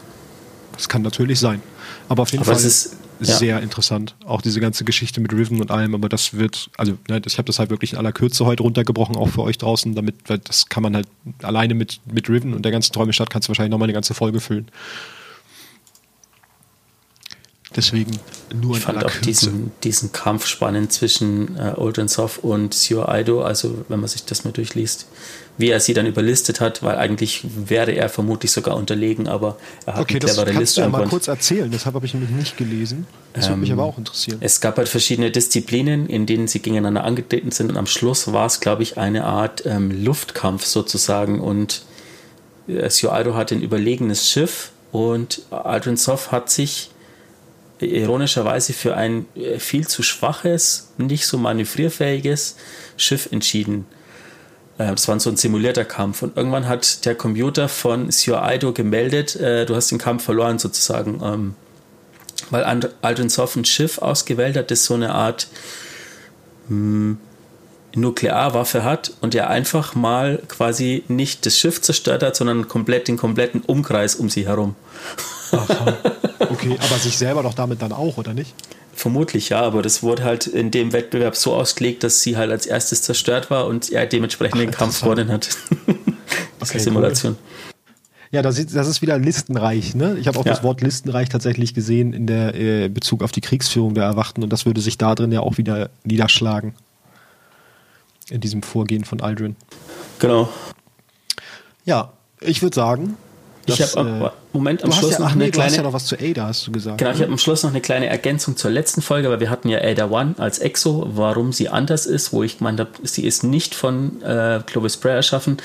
[0.72, 1.62] Das kann natürlich sein.
[2.08, 3.36] Aber auf jeden aber Fall ist ja.
[3.36, 4.14] sehr interessant.
[4.24, 7.46] Auch diese ganze Geschichte mit Riven und allem, aber das wird, also ne, ich habe
[7.46, 10.82] das halt wirklich in aller Kürze heute runtergebrochen, auch für euch draußen, damit, das kann
[10.82, 11.08] man halt
[11.42, 14.40] alleine mit, mit Riven und der ganzen Träumestadt kannst du wahrscheinlich nochmal eine ganze Folge
[14.40, 14.68] füllen.
[17.74, 18.12] Deswegen
[18.54, 23.84] nur ich fand auch diesen, diesen Kampf spannend zwischen äh, Soft und Sio Aido, also
[23.88, 25.06] wenn man sich das mal durchliest,
[25.58, 29.94] wie er sie dann überlistet hat, weil eigentlich wäre er vermutlich sogar unterlegen, aber er
[29.94, 32.30] hat okay, eine clevere das kannst Du ja mal kurz erzählen, deshalb habe ich nämlich
[32.30, 33.06] nicht gelesen.
[33.32, 34.38] Das ähm, würde mich aber auch interessieren.
[34.40, 38.46] Es gab halt verschiedene Disziplinen, in denen sie gegeneinander angetreten sind und am Schluss war
[38.46, 41.82] es, glaube ich, eine Art ähm, Luftkampf sozusagen und
[42.68, 46.90] äh, Sio Aido hat ein überlegenes Schiff und Aldrin Soft hat sich
[47.80, 52.56] ironischerweise für ein äh, viel zu schwaches, nicht so manövrierfähiges
[52.96, 53.86] Schiff entschieden.
[54.78, 56.22] Äh, das war so ein simulierter Kampf.
[56.22, 60.58] Und irgendwann hat der Computer von Sio Aido gemeldet, äh, du hast den Kampf verloren
[60.58, 61.20] sozusagen.
[61.22, 61.54] Ähm,
[62.50, 62.64] weil
[63.02, 65.48] Aldrin Soff ein Schiff ausgewählt hat, das so eine Art
[66.68, 67.18] hm,
[67.94, 73.16] Nuklearwaffe hat und er einfach mal quasi nicht das Schiff zerstört hat, sondern komplett den
[73.16, 74.74] kompletten Umkreis um sie herum.
[75.52, 75.96] Aha.
[76.38, 78.54] Okay, aber sich selber doch damit dann auch, oder nicht?
[78.94, 82.66] Vermutlich ja, aber das wurde halt in dem Wettbewerb so ausgelegt, dass sie halt als
[82.66, 85.48] erstes zerstört war und er dementsprechend Ach, den Kampf gewonnen hat.
[86.60, 87.32] okay, Simulation.
[87.32, 87.66] Cool.
[88.32, 89.94] Ja, das ist, das ist wieder listenreich.
[89.94, 90.16] Ne?
[90.18, 90.52] Ich habe auch ja.
[90.52, 94.52] das Wort listenreich tatsächlich gesehen in der äh, Bezug auf die Kriegsführung der Erwachten und
[94.52, 96.74] das würde sich da drin ja auch wieder niederschlagen.
[98.30, 99.56] In diesem Vorgehen von Aldrin.
[100.18, 100.48] Genau.
[101.84, 103.16] Ja, ich würde sagen,
[103.66, 105.68] ich habe äh, Moment am Schluss ja, noch eine nee, kleine.
[105.68, 106.98] Du hast ja noch was zu Ada, hast du gesagt.
[106.98, 107.24] Genau, ich ne?
[107.24, 110.10] habe am Schluss noch eine kleine Ergänzung zur letzten Folge, weil wir hatten ja Ada
[110.10, 114.22] One als Exo, warum sie anders ist, wo ich gemeint habe, sie ist nicht von
[114.22, 115.56] äh, Clovis Bray erschaffen.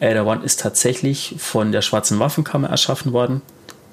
[0.00, 3.42] Ada One ist tatsächlich von der Schwarzen Waffenkammer erschaffen worden.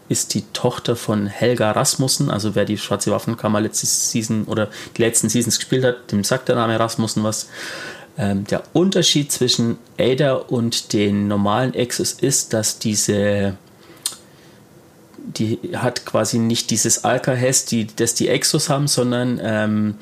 [0.10, 5.02] Ist die Tochter von Helga Rasmussen, also wer die Schwarze Waffenkammer letzte Season oder die
[5.02, 7.49] letzten Seasons gespielt hat, dem sagt der Name Rasmussen was.
[8.18, 13.57] Ähm, der Unterschied zwischen Ada und den normalen Exos ist, dass diese
[15.35, 19.95] die hat quasi nicht dieses Alka-Hess, die, das die Exos haben, sondern ähm,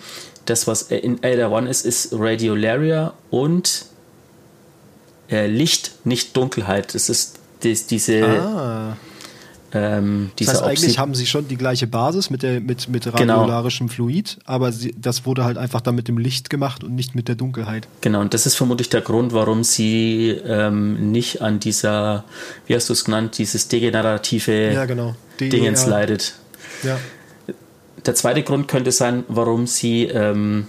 [0.46, 3.86] das, was in Ada One ist, ist Radiolaria und
[5.30, 6.94] äh, Licht, nicht Dunkelheit.
[6.94, 8.24] Das ist das, diese.
[8.24, 8.98] Ah.
[9.76, 13.42] Ähm, das heißt, eigentlich haben sie schon die gleiche Basis mit, der, mit, mit genau.
[13.42, 13.96] radiolarischem genau.
[13.96, 17.28] Fluid, aber sie, das wurde halt einfach dann mit dem Licht gemacht und nicht mit
[17.28, 17.86] der Dunkelheit.
[18.00, 22.24] Genau, und das ist vermutlich der Grund, warum sie ähm, nicht an dieser,
[22.68, 25.16] wie hast du es genannt, dieses degenerative ja, genau.
[25.42, 26.36] Dingens leidet.
[26.84, 26.98] Ja.
[28.06, 30.68] Der zweite Grund könnte sein, warum sie ähm,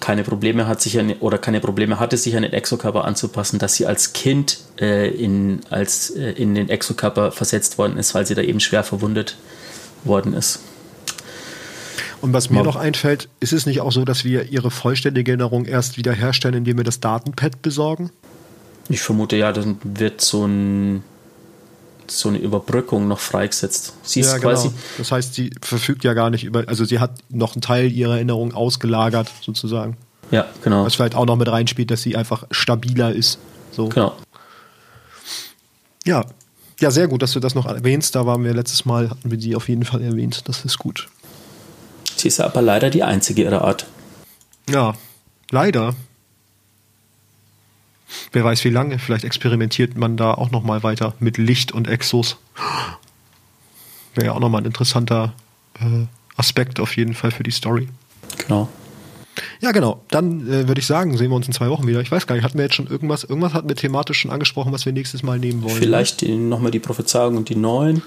[0.00, 3.74] keine Probleme hat, sich an, oder keine Probleme hatte, sich an den Exokörper anzupassen, dass
[3.74, 8.34] sie als Kind äh, in, als, äh, in den Exokörper versetzt worden ist, weil sie
[8.34, 9.36] da eben schwer verwundet
[10.04, 10.60] worden ist.
[12.20, 15.66] Und was mir noch einfällt, ist es nicht auch so, dass wir ihre vollständige Erinnerung
[15.66, 18.10] erst wiederherstellen, indem wir das Datenpad besorgen?
[18.88, 21.04] Ich vermute ja, dann wird so ein
[22.10, 23.94] so eine Überbrückung noch freigesetzt.
[24.02, 24.68] Sie ist ja, quasi.
[24.68, 24.80] Genau.
[24.98, 28.14] Das heißt, sie verfügt ja gar nicht über, also sie hat noch einen Teil ihrer
[28.14, 29.96] Erinnerung ausgelagert, sozusagen.
[30.30, 30.84] Ja, genau.
[30.84, 33.38] Was vielleicht auch noch mit reinspielt, dass sie einfach stabiler ist.
[33.72, 33.88] So.
[33.88, 34.14] Genau.
[36.04, 36.24] Ja.
[36.80, 38.14] Ja, sehr gut, dass du das noch erwähnst.
[38.14, 40.48] Da waren wir letztes Mal, hatten wir die auf jeden Fall erwähnt.
[40.48, 41.08] Das ist gut.
[42.16, 43.86] Sie ist aber leider die einzige ihrer Art.
[44.70, 44.94] Ja,
[45.50, 45.94] leider.
[48.32, 51.88] Wer weiß wie lange, vielleicht experimentiert man da auch noch mal weiter mit Licht und
[51.88, 52.36] Exos.
[54.14, 55.34] Wäre ja auch noch mal ein interessanter
[55.80, 56.06] äh,
[56.36, 57.88] Aspekt auf jeden Fall für die Story.
[58.38, 58.68] Genau.
[59.60, 60.02] Ja, genau.
[60.10, 62.00] Dann äh, würde ich sagen, sehen wir uns in zwei Wochen wieder.
[62.00, 64.72] Ich weiß gar nicht, hatten wir jetzt schon irgendwas, irgendwas hatten wir thematisch schon angesprochen,
[64.72, 65.76] was wir nächstes Mal nehmen wollen.
[65.76, 68.02] Vielleicht nochmal die Prophezeiung und die neuen.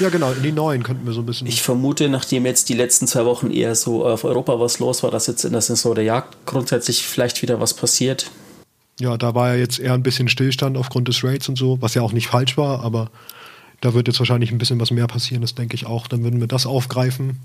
[0.00, 1.46] Ja, genau, in die neuen könnten wir so ein bisschen.
[1.46, 5.10] Ich vermute, nachdem jetzt die letzten zwei Wochen eher so auf Europa was los war,
[5.10, 8.30] dass jetzt in der Saison der Jagd grundsätzlich vielleicht wieder was passiert.
[9.00, 11.94] Ja, da war ja jetzt eher ein bisschen Stillstand aufgrund des Raids und so, was
[11.94, 13.10] ja auch nicht falsch war, aber
[13.80, 16.08] da wird jetzt wahrscheinlich ein bisschen was mehr passieren, das denke ich auch.
[16.08, 17.38] Dann würden wir das aufgreifen.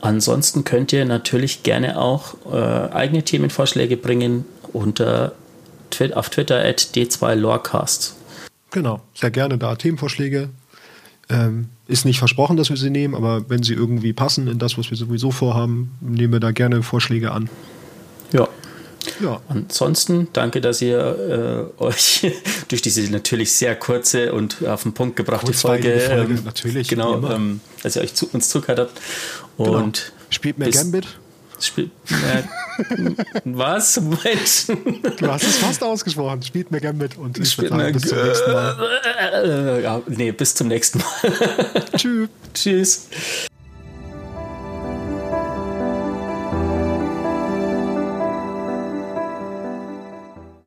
[0.00, 5.32] Ansonsten könnt ihr natürlich gerne auch äh, eigene Themenvorschläge bringen unter
[6.14, 8.14] auf Twitter at d2lorecast.
[8.70, 10.48] Genau, sehr gerne da Themenvorschläge.
[11.28, 14.78] Ähm, ist nicht versprochen, dass wir sie nehmen, aber wenn sie irgendwie passen in das,
[14.78, 17.48] was wir sowieso vorhaben, nehmen wir da gerne Vorschläge an.
[18.32, 18.48] Ja.
[19.22, 19.40] Ja.
[19.48, 22.32] Ansonsten danke, dass ihr äh, euch
[22.68, 27.22] durch diese natürlich sehr kurze und auf den Punkt gebrachte Folge, Folge ähm, natürlich genau,
[27.30, 29.00] ähm, dass ihr euch zu, uns zugehört habt.
[29.58, 29.76] Genau.
[29.78, 31.06] Und spielt mehr Gambit.
[31.60, 32.48] Spielt mehr,
[33.44, 34.00] was?
[34.00, 35.20] Moment.
[35.20, 36.42] Du hast es fast ausgesprochen.
[36.42, 39.80] Spielt mehr Gambit und ich spielt sagen, bis zum nächsten Mal.
[39.82, 41.84] Ja, nee, bis zum nächsten Mal.
[41.96, 42.28] Tschüss.
[42.52, 43.08] Tschüss.